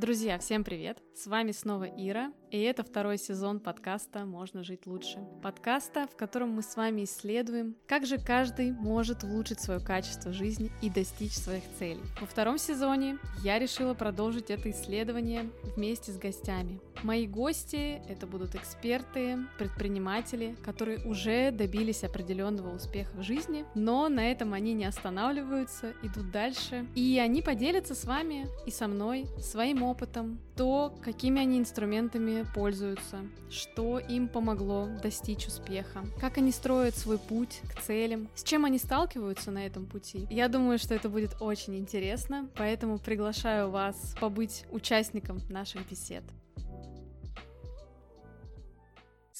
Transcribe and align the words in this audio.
Друзья, 0.00 0.38
всем 0.38 0.64
привет! 0.64 0.96
С 1.14 1.26
вами 1.26 1.52
снова 1.52 1.84
Ира, 1.84 2.32
и 2.50 2.58
это 2.62 2.82
второй 2.82 3.18
сезон 3.18 3.60
подкаста 3.60 4.24
«Можно 4.24 4.64
жить 4.64 4.86
лучше». 4.86 5.18
Подкаста, 5.42 6.08
в 6.10 6.16
котором 6.16 6.52
мы 6.52 6.62
с 6.62 6.74
вами 6.74 7.04
исследуем, 7.04 7.76
как 7.86 8.06
же 8.06 8.16
каждый 8.16 8.72
может 8.72 9.24
улучшить 9.24 9.60
свое 9.60 9.78
качество 9.78 10.32
жизни 10.32 10.72
и 10.80 10.88
достичь 10.88 11.34
своих 11.34 11.64
целей. 11.78 12.00
Во 12.18 12.26
втором 12.26 12.56
сезоне 12.56 13.18
я 13.44 13.58
решила 13.58 13.92
продолжить 13.92 14.50
это 14.50 14.70
исследование 14.70 15.50
вместе 15.76 16.12
с 16.12 16.16
гостями. 16.16 16.80
Мои 17.02 17.26
гости— 17.26 18.02
это 18.08 18.26
будут 18.26 18.54
эксперты, 18.54 19.38
предприниматели, 19.58 20.54
которые 20.62 20.98
уже 21.06 21.50
добились 21.50 22.04
определенного 22.04 22.74
успеха 22.74 23.16
в 23.16 23.22
жизни, 23.22 23.64
но 23.74 24.08
на 24.08 24.30
этом 24.30 24.52
они 24.52 24.74
не 24.74 24.84
останавливаются, 24.84 25.94
идут 26.02 26.30
дальше, 26.30 26.86
и 26.94 27.18
они 27.18 27.40
поделятся 27.40 27.94
с 27.94 28.04
вами 28.04 28.48
и 28.66 28.70
со 28.70 28.86
мной 28.86 29.26
своим 29.38 29.82
опытом, 29.82 30.38
то, 30.56 30.94
какими 31.02 31.40
они 31.40 31.58
инструментами 31.58 32.44
пользуются, 32.54 33.20
что 33.48 33.98
им 33.98 34.28
помогло 34.28 34.86
достичь 35.02 35.46
успеха, 35.46 36.04
как 36.20 36.36
они 36.36 36.52
строят 36.52 36.94
свой 36.96 37.18
путь 37.18 37.62
к 37.74 37.80
целям, 37.80 38.28
с 38.34 38.44
чем 38.44 38.66
они 38.66 38.76
сталкиваются 38.78 39.50
на 39.50 39.64
этом 39.64 39.86
пути. 39.86 40.26
Я 40.28 40.48
думаю, 40.48 40.78
что 40.78 40.94
это 40.94 41.08
будет 41.08 41.40
очень 41.40 41.76
интересно, 41.76 42.50
поэтому 42.56 42.98
приглашаю 42.98 43.70
вас 43.70 44.14
побыть 44.20 44.66
участником 44.70 45.40
наших 45.48 45.88
бесед. 45.88 46.24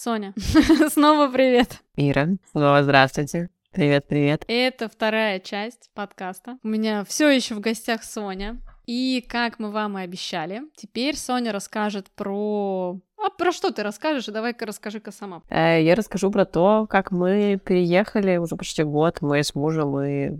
Соня, 0.02 0.32
снова 0.88 1.30
привет. 1.30 1.82
Ира, 1.94 2.28
снова 2.52 2.82
здравствуйте. 2.82 3.50
Привет, 3.70 4.08
привет. 4.08 4.44
Это 4.48 4.88
вторая 4.88 5.40
часть 5.40 5.90
подкаста. 5.92 6.56
У 6.62 6.68
меня 6.68 7.04
все 7.04 7.28
еще 7.28 7.54
в 7.54 7.60
гостях 7.60 8.02
Соня. 8.02 8.62
И 8.86 9.22
как 9.28 9.58
мы 9.58 9.70
вам 9.70 9.98
и 9.98 10.02
обещали, 10.02 10.62
теперь 10.74 11.18
Соня 11.18 11.52
расскажет 11.52 12.06
про... 12.16 12.98
А 13.18 13.28
про 13.28 13.52
что 13.52 13.72
ты 13.72 13.82
расскажешь? 13.82 14.24
Давай-ка 14.24 14.64
расскажи-ка 14.64 15.12
сама. 15.12 15.42
Э, 15.50 15.82
я 15.82 15.94
расскажу 15.94 16.30
про 16.30 16.46
то, 16.46 16.86
как 16.88 17.10
мы 17.10 17.60
переехали 17.62 18.38
уже 18.38 18.56
почти 18.56 18.82
год. 18.84 19.18
Мы 19.20 19.44
с 19.44 19.54
мужем 19.54 20.00
и 20.00 20.30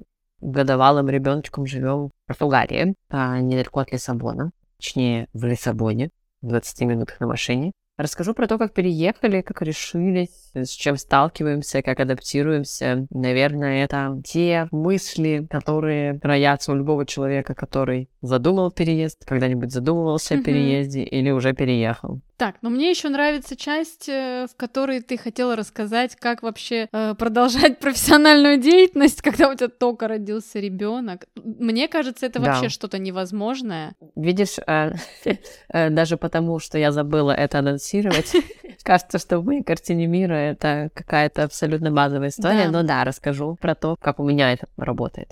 годовалым 0.40 1.10
ребеночком 1.10 1.66
живем 1.66 2.08
в 2.08 2.10
Португалии, 2.28 2.94
а, 3.10 3.38
недалеко 3.40 3.80
от 3.80 3.92
Лиссабона, 3.92 4.52
точнее, 4.78 5.28
в 5.34 5.44
Лиссабоне, 5.44 6.08
в 6.40 6.48
20 6.48 6.80
минутах 6.86 7.20
на 7.20 7.26
машине. 7.26 7.72
Расскажу 8.00 8.32
про 8.32 8.46
то, 8.46 8.56
как 8.56 8.72
переехали, 8.72 9.42
как 9.42 9.60
решились, 9.60 10.50
с 10.54 10.70
чем 10.70 10.96
сталкиваемся, 10.96 11.82
как 11.82 12.00
адаптируемся. 12.00 13.06
Наверное, 13.10 13.84
это 13.84 14.18
те 14.24 14.68
мысли, 14.70 15.46
которые 15.50 16.18
роятся 16.22 16.72
у 16.72 16.76
любого 16.76 17.04
человека, 17.04 17.54
который 17.54 18.08
задумал 18.22 18.70
переезд, 18.70 19.26
когда-нибудь 19.26 19.70
задумывался 19.70 20.34
mm-hmm. 20.34 20.40
о 20.40 20.44
переезде 20.44 21.02
или 21.02 21.30
уже 21.30 21.52
переехал. 21.52 22.22
Так, 22.40 22.56
но 22.62 22.70
мне 22.70 22.88
еще 22.88 23.10
нравится 23.10 23.54
часть, 23.54 24.08
э, 24.08 24.46
в 24.50 24.56
которой 24.56 25.02
ты 25.02 25.18
хотела 25.18 25.56
рассказать, 25.56 26.16
как 26.16 26.42
вообще 26.42 26.88
э, 26.90 27.14
продолжать 27.14 27.78
профессиональную 27.80 28.56
деятельность, 28.56 29.20
когда 29.20 29.50
у 29.50 29.54
тебя 29.54 29.68
только 29.68 30.08
родился 30.08 30.58
ребенок. 30.58 31.26
Мне 31.36 31.86
кажется, 31.86 32.24
это 32.24 32.40
вообще 32.40 32.62
да. 32.62 32.68
что-то 32.70 32.98
невозможное. 32.98 33.94
Видишь, 34.16 34.56
э, 34.66 34.92
э, 35.68 35.90
даже 35.90 36.16
потому, 36.16 36.60
что 36.60 36.78
я 36.78 36.92
забыла 36.92 37.32
это 37.32 37.58
анонсировать, 37.58 38.32
кажется, 38.84 39.18
что 39.18 39.38
в 39.40 39.44
моей 39.44 39.62
картине 39.62 40.06
мира 40.06 40.32
это 40.32 40.88
какая-то 40.94 41.44
абсолютно 41.44 41.90
базовая 41.90 42.30
история. 42.30 42.70
Но 42.70 42.82
да, 42.82 43.04
расскажу 43.04 43.58
про 43.60 43.74
то, 43.74 43.96
как 44.00 44.18
у 44.18 44.24
меня 44.24 44.54
это 44.54 44.66
работает. 44.78 45.30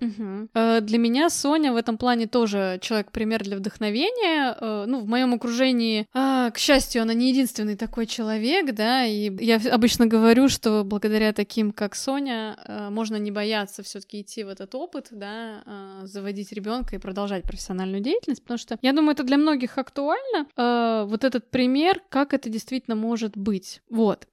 Э, 0.55 0.83
для 0.83 0.99
меня 0.99 1.31
Соня 1.31 1.73
в 1.73 1.77
этом 1.77 1.97
плане 1.97 2.27
тоже 2.27 2.79
человек-пример 2.83 3.45
для 3.45 3.57
вдохновения. 3.57 4.55
Ну, 4.61 5.01
в 5.01 5.07
моем 5.07 5.33
окружении, 5.33 6.07
э, 6.15 6.51
к 6.53 6.59
счастью, 6.59 6.98
она 7.03 7.15
не 7.15 7.31
единственный 7.31 7.77
такой 7.77 8.07
человек, 8.07 8.75
да, 8.75 9.05
и 9.05 9.33
я 9.45 9.61
обычно 9.71 10.07
говорю, 10.07 10.49
что 10.49 10.85
благодаря 10.85 11.33
таким, 11.33 11.73
как 11.73 11.95
Соня, 11.95 12.57
э, 12.65 12.91
можно 12.91 13.17
не 13.17 13.31
бояться 13.31 13.83
все 13.83 14.01
таки 14.01 14.21
идти 14.21 14.45
в 14.45 14.49
этот 14.49 14.75
опыт, 14.75 15.09
да, 15.11 15.63
э, 15.65 16.07
заводить 16.07 16.53
ребенка 16.53 16.97
и 16.97 16.99
продолжать 16.99 17.45
профессиональную 17.45 18.03
деятельность, 18.03 18.43
потому 18.43 18.59
что, 18.59 18.79
я 18.83 18.93
думаю, 18.93 19.13
это 19.13 19.25
для 19.25 19.37
многих 19.37 19.79
актуально, 19.79 20.47
э, 20.57 21.05
вот 21.09 21.25
этот 21.25 21.51
пример, 21.51 22.03
как 22.09 22.35
это 22.35 22.49
действительно 22.49 22.97
может 22.97 23.37
быть. 23.37 23.83
Вот. 23.89 24.27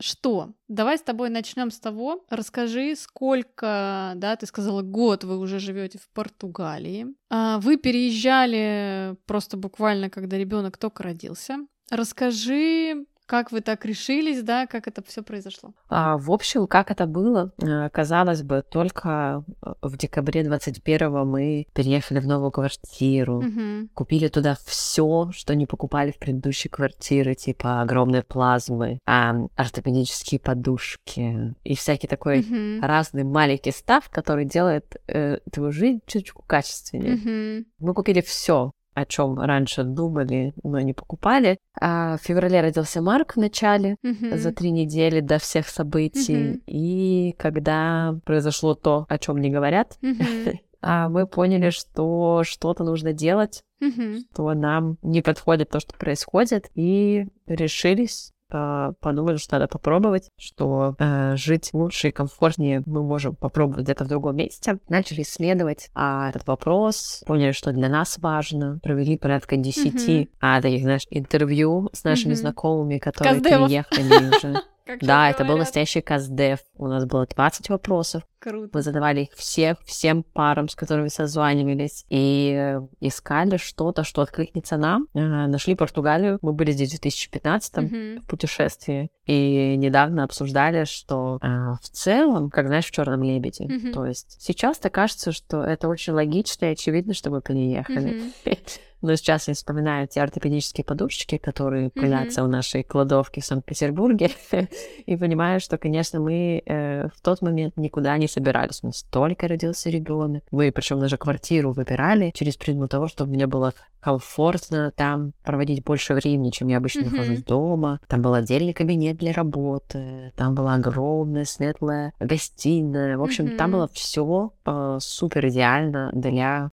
Что? 0.00 0.54
Давай 0.66 0.98
с 0.98 1.02
тобой 1.02 1.30
начнем 1.30 1.70
с 1.70 1.78
того. 1.78 2.24
Расскажи, 2.30 2.96
сколько, 2.96 4.14
да, 4.16 4.34
ты 4.34 4.44
сказала, 4.46 4.82
год 4.82 5.22
вы 5.22 5.38
уже 5.38 5.60
живете 5.60 5.98
в 5.98 6.08
Португалии. 6.08 7.06
А, 7.30 7.60
вы 7.60 7.76
переезжали 7.76 9.16
просто 9.26 9.56
буквально, 9.56 10.10
когда 10.10 10.36
ребенок 10.36 10.78
только 10.78 11.04
родился. 11.04 11.58
Расскажи, 11.90 13.06
как 13.26 13.50
вы 13.50 13.60
так 13.60 13.84
решились, 13.84 14.42
да, 14.42 14.66
как 14.66 14.86
это 14.86 15.02
все 15.02 15.22
произошло? 15.22 15.74
А, 15.88 16.16
в 16.16 16.30
общем, 16.30 16.66
как 16.66 16.90
это 16.90 17.06
было, 17.06 17.52
э, 17.60 17.90
казалось 17.90 18.42
бы, 18.42 18.62
только 18.68 19.44
э, 19.62 19.72
в 19.82 19.96
декабре 19.96 20.42
21-го 20.42 21.24
мы 21.24 21.66
переехали 21.74 22.20
в 22.20 22.26
новую 22.26 22.52
квартиру, 22.52 23.38
угу. 23.38 23.88
купили 23.94 24.28
туда 24.28 24.56
все, 24.64 25.30
что 25.32 25.54
не 25.54 25.66
покупали 25.66 26.12
в 26.12 26.18
предыдущей 26.18 26.68
квартире, 26.68 27.34
типа 27.34 27.82
огромные 27.82 28.22
плазмы, 28.22 29.00
а, 29.06 29.34
ортопедические 29.56 30.38
подушки 30.38 31.54
и 31.64 31.74
всякий 31.74 32.06
такой 32.06 32.40
угу. 32.40 32.86
разный 32.86 33.24
маленький 33.24 33.72
став, 33.72 34.08
который 34.08 34.44
делает 34.44 34.96
э, 35.08 35.38
твою 35.50 35.72
жизнь 35.72 36.00
чуть-чуть 36.06 36.36
качественнее. 36.46 37.14
Угу. 37.14 37.66
Мы 37.80 37.94
купили 37.94 38.20
все, 38.20 38.70
о 38.96 39.04
чем 39.04 39.38
раньше 39.38 39.84
думали, 39.84 40.54
но 40.62 40.80
не 40.80 40.94
покупали. 40.94 41.58
А 41.78 42.16
в 42.16 42.22
феврале 42.22 42.62
родился 42.62 43.02
Марк 43.02 43.34
в 43.34 43.36
начале, 43.36 43.96
mm-hmm. 44.02 44.36
за 44.38 44.52
три 44.52 44.70
недели 44.70 45.20
до 45.20 45.38
всех 45.38 45.68
событий. 45.68 46.34
Mm-hmm. 46.34 46.62
И 46.66 47.34
когда 47.38 48.18
произошло 48.24 48.74
то, 48.74 49.04
о 49.10 49.18
чем 49.18 49.38
не 49.42 49.50
говорят, 49.50 49.98
mm-hmm. 50.00 50.58
а 50.80 51.10
мы 51.10 51.26
поняли, 51.26 51.68
что 51.68 52.42
что-то 52.44 52.84
нужно 52.84 53.12
делать, 53.12 53.64
mm-hmm. 53.82 54.20
что 54.32 54.54
нам 54.54 54.96
не 55.02 55.20
подходит 55.20 55.68
то, 55.68 55.78
что 55.78 55.94
происходит, 55.98 56.70
и 56.74 57.26
решились 57.46 58.32
подумали, 58.48 59.36
что 59.36 59.56
надо 59.56 59.68
попробовать, 59.68 60.30
что 60.38 60.94
э, 60.98 61.36
жить 61.36 61.70
лучше 61.72 62.08
и 62.08 62.12
комфортнее 62.12 62.82
мы 62.86 63.02
можем 63.02 63.34
попробовать 63.34 63.84
где-то 63.84 64.04
в 64.04 64.08
другом 64.08 64.36
месте. 64.36 64.78
Начали 64.88 65.22
исследовать 65.22 65.90
а, 65.94 66.28
этот 66.28 66.46
вопрос, 66.46 67.22
поняли, 67.26 67.52
что 67.52 67.72
для 67.72 67.88
нас 67.88 68.18
важно, 68.18 68.78
провели 68.82 69.18
порядка 69.18 69.56
10 69.56 69.94
mm-hmm. 69.94 70.28
а, 70.40 70.62
таких, 70.62 70.82
знаешь, 70.82 71.06
интервью 71.10 71.90
с 71.92 72.04
нашими 72.04 72.32
mm-hmm. 72.32 72.36
знакомыми, 72.36 72.98
которые 72.98 73.34
Каздевов. 73.34 73.66
приехали 73.66 74.36
уже. 74.36 74.62
Как 74.86 75.00
да, 75.00 75.30
это 75.30 75.44
был 75.44 75.56
настоящий 75.56 76.00
каздев. 76.00 76.60
У 76.76 76.86
нас 76.86 77.04
было 77.06 77.26
20 77.26 77.70
вопросов. 77.70 78.22
Круто. 78.38 78.70
Мы 78.72 78.82
задавали 78.82 79.22
их 79.22 79.32
всех, 79.32 79.78
всем 79.84 80.22
парам, 80.22 80.68
с 80.68 80.76
которыми 80.76 81.08
созванивались, 81.08 82.04
и 82.08 82.54
э, 82.56 82.80
искали 83.00 83.56
что-то, 83.56 84.04
что 84.04 84.22
откликнется 84.22 84.76
нам. 84.76 85.08
Э, 85.12 85.46
нашли 85.48 85.74
Португалию. 85.74 86.38
Мы 86.40 86.52
были 86.52 86.70
здесь 86.70 86.90
в 86.90 87.00
2015 87.00 87.74
mm-hmm. 87.74 88.20
в 88.20 88.26
путешествии. 88.28 89.10
И 89.24 89.74
недавно 89.76 90.22
обсуждали, 90.22 90.84
что 90.84 91.40
э, 91.42 91.46
в 91.82 91.88
целом, 91.88 92.48
как 92.48 92.68
знаешь, 92.68 92.86
в 92.86 92.92
черном 92.92 93.24
лебеде. 93.24 93.64
Mm-hmm. 93.64 93.92
То 93.92 94.06
есть 94.06 94.36
сейчас-то 94.40 94.88
кажется, 94.88 95.32
что 95.32 95.64
это 95.64 95.88
очень 95.88 96.12
логично 96.12 96.66
и 96.66 96.72
очевидно, 96.74 97.12
что 97.12 97.30
мы 97.30 97.40
приехали. 97.40 98.32
Mm-hmm. 98.44 98.58
Но 99.02 99.14
сейчас 99.16 99.48
я 99.48 99.54
вспоминаю 99.54 100.08
те 100.08 100.22
ортопедические 100.22 100.84
подушечки, 100.84 101.38
которые 101.38 101.88
mm-hmm. 101.88 102.00
пылятся 102.00 102.44
у 102.44 102.46
нашей 102.46 102.82
кладовки 102.82 103.40
в 103.40 103.44
Санкт-Петербурге, 103.44 104.30
и 105.06 105.16
понимаю, 105.16 105.60
что, 105.60 105.78
конечно, 105.78 106.20
мы 106.20 106.62
э, 106.64 107.08
в 107.08 107.20
тот 107.20 107.42
момент 107.42 107.76
никуда 107.76 108.16
не 108.18 108.28
собирались. 108.28 108.80
У 108.82 108.86
нас 108.86 109.02
только 109.10 109.48
родился 109.48 109.90
ребенок. 109.90 110.44
Мы, 110.50 110.72
причем 110.72 111.00
даже 111.00 111.16
квартиру 111.16 111.72
выбирали 111.72 112.30
через 112.34 112.56
призму 112.56 112.88
того, 112.88 113.08
чтобы 113.08 113.32
мне 113.32 113.46
было 113.46 113.74
комфортно 114.00 114.92
там 114.94 115.32
проводить 115.42 115.82
больше 115.84 116.14
времени, 116.14 116.50
чем 116.50 116.68
я 116.68 116.78
обычно 116.78 117.00
mm-hmm. 117.00 117.10
нахожусь 117.10 117.42
дома. 117.42 118.00
Там 118.06 118.22
был 118.22 118.34
отдельный 118.34 118.72
кабинет 118.72 119.16
для 119.16 119.32
работы, 119.32 120.32
там 120.36 120.54
была 120.54 120.74
огромная 120.74 121.44
светлая 121.44 122.12
гостиная. 122.20 123.18
В 123.18 123.22
общем, 123.22 123.46
mm-hmm. 123.46 123.56
там 123.56 123.72
было 123.72 123.88
все 123.92 124.52
э, 124.64 124.98
супер 125.00 125.48
идеально 125.48 126.10
для 126.12 126.70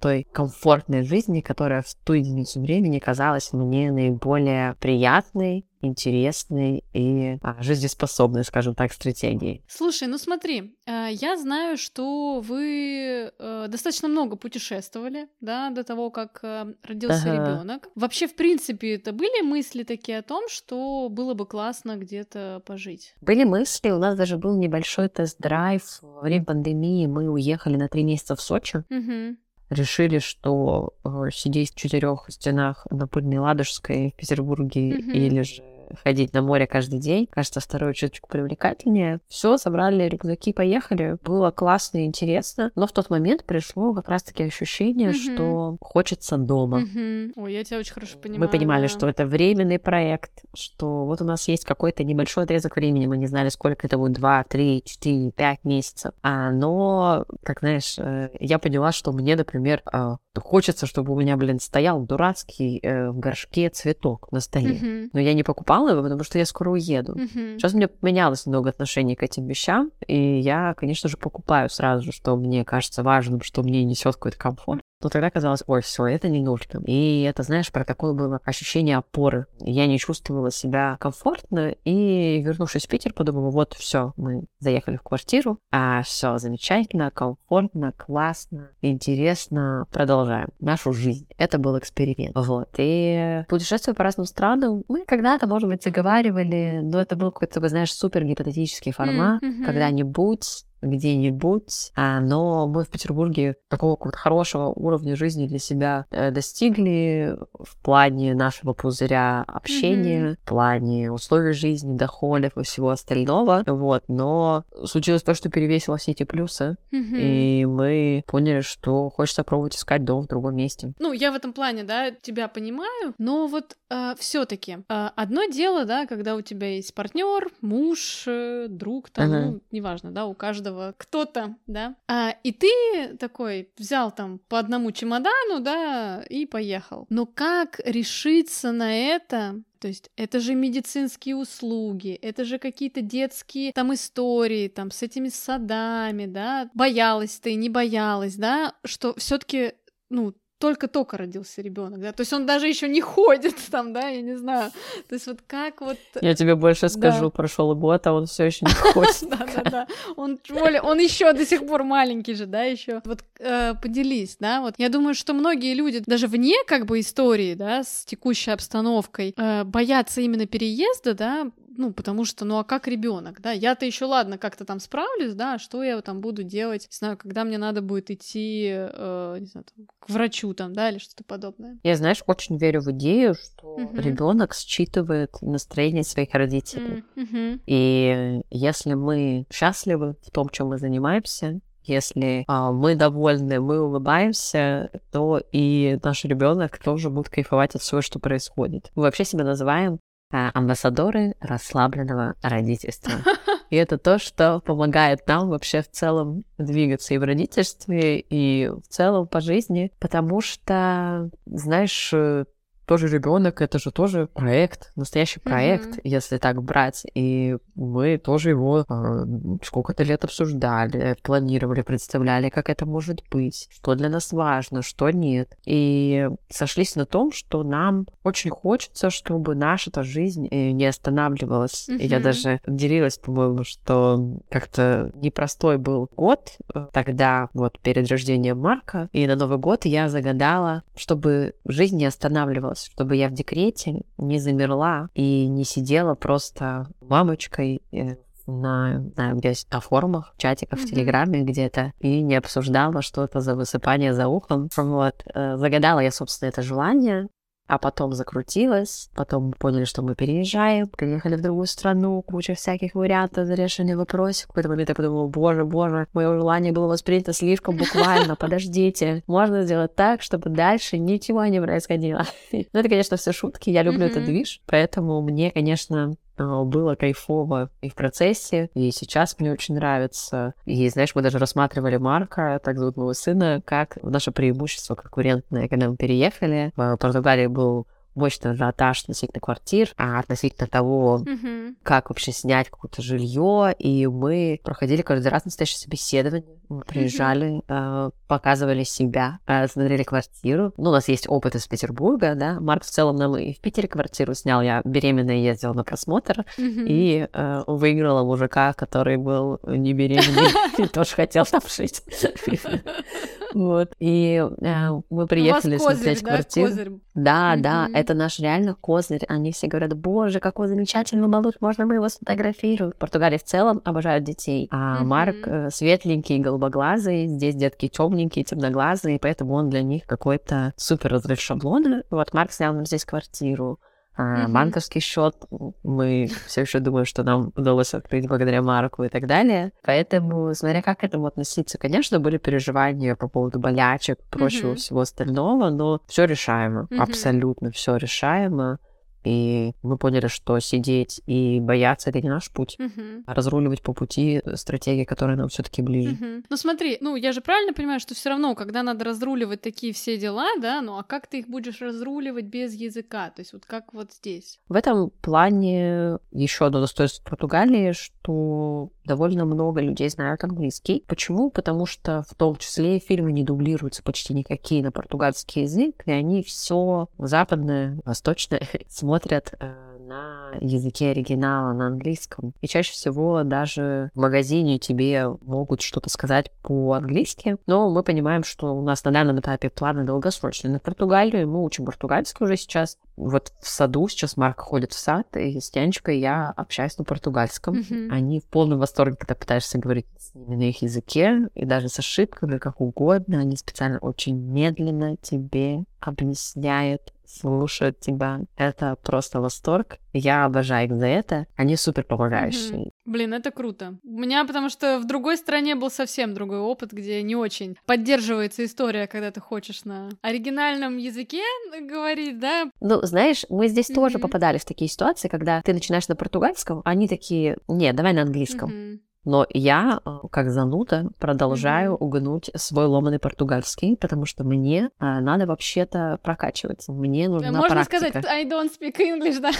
той 0.00 0.26
комфортной 0.32 1.02
жизни, 1.02 1.40
которая 1.40 1.82
в 1.82 1.94
ту 2.04 2.12
единицу 2.12 2.60
времени 2.60 2.98
казалась 2.98 3.52
мне 3.52 3.90
наиболее 3.90 4.74
приятной, 4.80 5.66
интересной 5.86 6.84
и 6.92 7.38
а, 7.42 7.62
жизнеспособной, 7.62 8.44
скажем 8.44 8.74
так, 8.74 8.92
стратегией. 8.92 9.62
Слушай, 9.68 10.08
ну 10.08 10.18
смотри, 10.18 10.74
э, 10.86 11.08
я 11.12 11.36
знаю, 11.36 11.76
что 11.76 12.40
вы 12.40 13.30
э, 13.38 13.66
достаточно 13.68 14.08
много 14.08 14.36
путешествовали, 14.36 15.28
да, 15.40 15.70
до 15.70 15.84
того, 15.84 16.10
как 16.10 16.40
родился 16.82 17.32
ага. 17.32 17.34
ребенок. 17.34 17.88
Вообще, 17.94 18.26
в 18.26 18.34
принципе, 18.34 18.94
это 18.94 19.12
были 19.12 19.42
мысли 19.42 19.82
такие 19.82 20.18
о 20.18 20.22
том, 20.22 20.48
что 20.48 21.08
было 21.08 21.34
бы 21.34 21.46
классно 21.46 21.96
где-то 21.96 22.62
пожить? 22.66 23.14
Были 23.20 23.44
мысли, 23.44 23.90
у 23.90 23.98
нас 23.98 24.16
даже 24.16 24.38
был 24.38 24.56
небольшой 24.56 25.08
тест-драйв 25.08 25.82
во 26.02 26.22
время 26.22 26.44
пандемии. 26.44 27.06
Мы 27.06 27.28
уехали 27.28 27.76
на 27.76 27.88
три 27.88 28.02
месяца 28.02 28.34
в 28.34 28.40
Сочи. 28.40 28.84
Угу. 28.90 29.36
Решили, 29.70 30.18
что 30.18 30.94
э, 31.04 31.30
сидеть 31.32 31.72
в 31.72 31.76
четырех 31.76 32.26
стенах 32.28 32.86
на 32.90 33.06
пыльной 33.06 33.38
Ладожской 33.38 34.12
в 34.12 34.16
Петербурге 34.16 34.90
mm-hmm. 34.90 35.12
или 35.12 35.42
же 35.42 35.62
ходить 36.02 36.32
на 36.32 36.42
море 36.42 36.66
каждый 36.66 36.98
день. 36.98 37.26
Кажется, 37.30 37.60
второе 37.60 37.92
чуточку 37.92 38.28
привлекательнее. 38.28 39.20
Все, 39.28 39.56
собрали 39.56 40.08
рюкзаки, 40.08 40.52
поехали. 40.52 41.16
Было 41.22 41.50
классно 41.50 41.98
и 41.98 42.04
интересно. 42.04 42.70
Но 42.74 42.86
в 42.86 42.92
тот 42.92 43.10
момент 43.10 43.44
пришло 43.44 43.94
как 43.94 44.08
раз-таки 44.08 44.44
ощущение, 44.44 45.10
mm-hmm. 45.10 45.34
что 45.34 45.76
хочется 45.80 46.36
дома. 46.36 46.82
Mm-hmm. 46.82 47.32
Ой, 47.36 47.52
я 47.52 47.64
тебя 47.64 47.78
очень 47.78 47.94
хорошо 47.94 48.18
понимаю. 48.18 48.40
Мы 48.40 48.48
понимали, 48.48 48.82
да. 48.82 48.88
что 48.88 49.08
это 49.08 49.26
временный 49.26 49.78
проект, 49.78 50.44
что 50.54 51.04
вот 51.04 51.20
у 51.20 51.24
нас 51.24 51.48
есть 51.48 51.64
какой-то 51.64 52.04
небольшой 52.04 52.44
отрезок 52.44 52.76
времени. 52.76 53.06
Мы 53.06 53.16
не 53.16 53.26
знали, 53.26 53.48
сколько 53.48 53.86
это 53.86 53.98
будет, 53.98 54.12
два, 54.12 54.44
три, 54.44 54.82
четыре, 54.84 55.30
пять 55.30 55.64
месяцев. 55.64 56.12
А, 56.22 56.50
но, 56.50 57.24
как 57.42 57.60
знаешь, 57.60 57.96
э, 57.98 58.30
я 58.40 58.58
поняла, 58.58 58.92
что 58.92 59.12
мне, 59.12 59.36
например, 59.36 59.82
а, 59.86 60.16
хочется, 60.40 60.86
чтобы 60.86 61.12
у 61.12 61.18
меня, 61.18 61.36
блин, 61.36 61.60
стоял 61.60 62.00
дурацкий 62.00 62.80
э, 62.82 63.10
в 63.10 63.18
горшке 63.18 63.68
цветок 63.70 64.30
на 64.32 64.40
столе. 64.40 64.76
Mm-hmm. 64.76 65.10
Но 65.12 65.20
я 65.20 65.34
не 65.34 65.42
покупала 65.42 65.90
его, 65.90 66.02
потому 66.02 66.24
что 66.24 66.38
я 66.38 66.46
скоро 66.46 66.70
уеду. 66.70 67.14
Mm-hmm. 67.14 67.58
Сейчас 67.58 67.74
у 67.74 67.76
меня 67.76 67.88
поменялось 67.88 68.46
много 68.46 68.70
отношений 68.70 69.16
к 69.16 69.22
этим 69.22 69.46
вещам, 69.46 69.90
и 70.06 70.38
я, 70.40 70.74
конечно 70.74 71.08
же, 71.08 71.16
покупаю 71.16 71.68
сразу 71.70 72.12
что 72.12 72.36
мне 72.36 72.64
кажется 72.64 73.02
важным, 73.02 73.42
что 73.42 73.62
мне 73.62 73.84
несет 73.84 74.14
какой-то 74.14 74.38
комфорт. 74.38 74.82
Но 75.02 75.08
тогда 75.08 75.30
казалось, 75.30 75.62
ой, 75.66 75.82
все, 75.82 76.06
это 76.06 76.28
не 76.28 76.42
нужно. 76.42 76.80
И 76.86 77.22
это, 77.22 77.42
знаешь, 77.42 77.70
про 77.70 77.84
такое 77.84 78.12
было 78.12 78.40
ощущение 78.44 78.96
опоры. 78.96 79.46
Я 79.60 79.86
не 79.86 79.98
чувствовала 79.98 80.50
себя 80.50 80.96
комфортно, 80.98 81.74
и, 81.84 82.42
вернувшись 82.42 82.86
в 82.86 82.88
Питер, 82.88 83.12
подумала, 83.12 83.50
вот, 83.50 83.74
все, 83.74 84.12
мы 84.16 84.44
заехали 84.58 84.96
в 84.96 85.02
квартиру, 85.02 85.58
а 85.70 86.02
все 86.02 86.38
замечательно, 86.38 87.10
комфортно, 87.10 87.92
классно, 87.92 88.70
интересно, 88.80 89.86
продолжаем 89.90 90.48
нашу 90.60 90.92
жизнь. 90.92 91.26
Это 91.36 91.58
был 91.58 91.78
эксперимент. 91.78 92.34
Вот. 92.34 92.68
И 92.78 93.44
путешествие 93.48 93.94
по 93.94 94.02
разным 94.02 94.26
странам, 94.26 94.82
мы 94.88 95.04
когда-то, 95.04 95.46
может 95.46 95.68
быть, 95.68 95.82
заговаривали, 95.82 96.80
но 96.82 97.00
это 97.00 97.16
был 97.16 97.30
какой-то, 97.30 97.66
знаешь, 97.68 97.92
супер 97.92 98.24
гипотетический 98.24 98.92
формат. 98.92 99.42
Mm-hmm. 99.42 99.64
Когда-нибудь 99.64 100.64
где-нибудь, 100.86 101.92
а, 101.94 102.20
но 102.20 102.66
мы 102.66 102.84
в 102.84 102.88
Петербурге 102.88 103.56
такого 103.68 103.96
какого-то 103.96 104.18
хорошего 104.18 104.68
уровня 104.68 105.16
жизни 105.16 105.46
для 105.46 105.58
себя 105.58 106.06
э, 106.10 106.30
достигли 106.30 107.36
в 107.52 107.80
плане 107.82 108.34
нашего 108.34 108.72
пузыря 108.72 109.44
общения, 109.46 110.30
mm-hmm. 110.30 110.36
в 110.36 110.48
плане 110.48 111.12
условий 111.12 111.52
жизни, 111.52 111.96
доходов 111.96 112.56
и 112.56 112.62
всего 112.62 112.90
остального, 112.90 113.62
вот, 113.66 114.04
но 114.08 114.64
случилось 114.84 115.22
то, 115.22 115.34
что 115.34 115.50
перевесило 115.50 115.96
все 115.96 116.12
эти 116.12 116.24
плюсы, 116.24 116.76
mm-hmm. 116.92 117.20
и 117.20 117.64
мы 117.66 118.24
поняли, 118.26 118.60
что 118.60 119.10
хочется 119.10 119.44
пробовать 119.44 119.76
искать 119.76 120.04
дом 120.04 120.22
в 120.22 120.28
другом 120.28 120.56
месте. 120.56 120.92
Ну, 120.98 121.12
я 121.12 121.32
в 121.32 121.34
этом 121.34 121.52
плане, 121.52 121.84
да, 121.84 122.10
тебя 122.10 122.48
понимаю, 122.48 123.14
но 123.18 123.46
вот 123.46 123.76
э, 123.90 124.14
все-таки 124.18 124.78
э, 124.88 125.08
одно 125.16 125.44
дело, 125.46 125.84
да, 125.84 126.06
когда 126.06 126.36
у 126.36 126.40
тебя 126.40 126.74
есть 126.74 126.94
партнер, 126.94 127.48
муж, 127.60 128.24
э, 128.26 128.66
друг, 128.68 129.10
там, 129.10 129.32
uh-huh. 129.32 129.44
ну, 129.44 129.60
неважно, 129.70 130.10
да, 130.10 130.26
у 130.26 130.34
каждого 130.34 130.75
кто-то, 130.96 131.56
да, 131.66 131.96
а, 132.08 132.34
и 132.42 132.52
ты 132.52 133.16
такой 133.18 133.70
взял 133.76 134.10
там 134.10 134.38
по 134.48 134.58
одному 134.58 134.92
чемодану, 134.92 135.60
да, 135.60 136.22
и 136.28 136.46
поехал. 136.46 137.06
Но 137.08 137.26
как 137.26 137.80
решиться 137.84 138.72
на 138.72 138.94
это, 138.94 139.62
то 139.78 139.88
есть 139.88 140.10
это 140.16 140.40
же 140.40 140.54
медицинские 140.54 141.36
услуги, 141.36 142.18
это 142.22 142.44
же 142.44 142.58
какие-то 142.58 143.00
детские 143.00 143.72
там 143.72 143.94
истории, 143.94 144.68
там 144.68 144.90
с 144.90 145.02
этими 145.02 145.28
садами, 145.28 146.26
да. 146.26 146.70
Боялась 146.74 147.38
ты, 147.38 147.54
не 147.54 147.68
боялась, 147.68 148.36
да, 148.36 148.74
что 148.84 149.14
все-таки, 149.16 149.72
ну, 150.10 150.34
только-только 150.58 151.16
родился 151.16 151.62
ребенок, 151.62 152.00
да, 152.00 152.12
то 152.12 152.22
есть 152.22 152.32
он 152.32 152.46
даже 152.46 152.66
еще 152.66 152.88
не 152.88 153.00
ходит 153.12 153.56
там, 153.70 153.92
да, 153.92 154.08
я 154.08 154.22
не 154.22 154.36
знаю, 154.36 154.70
то 155.08 155.14
есть 155.14 155.26
вот 155.26 155.38
как 155.46 155.80
вот... 155.80 155.98
Я 156.20 156.34
тебе 156.34 156.54
больше 156.54 156.88
скажу, 156.88 157.24
да. 157.24 157.30
прошел 157.30 157.74
год, 157.74 158.06
а 158.06 158.12
он 158.12 158.26
все 158.26 158.44
еще 158.44 158.66
не 158.66 158.72
ходит. 158.72 159.16
Да, 159.26 159.46
да, 159.54 159.70
да, 159.70 159.86
он 160.16 160.38
он 160.82 160.98
еще 160.98 161.32
до 161.32 161.44
сих 161.44 161.66
пор 161.66 161.82
маленький 161.82 162.34
же, 162.34 162.46
да, 162.46 162.62
еще. 162.62 163.00
Вот 163.04 163.24
э, 163.38 163.74
поделись, 163.80 164.36
да, 164.38 164.60
вот 164.60 164.74
я 164.78 164.88
думаю, 164.88 165.14
что 165.14 165.34
многие 165.34 165.74
люди 165.74 166.02
даже 166.06 166.26
вне 166.26 166.56
как 166.66 166.86
бы 166.86 167.00
истории, 167.00 167.54
да, 167.54 167.82
с 167.82 168.04
текущей 168.04 168.50
обстановкой 168.52 169.34
э, 169.36 169.64
боятся 169.64 170.20
именно 170.20 170.46
переезда, 170.46 171.14
да, 171.14 171.50
ну, 171.76 171.92
потому 171.92 172.24
что, 172.24 172.44
ну, 172.44 172.58
а 172.58 172.64
как 172.64 172.88
ребенок, 172.88 173.40
да? 173.40 173.52
Я-то 173.52 173.86
еще 173.86 174.06
ладно 174.06 174.38
как-то 174.38 174.64
там 174.64 174.80
справлюсь, 174.80 175.34
да, 175.34 175.54
а 175.54 175.58
что 175.58 175.82
я 175.82 176.00
там 176.00 176.20
буду 176.20 176.42
делать, 176.42 176.82
не 176.90 176.96
знаю, 176.96 177.16
когда 177.16 177.44
мне 177.44 177.58
надо 177.58 177.82
будет 177.82 178.10
идти, 178.10 178.68
э, 178.72 179.36
не 179.40 179.46
знаю, 179.46 179.66
там, 179.74 179.86
к 179.98 180.10
врачу 180.10 180.54
там, 180.54 180.72
да, 180.72 180.90
или 180.90 180.98
что-то 180.98 181.24
подобное. 181.24 181.78
Я, 181.82 181.96
знаешь, 181.96 182.22
очень 182.26 182.58
верю 182.58 182.80
в 182.80 182.90
идею, 182.92 183.34
что 183.34 183.76
uh-huh. 183.78 184.00
ребенок 184.00 184.54
считывает 184.54 185.30
настроение 185.42 186.04
своих 186.04 186.34
родителей. 186.34 187.04
Uh-huh. 187.16 187.60
И 187.66 188.40
если 188.50 188.94
мы 188.94 189.46
счастливы 189.52 190.16
в 190.22 190.30
том, 190.30 190.48
чем 190.48 190.68
мы 190.68 190.78
занимаемся, 190.78 191.60
если 191.86 192.44
а, 192.48 192.72
мы 192.72 192.96
довольны, 192.96 193.60
мы 193.60 193.80
улыбаемся, 193.80 194.90
то 195.12 195.40
и 195.52 195.98
наш 196.02 196.24
ребенок 196.24 196.78
тоже 196.78 197.10
будет 197.10 197.28
кайфовать 197.28 197.74
от 197.74 197.82
всего, 197.82 198.02
что 198.02 198.18
происходит. 198.18 198.90
Мы 198.96 199.02
вообще 199.02 199.24
себя 199.24 199.44
называем 199.44 200.00
амбассадоры 200.30 201.34
расслабленного 201.40 202.34
родительства. 202.42 203.12
И 203.70 203.76
это 203.76 203.98
то, 203.98 204.18
что 204.18 204.60
помогает 204.60 205.26
нам 205.26 205.48
вообще 205.48 205.82
в 205.82 205.90
целом 205.90 206.44
двигаться 206.56 207.14
и 207.14 207.18
в 207.18 207.24
родительстве, 207.24 208.20
и 208.20 208.68
в 208.68 208.86
целом 208.88 209.26
по 209.26 209.40
жизни, 209.40 209.90
потому 209.98 210.40
что, 210.40 211.30
знаешь, 211.46 212.10
э, 212.12 212.44
тоже 212.86 213.08
ребенок, 213.08 213.60
это 213.60 213.78
же 213.78 213.90
тоже 213.90 214.28
проект, 214.32 214.92
настоящий 214.96 215.40
проект, 215.40 215.98
mm-hmm. 215.98 216.00
если 216.04 216.38
так 216.38 216.62
брать. 216.62 217.04
И 217.14 217.56
мы 217.74 218.16
тоже 218.16 218.50
его 218.50 218.84
э, 218.88 219.24
сколько-то 219.62 220.04
лет 220.04 220.24
обсуждали, 220.24 221.16
планировали, 221.22 221.82
представляли, 221.82 222.48
как 222.48 222.70
это 222.70 222.86
может 222.86 223.22
быть, 223.30 223.68
что 223.70 223.94
для 223.94 224.08
нас 224.08 224.32
важно, 224.32 224.82
что 224.82 225.10
нет. 225.10 225.56
И 225.64 226.28
сошлись 226.48 226.94
на 226.94 227.06
том, 227.06 227.32
что 227.32 227.64
нам 227.64 228.06
очень 228.22 228.50
хочется, 228.50 229.10
чтобы 229.10 229.54
наша-то 229.54 230.04
жизнь 230.04 230.46
э, 230.50 230.70
не 230.70 230.86
останавливалась. 230.86 231.88
Mm-hmm. 231.88 231.98
И 231.98 232.06
я 232.06 232.20
даже 232.20 232.60
делилась, 232.66 233.18
по-моему, 233.18 233.64
что 233.64 234.38
как-то 234.48 235.10
непростой 235.14 235.78
был 235.78 236.08
год 236.16 236.52
э, 236.72 236.86
тогда, 236.92 237.48
вот 237.52 237.80
перед 237.80 238.08
рождением 238.08 238.60
Марка, 238.60 239.08
и 239.12 239.26
на 239.26 239.34
Новый 239.34 239.58
год 239.58 239.84
я 239.86 240.08
загадала, 240.08 240.84
чтобы 240.94 241.54
жизнь 241.64 241.96
не 241.96 242.06
останавливалась 242.06 242.75
хотелось, 242.76 242.90
чтобы 242.92 243.16
я 243.16 243.28
в 243.28 243.32
декрете 243.32 244.02
не 244.18 244.38
замерла 244.38 245.08
и 245.14 245.46
не 245.48 245.64
сидела 245.64 246.14
просто 246.14 246.88
мамочкой 247.00 247.82
э, 247.92 248.16
на, 248.46 249.00
на, 249.16 249.32
где, 249.32 249.54
на 249.70 249.80
форумах, 249.80 250.34
чатиках, 250.36 250.78
mm-hmm. 250.78 250.82
в 250.82 250.90
Телеграме 250.90 251.42
где-то, 251.42 251.92
и 251.98 252.22
не 252.22 252.36
обсуждала, 252.36 253.02
что 253.02 253.24
это 253.24 253.40
за 253.40 253.54
высыпание 253.54 254.12
за 254.12 254.28
ухом. 254.28 254.68
Вот. 254.76 255.24
Э, 255.34 255.56
загадала 255.56 256.00
я, 256.00 256.10
собственно, 256.10 256.48
это 256.48 256.62
желание, 256.62 257.28
а 257.66 257.78
потом 257.78 258.12
закрутилось, 258.12 259.10
потом 259.14 259.46
мы 259.46 259.52
поняли, 259.52 259.84
что 259.84 260.02
мы 260.02 260.14
переезжаем, 260.14 260.88
приехали 260.88 261.36
в 261.36 261.42
другую 261.42 261.66
страну, 261.66 262.22
куча 262.22 262.54
всяких 262.54 262.94
вариантов 262.94 263.46
за 263.46 263.54
решение 263.54 263.96
вопроса. 263.96 264.44
В 264.44 264.48
какой-то 264.48 264.68
момент 264.68 264.88
я 264.88 264.94
подумала, 264.94 265.26
боже, 265.26 265.64
боже, 265.64 266.06
мое 266.12 266.34
желание 266.34 266.72
было 266.72 266.86
воспринято 266.86 267.32
слишком 267.32 267.76
буквально, 267.76 268.36
подождите. 268.36 269.22
Можно 269.26 269.62
сделать 269.62 269.94
так, 269.94 270.22
чтобы 270.22 270.50
дальше 270.50 270.98
ничего 270.98 271.44
не 271.46 271.60
происходило. 271.60 272.24
Ну, 272.72 272.80
это, 272.80 272.88
конечно, 272.88 273.16
все 273.16 273.32
шутки, 273.32 273.70
я 273.70 273.82
люблю 273.82 274.06
этот 274.06 274.24
движ, 274.24 274.60
поэтому 274.66 275.20
мне, 275.22 275.50
конечно, 275.50 276.16
было 276.36 276.94
кайфово 276.94 277.70
и 277.80 277.88
в 277.88 277.94
процессе, 277.94 278.70
и 278.74 278.90
сейчас 278.90 279.36
мне 279.38 279.52
очень 279.52 279.74
нравится. 279.74 280.54
И, 280.64 280.88
знаешь, 280.88 281.14
мы 281.14 281.22
даже 281.22 281.38
рассматривали 281.38 281.96
Марка, 281.96 282.60
так 282.62 282.78
зовут 282.78 282.96
моего 282.96 283.14
сына, 283.14 283.62
как 283.64 283.98
наше 284.02 284.32
преимущество 284.32 284.94
конкурентное, 284.94 285.68
когда 285.68 285.88
мы 285.88 285.96
переехали. 285.96 286.72
В 286.76 286.96
Португалии 286.96 287.46
был 287.46 287.86
мощный 288.16 288.52
ажиотаж 288.52 289.02
относительно 289.02 289.40
квартир, 289.40 289.92
а 289.96 290.18
относительно 290.18 290.66
того, 290.66 291.22
mm-hmm. 291.24 291.76
как 291.82 292.10
вообще 292.10 292.32
снять 292.32 292.70
какое-то 292.70 293.02
жилье. 293.02 293.74
И 293.78 294.06
мы 294.06 294.60
проходили 294.64 295.02
каждый 295.02 295.28
раз 295.28 295.44
настоящее 295.44 295.78
собеседование. 295.78 296.56
Мы 296.68 296.80
приезжали, 296.80 297.58
mm-hmm. 297.68 298.08
э, 298.08 298.10
показывали 298.26 298.82
себя, 298.82 299.38
э, 299.46 299.68
смотрели 299.68 300.02
квартиру. 300.02 300.72
Ну, 300.76 300.90
у 300.90 300.92
нас 300.92 301.08
есть 301.08 301.28
опыт 301.28 301.54
из 301.54 301.66
Петербурга, 301.66 302.34
да. 302.34 302.58
Марк 302.58 302.82
в 302.84 302.90
целом 302.90 303.16
нам 303.16 303.36
и 303.36 303.54
в 303.54 303.60
Питере 303.60 303.86
квартиру 303.86 304.34
снял. 304.34 304.62
Я 304.62 304.82
беременная 304.84 305.36
ездила 305.36 305.74
на 305.74 305.84
просмотр 305.84 306.44
mm-hmm. 306.58 306.86
и 306.88 307.28
э, 307.32 307.64
выиграла 307.66 308.24
мужика, 308.24 308.72
который 308.72 309.16
был 309.16 309.60
не 309.64 309.92
беременный 309.92 310.50
и 310.78 310.88
тоже 310.88 311.10
хотел 311.10 311.44
там 311.44 311.60
жить. 311.68 312.02
Вот. 313.56 313.94
И 313.98 314.46
э, 314.60 314.88
мы 315.08 315.26
приехали 315.26 315.78
смотреть 315.78 316.22
квартиру. 316.22 317.00
Да, 317.14 317.56
да, 317.56 317.88
это 317.94 318.12
наш 318.12 318.38
реально 318.38 318.74
козырь. 318.74 319.24
Они 319.28 319.50
все 319.50 319.66
говорят, 319.66 319.96
боже, 319.96 320.40
какой 320.40 320.68
замечательный 320.68 321.26
малыш, 321.26 321.54
можно 321.60 321.86
мы 321.86 321.94
его 321.94 322.10
сфотографируем? 322.10 322.92
В 322.92 322.96
Португалии 322.96 323.38
в 323.38 323.44
целом 323.44 323.80
обожают 323.84 324.24
детей. 324.24 324.68
А 324.70 325.02
Марк 325.02 325.36
э, 325.46 325.70
светленький, 325.70 326.38
голубоглазый, 326.38 327.28
здесь 327.28 327.54
детки 327.54 327.88
темненькие, 327.88 328.44
темноглазые, 328.44 329.18
поэтому 329.18 329.54
он 329.54 329.70
для 329.70 329.82
них 329.82 330.04
какой-то 330.04 330.74
супер 330.76 331.12
разрыв 331.12 331.40
шаблона. 331.40 332.02
Вот 332.10 332.34
Марк 332.34 332.52
снял 332.52 332.74
нам 332.74 332.84
здесь 332.84 333.06
квартиру. 333.06 333.80
А, 334.16 334.48
банковский 334.48 335.00
счет 335.00 335.36
мы 335.82 336.28
все 336.46 336.62
еще 336.62 336.78
думаем, 336.80 337.04
что 337.04 337.22
нам 337.22 337.52
удалось 337.54 337.92
открыть 337.92 338.26
благодаря 338.26 338.62
Марку 338.62 339.04
и 339.04 339.08
так 339.08 339.26
далее. 339.26 339.72
Поэтому, 339.82 340.54
смотря 340.54 340.82
как 340.82 341.00
к 341.00 341.04
этому 341.04 341.26
относиться, 341.26 341.78
конечно, 341.78 342.18
были 342.18 342.38
переживания 342.38 343.14
по 343.14 343.28
поводу 343.28 343.58
болячек, 343.58 344.18
прочего 344.30 344.74
всего 344.74 345.00
остального, 345.00 345.70
но 345.70 346.00
все 346.06 346.24
решаемо, 346.24 346.88
абсолютно 346.98 347.70
все 347.70 347.96
решаемо. 347.96 348.78
И 349.26 349.72
мы 349.82 349.98
поняли, 349.98 350.28
что 350.28 350.60
сидеть 350.60 351.20
и 351.26 351.58
бояться 351.58 352.10
это 352.10 352.22
не 352.22 352.28
наш 352.28 352.48
путь, 352.52 352.76
uh-huh. 352.78 353.24
а 353.26 353.34
разруливать 353.34 353.82
по 353.82 353.92
пути 353.92 354.40
стратегии, 354.54 355.02
которая 355.02 355.36
нам 355.36 355.48
все-таки 355.48 355.82
ближе. 355.82 356.14
Uh-huh. 356.14 356.44
Ну 356.48 356.56
смотри, 356.56 356.98
ну 357.00 357.16
я 357.16 357.32
же 357.32 357.40
правильно 357.40 357.72
понимаю, 357.72 357.98
что 357.98 358.14
все 358.14 358.28
равно, 358.28 358.54
когда 358.54 358.84
надо 358.84 359.04
разруливать 359.04 359.62
такие 359.62 359.92
все 359.92 360.16
дела, 360.16 360.50
да, 360.60 360.80
ну 360.80 360.96
а 360.96 361.02
как 361.02 361.26
ты 361.26 361.40
их 361.40 361.48
будешь 361.48 361.80
разруливать 361.80 362.44
без 362.44 362.72
языка? 362.74 363.30
То 363.30 363.40
есть 363.40 363.52
вот 363.52 363.66
как 363.66 363.92
вот 363.92 364.12
здесь? 364.12 364.60
В 364.68 364.76
этом 364.76 365.10
плане 365.10 366.18
еще 366.30 366.66
одно 366.66 366.80
достоинство 366.80 367.28
Португалии, 367.28 367.90
что 367.90 368.90
довольно 369.06 369.44
много 369.44 369.80
людей 369.80 370.08
знают 370.08 370.44
английский. 370.44 371.04
Почему? 371.06 371.50
Потому 371.50 371.86
что 371.86 372.24
в 372.28 372.34
том 372.34 372.56
числе 372.56 372.98
фильмы 372.98 373.32
не 373.32 373.44
дублируются 373.44 374.02
почти 374.02 374.34
никакие 374.34 374.82
на 374.82 374.92
португальский 374.92 375.62
язык, 375.62 376.02
и 376.06 376.10
они 376.10 376.42
все 376.42 377.08
западное, 377.18 377.98
восточное 378.04 378.62
смотрят 378.88 379.54
э, 379.58 379.95
на 380.06 380.52
языке 380.60 381.10
оригинала, 381.10 381.72
на 381.72 381.88
английском. 381.88 382.52
И 382.60 382.68
чаще 382.68 382.92
всего 382.92 383.42
даже 383.42 384.10
в 384.14 384.20
магазине 384.20 384.78
тебе 384.78 385.28
могут 385.42 385.82
что-то 385.82 386.10
сказать 386.10 386.50
по-английски, 386.62 387.56
но 387.66 387.90
мы 387.90 388.02
понимаем, 388.02 388.44
что 388.44 388.74
у 388.74 388.82
нас 388.82 389.04
на 389.04 389.10
данном 389.10 389.40
этапе 389.40 389.70
планы 389.70 390.04
долгосрочные 390.04 390.72
на 390.72 390.78
Португалию, 390.78 391.48
мы 391.48 391.62
учим 391.64 391.84
португальский 391.84 392.44
уже 392.44 392.56
сейчас. 392.56 392.98
Вот 393.16 393.52
в 393.60 393.68
саду 393.68 394.08
сейчас 394.08 394.36
Марк 394.36 394.60
ходит 394.60 394.92
в 394.92 394.98
сад, 394.98 395.36
и 395.36 395.58
с 395.58 395.74
Янчикой 395.74 396.18
я 396.18 396.50
общаюсь 396.50 396.98
на 396.98 397.04
португальском. 397.04 397.76
Mm-hmm. 397.76 398.08
Они 398.10 398.40
в 398.40 398.44
полном 398.44 398.78
восторге, 398.78 399.16
когда 399.16 399.34
пытаешься 399.34 399.78
говорить 399.78 400.06
с 400.18 400.34
ними 400.34 400.56
на 400.56 400.68
их 400.68 400.82
языке, 400.82 401.48
и 401.54 401.64
даже 401.64 401.88
с 401.88 401.98
ошибками, 401.98 402.58
как 402.58 402.80
угодно. 402.80 403.40
Они 403.40 403.56
специально 403.56 403.98
очень 403.98 404.36
медленно 404.36 405.16
тебе 405.16 405.84
объясняют 406.00 407.12
слушают 407.28 408.00
тебя. 408.00 408.40
Это 408.56 408.96
просто 409.02 409.40
восторг. 409.40 409.98
Я 410.12 410.44
обожаю 410.44 410.88
их 410.88 410.96
за 410.96 411.06
это. 411.06 411.46
Они 411.56 411.76
супер 411.76 412.04
помогающие. 412.04 412.72
Mm-hmm. 412.72 412.90
Блин, 413.04 413.34
это 413.34 413.50
круто. 413.50 413.98
У 414.02 414.18
меня, 414.18 414.44
потому 414.44 414.68
что 414.68 414.98
в 414.98 415.06
другой 415.06 415.36
стране 415.36 415.74
был 415.74 415.90
совсем 415.90 416.34
другой 416.34 416.58
опыт, 416.58 416.92
где 416.92 417.22
не 417.22 417.36
очень 417.36 417.76
поддерживается 417.86 418.64
история, 418.64 419.06
когда 419.06 419.30
ты 419.30 419.40
хочешь 419.40 419.84
на 419.84 420.08
оригинальном 420.22 420.96
языке 420.96 421.42
говорить, 421.80 422.38
да? 422.38 422.70
Ну, 422.80 423.02
знаешь, 423.02 423.44
мы 423.48 423.68
здесь 423.68 423.90
mm-hmm. 423.90 423.94
тоже 423.94 424.18
попадали 424.18 424.58
в 424.58 424.64
такие 424.64 424.88
ситуации, 424.88 425.28
когда 425.28 425.62
ты 425.62 425.72
начинаешь 425.72 426.08
на 426.08 426.16
португальском, 426.16 426.82
они 426.84 427.08
такие, 427.08 427.58
нет, 427.68 427.94
давай 427.94 428.12
на 428.12 428.22
английском. 428.22 428.70
Mm-hmm. 428.70 428.98
Но 429.26 429.44
я, 429.52 430.00
э, 430.04 430.18
как 430.30 430.50
зануда, 430.50 431.08
продолжаю 431.18 431.94
mm-hmm. 431.94 431.98
угнуть 431.98 432.50
свой 432.54 432.86
ломаный 432.86 433.18
португальский, 433.18 433.96
потому 433.96 434.24
что 434.24 434.44
мне 434.44 434.90
а, 435.00 435.20
надо 435.20 435.46
вообще-то 435.46 436.20
прокачиваться. 436.22 436.92
Мне 436.92 437.28
нужна 437.28 437.50
Можно 437.50 437.74
практика. 437.74 438.08
сказать, 438.08 438.24
I 438.24 438.44
don't 438.48 438.70
speak 438.70 438.98
English, 439.00 439.40
да? 439.40 439.50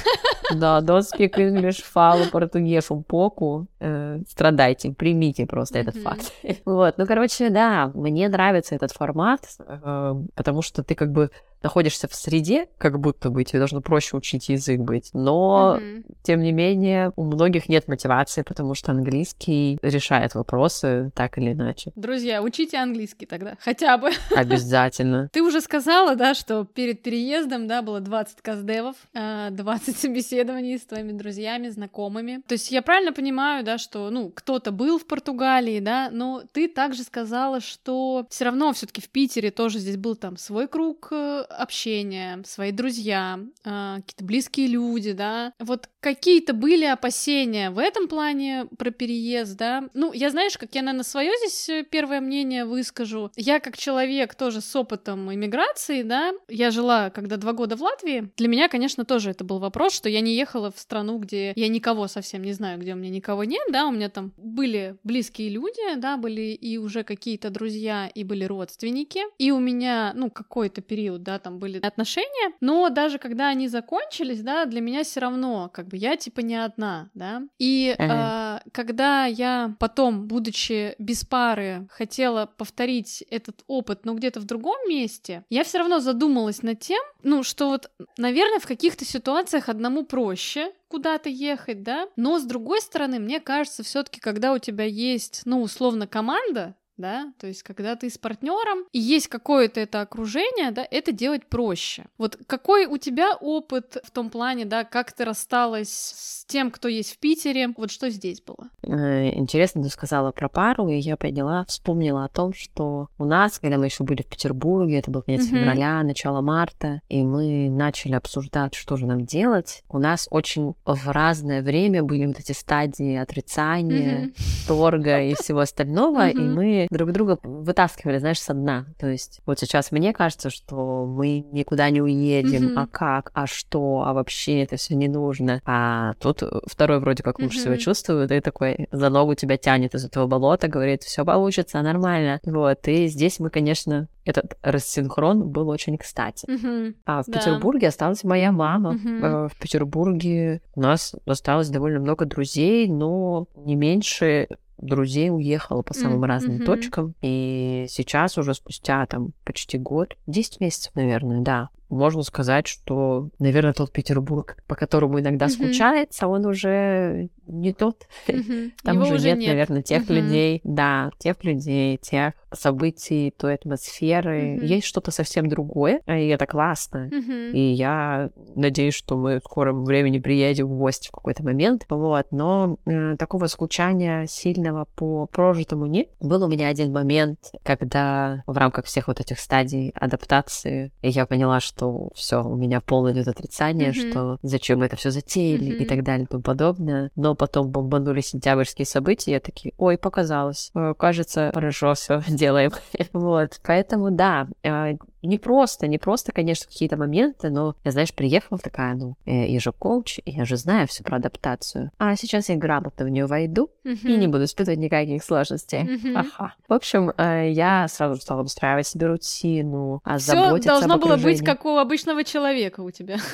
Да, 0.55 0.81
don't 0.81 1.03
speak 1.03 1.33
English, 1.37 1.83
português 2.31 2.89
um 2.91 3.03
pouco. 3.03 3.67
Э, 3.81 4.21
страдайте, 4.29 4.93
примите 4.93 5.47
просто 5.47 5.79
mm-hmm. 5.79 5.83
этот 5.83 5.97
факт. 5.97 6.33
вот, 6.65 6.95
ну, 6.97 7.05
короче, 7.05 7.51
да, 7.51 7.91
мне 7.93 8.29
нравится 8.29 8.77
этот 8.77 8.93
формат, 8.93 9.41
э, 9.59 10.15
потому 10.37 10.63
что 10.63 10.85
ты 10.85 10.95
как 10.95 11.11
бы 11.11 11.31
находишься 11.67 12.07
в 12.07 12.15
среде, 12.15 12.69
как 12.79 13.01
будто 13.01 13.29
бы 13.29 13.43
тебе 13.43 13.59
должно 13.59 13.81
проще 13.81 14.17
учить 14.17 14.49
язык 14.49 14.79
быть, 14.79 15.11
но, 15.15 15.79
mm-hmm. 15.81 16.05
тем 16.23 16.41
не 16.41 16.53
менее, 16.53 17.11
у 17.17 17.25
многих 17.25 17.69
нет 17.69 17.89
мотивации, 17.89 18.43
потому 18.43 18.77
что 18.77 18.93
английский 18.93 19.81
решает 19.83 20.37
вопросы 20.37 21.11
так 21.17 21.39
или 21.39 21.53
иначе. 21.53 21.91
Друзья, 21.97 22.41
учите 22.41 22.77
английский 22.79 23.27
тогда, 23.27 23.57
хотя 23.59 23.99
бы. 23.99 24.11
Обязательно. 24.37 25.29
Ты 25.33 25.43
уже 25.43 25.61
сказала, 25.61 26.15
да, 26.15 26.35
что 26.35 26.65
перед 26.65 27.03
переездом, 27.03 27.67
да, 27.67 27.83
было 27.83 27.99
20 27.99 28.43
каздевов, 28.43 28.95
20 29.13 29.15
а, 29.15 29.93
собеседований 30.01 30.79
с 30.79 30.83
твоими 30.83 31.11
друзьями, 31.11 31.69
знакомыми. 31.69 32.43
То 32.47 32.53
есть 32.53 32.71
я 32.71 32.81
правильно 32.81 33.13
понимаю, 33.13 33.65
да, 33.65 33.77
что, 33.79 34.11
ну, 34.11 34.31
кто-то 34.31 34.71
был 34.71 35.01
в 35.01 35.07
Португалии, 35.07 35.81
да, 35.81 36.11
но 36.13 36.45
ты 36.53 36.69
также 36.69 37.03
сказала, 37.03 37.61
что 37.61 38.25
все 38.31 38.45
равно 38.45 38.73
все 38.73 38.87
таки 38.87 39.01
в 39.01 39.09
Питере 39.09 39.51
тоже 39.51 39.81
здесь 39.81 39.97
был 39.97 40.15
там 40.15 40.37
свой 40.37 40.69
круг 40.69 41.09
э, 41.11 41.45
общение, 41.57 42.43
свои 42.45 42.73
друзья, 42.73 43.41
э, 43.65 43.97
какие-то 43.97 44.25
близкие 44.25 44.67
люди, 44.69 45.13
да. 45.13 45.53
Вот 45.59 45.89
какие-то 46.01 46.53
были 46.53 46.85
опасения 46.85 47.71
в 47.71 47.79
этом 47.79 48.09
плане 48.09 48.67
про 48.79 48.91
переезд, 48.91 49.57
да. 49.57 49.89
Ну, 49.95 50.13
я 50.13 50.31
знаешь, 50.31 50.57
как 50.59 50.75
я, 50.75 50.83
наверное, 50.83 51.05
свое 51.05 51.33
здесь 51.39 51.69
э, 51.69 51.85
первое 51.85 52.21
мнение 52.21 52.65
выскажу. 52.65 53.31
Я 53.37 53.61
как 53.61 53.77
человек 53.77 54.35
тоже 54.35 54.61
с 54.61 54.77
опытом 54.77 55.33
иммиграции, 55.33 56.03
да, 56.03 56.33
я 56.49 56.71
жила 56.71 57.11
когда 57.11 57.37
два 57.37 57.53
года 57.53 57.77
в 57.77 57.83
Латвии. 57.83 58.31
Для 58.37 58.49
меня, 58.49 58.69
конечно, 58.69 59.05
тоже 59.05 59.31
это 59.31 59.45
был 59.45 59.59
вопрос, 59.59 59.95
что 59.95 60.09
я 60.09 60.21
не 60.21 60.35
ехала 60.35 60.71
в 60.71 60.79
страну, 60.79 61.19
где 61.19 61.53
я 61.57 61.69
никого 61.69 62.09
совсем 62.09 62.43
не 62.43 62.53
знаю, 62.53 62.79
где 62.79 62.93
у 62.93 62.97
меня 62.97 63.11
никого 63.11 63.45
нет, 63.45 63.63
да, 63.71 63.87
у 63.87 63.91
меня 63.91 64.09
там 64.09 64.33
были 64.37 64.97
близкие 65.03 65.49
люди, 65.49 65.97
да, 65.97 66.17
были 66.17 66.53
и 66.53 66.79
уже 66.79 67.05
какие-то 67.05 67.51
друзья, 67.51 68.09
и 68.09 68.25
были 68.25 68.45
родственники, 68.45 69.21
и 69.39 69.51
у 69.51 69.59
меня, 69.59 70.13
ну, 70.15 70.31
какой-то 70.31 70.83
период, 70.83 71.23
да, 71.23 71.39
там 71.47 71.61
были 71.61 71.79
отношения, 71.79 72.55
но 72.61 72.89
даже 72.89 73.19
когда 73.19 73.47
они 73.47 73.69
закончились, 73.69 74.43
да, 74.43 74.65
для 74.65 74.81
меня 74.81 75.05
все 75.05 75.21
равно, 75.21 75.71
как 75.73 75.87
бы 75.87 75.97
я 75.97 76.17
типа 76.17 76.41
не 76.41 76.57
одна, 76.57 77.09
да. 77.15 77.43
И 77.61 77.95
uh-huh. 77.97 78.63
э, 78.65 78.69
когда 78.73 79.27
я 79.27 79.77
потом, 79.79 80.27
будучи 80.27 80.97
без 80.99 81.25
пары, 81.25 81.87
хотела 81.89 82.47
повторить 82.47 83.23
этот 83.31 83.63
опыт, 83.69 84.05
но 84.05 84.15
где-то 84.15 84.41
в 84.41 84.45
другом 84.45 84.77
месте, 84.89 85.45
я 85.49 85.63
все 85.63 85.79
равно 85.79 86.01
задумалась 86.01 86.63
над 86.63 86.81
тем, 86.81 87.03
ну, 87.23 87.45
что 87.45 87.69
вот, 87.69 87.93
наверное, 88.19 88.59
в 88.59 88.67
каких-то 88.67 89.05
ситуациях 89.05 89.69
одному 89.69 90.05
проще, 90.05 90.73
куда-то 90.89 91.29
ехать, 91.29 91.85
да, 91.85 92.09
но 92.17 92.41
с 92.41 92.45
другой 92.45 92.81
стороны, 92.81 93.21
мне 93.21 93.39
кажется, 93.39 93.85
все-таки, 93.85 94.19
когда 94.19 94.53
у 94.53 94.59
тебя 94.59 94.85
есть, 94.85 95.43
ну, 95.45 95.63
условно, 95.63 96.09
команда, 96.09 96.75
да, 96.99 97.33
то 97.39 97.47
есть 97.47 97.63
когда 97.63 97.97
ты 97.97 98.09
с 98.11 98.19
партнером 98.19 98.85
и 98.93 98.99
есть 98.99 99.29
какое-то 99.29 99.81
это 99.81 100.01
окружение, 100.01 100.71
да, 100.71 100.87
это 100.91 101.13
делать 101.13 101.47
проще. 101.47 102.07
Вот 102.19 102.39
какой 102.47 102.87
у 102.87 102.97
тебя 102.97 103.37
опыт 103.37 103.99
в 104.03 104.11
том 104.11 104.31
плане, 104.31 104.65
да, 104.65 104.85
как 104.85 105.13
ты 105.13 105.25
рассталась 105.25 105.91
с 105.91 106.45
тем, 106.47 106.71
кто 106.71 106.89
есть 106.89 107.15
в 107.15 107.19
Питере, 107.19 107.69
вот 107.77 107.91
что 107.91 108.11
здесь 108.11 108.41
было? 108.41 108.71
Э, 108.83 109.29
интересно, 109.35 109.83
ты 109.83 109.89
сказала 109.89 110.33
про 110.33 110.49
пару, 110.49 110.89
и 110.89 110.97
я 110.97 111.17
поняла, 111.17 111.65
вспомнила 111.67 112.25
о 112.25 112.29
том, 112.29 112.55
что 112.55 113.09
у 113.19 113.25
нас, 113.25 113.59
когда 113.59 113.79
мы 113.79 113.87
еще 113.87 114.05
были 114.05 114.23
в 114.23 114.27
Петербурге, 114.27 114.99
это 114.99 115.11
был 115.11 115.23
конец 115.23 115.43
mm-hmm. 115.43 115.61
февраля, 115.61 116.03
начало 116.03 116.41
марта, 116.41 117.01
и 117.09 117.23
мы 117.23 117.69
начали 117.69 118.15
обсуждать, 118.15 118.75
что 118.75 118.97
же 118.97 119.07
нам 119.07 119.27
делать, 119.27 119.83
у 119.89 119.99
нас 119.99 120.29
очень 120.31 120.75
в 120.85 121.09
разное 121.11 121.63
время 121.63 122.03
были 122.03 122.27
вот 122.27 122.39
эти 122.39 122.53
стадии 122.53 123.17
отрицания, 123.17 124.27
mm-hmm. 124.27 124.69
торга 124.69 125.23
и 125.23 125.35
всего 125.41 125.61
остального, 125.61 126.29
mm-hmm. 126.29 126.33
и 126.33 126.41
мы 126.41 126.86
друг 126.91 127.13
друга 127.13 127.39
вытаскивали, 127.43 128.19
знаешь, 128.19 128.41
со 128.41 128.55
дна. 128.55 128.87
То 128.99 129.09
есть 129.09 129.41
вот 129.47 129.59
сейчас 129.59 129.93
мне 129.93 130.13
кажется, 130.13 130.51
что 130.51 131.07
мы 131.07 131.45
никуда 131.53 131.91
не 131.91 132.01
уедем, 132.01 132.69
mm-hmm. 132.69 132.83
а 132.83 132.87
как, 132.87 133.31
а 133.35 133.47
что, 133.47 134.05
а 134.07 134.13
вообще 134.13 134.63
это 134.63 134.77
все 134.77 134.95
не 134.95 135.09
нужно. 135.09 135.61
А 135.65 136.15
тут 136.15 136.43
второй 136.67 137.01
вроде 137.01 137.23
как 137.23 137.39
лучше 137.39 137.59
mm-hmm. 137.59 137.63
себя 137.63 137.77
чувствует, 137.77 138.31
и 138.33 138.41
такой 138.41 138.89
за 138.91 139.11
ногу 139.11 139.35
тебя 139.35 139.57
тянет 139.57 139.95
из 139.95 140.05
этого 140.05 140.27
болота, 140.27 140.69
говорит, 140.69 141.03
все 141.03 141.25
получится, 141.25 141.83
нормально. 141.83 142.41
Вот, 142.45 142.87
и 142.89 143.07
здесь 143.07 143.41
мы, 143.41 143.51
конечно, 143.51 144.09
этот 144.25 144.57
рассинхрон 144.63 145.49
был 145.49 145.69
очень 145.69 145.97
кстати. 145.97 146.47
Mm-hmm. 146.47 146.95
А 147.07 147.23
в 147.23 147.27
да. 147.27 147.39
Петербурге 147.39 147.89
осталась 147.89 148.25
моя 148.25 148.53
мама. 148.53 148.95
Mm-hmm. 148.95 149.49
В 149.49 149.59
Петербурге 149.59 150.61
у 150.75 150.81
нас 150.81 151.15
осталось 151.27 151.69
довольно 151.69 152.01
много 152.01 152.25
друзей, 152.25 152.89
но 152.89 153.47
не 153.57 153.77
меньше 153.77 154.49
друзей 154.79 155.31
уехала 155.31 155.83
по 155.83 155.95
самым 155.95 156.25
mm-hmm. 156.25 156.27
разным 156.27 156.65
точкам. 156.65 157.15
И 157.23 157.87
сейчас 157.89 158.39
уже 158.39 158.55
спустя 158.55 159.07
там 159.07 159.33
почти 159.45 159.79
год, 159.79 160.17
10 160.27 160.61
месяцев, 160.61 160.95
наверное, 160.95 161.41
да, 161.41 161.71
можно 161.89 162.23
сказать, 162.23 162.67
что, 162.67 163.31
наверное, 163.39 163.73
тот 163.73 163.93
Петербург, 163.93 164.57
по 164.67 164.75
которому 164.75 165.21
иногда 165.21 165.47
mm-hmm. 165.47 165.51
скучается, 165.51 166.27
он 166.27 166.47
уже 166.47 167.29
не 167.47 167.73
тот. 167.73 168.07
Mm-hmm. 168.27 168.73
Там 168.83 169.03
Его 169.03 169.15
уже 169.15 169.29
нет, 169.29 169.39
нет, 169.39 169.49
наверное, 169.49 169.83
тех 169.83 170.03
mm-hmm. 170.03 170.15
людей, 170.15 170.61
да, 170.65 171.11
тех 171.19 171.43
людей, 171.45 171.97
тех 171.99 172.35
событий, 172.53 173.33
той 173.37 173.55
атмосферы. 173.55 174.57
Mm-hmm. 174.57 174.65
Есть 174.65 174.87
что-то 174.87 175.11
совсем 175.11 175.49
другое, 175.49 176.01
и 176.07 176.29
это 176.29 176.47
классно. 176.47 177.09
Mm-hmm. 177.13 177.51
И 177.53 177.73
я 177.73 178.31
надеюсь, 178.55 178.95
что 178.95 179.17
мы 179.17 179.41
в 179.41 179.45
скором 179.45 179.85
времени 179.85 180.19
приедем 180.19 180.67
в 180.67 180.79
гости 180.79 181.09
в 181.09 181.13
какой-то 181.13 181.45
момент. 181.45 181.87
Вот. 181.89 182.27
Но 182.31 182.79
э, 182.87 183.17
такого 183.17 183.47
скучания 183.47 184.27
сильного 184.27 184.87
по 184.97 185.27
прожитому 185.27 185.87
нет. 185.87 186.09
Был 186.21 186.43
у 186.45 186.49
меня 186.49 186.69
один 186.69 186.93
момент, 186.93 187.39
когда 187.63 188.43
в 188.47 188.57
рамках 188.57 188.87
всех 188.87 189.09
вот 189.09 189.21
этих 189.21 189.39
стадий 189.39 189.91
адаптации 189.91 190.93
я 191.03 191.27
поняла, 191.27 191.61
что 191.61 191.76
все, 192.15 192.43
у 192.43 192.57
меня 192.57 192.81
полное 192.81 193.13
идет 193.13 193.29
отрицание, 193.29 193.91
mm-hmm. 193.91 194.11
что 194.11 194.39
зачем 194.43 194.81
мы 194.81 194.87
это 194.87 194.97
все 194.97 195.11
затеяли 195.11 195.73
mm-hmm. 195.73 195.83
и 195.83 195.85
так 195.85 196.03
далее 196.03 196.25
и 196.25 196.29
тому 196.29 196.43
подобное. 196.43 197.11
Но 197.17 197.35
потом 197.35 197.71
бомбанули 197.71 198.21
сентябрьские 198.21 198.87
события, 198.87 199.33
я 199.33 199.41
такие, 199.41 199.75
ой, 199.79 199.99
показалось. 199.99 200.71
Э, 200.75 200.95
кажется, 200.97 201.51
хорошо, 201.55 201.95
все 201.95 202.23
делаем. 202.29 202.73
вот. 203.13 203.61
Поэтому 203.65 204.11
да, 204.11 204.49
э, 204.63 204.97
не 205.27 205.39
просто, 205.39 205.87
не 205.87 205.99
просто, 205.99 206.33
конечно, 206.33 206.67
какие-то 206.67 206.97
моменты, 206.97 207.51
но 207.51 207.75
я, 207.85 207.91
знаешь, 207.91 208.13
приехала 208.15 208.59
такая, 208.59 208.95
ну, 208.95 209.17
э, 209.27 209.47
я 209.47 209.61
же 209.61 209.73
коуч, 209.73 210.21
я 210.25 210.45
же 210.45 210.57
знаю 210.57 210.87
все 210.87 211.05
про 211.05 211.17
адаптацию. 211.17 211.91
А 211.99 212.17
сейчас 212.17 212.49
я 212.49 212.57
грамотно 212.57 213.05
в 213.05 213.09
нее 213.09 213.27
войду 213.27 213.71
uh-huh. 213.85 214.07
и 214.07 214.17
не 214.17 214.27
буду 214.27 214.45
испытывать 214.45 214.79
никаких 214.79 215.23
сложностей. 215.23 215.83
Uh-huh. 215.83 216.15
Ага. 216.15 216.55
В 216.69 216.73
общем, 216.73 217.13
э, 217.17 217.51
я 217.51 217.87
сразу 217.89 218.21
стала 218.21 218.43
устраивать 218.43 218.87
себе 218.87 219.07
рутину, 219.07 220.01
озаботиться 220.05 220.71
Все 220.71 220.87
должно 220.87 220.99
было 220.99 221.17
быть 221.17 221.45
как 221.45 221.65
у 221.65 221.77
обычного 221.77 222.25
человека 222.25 222.81
у 222.81 222.91
тебя. 222.91 223.17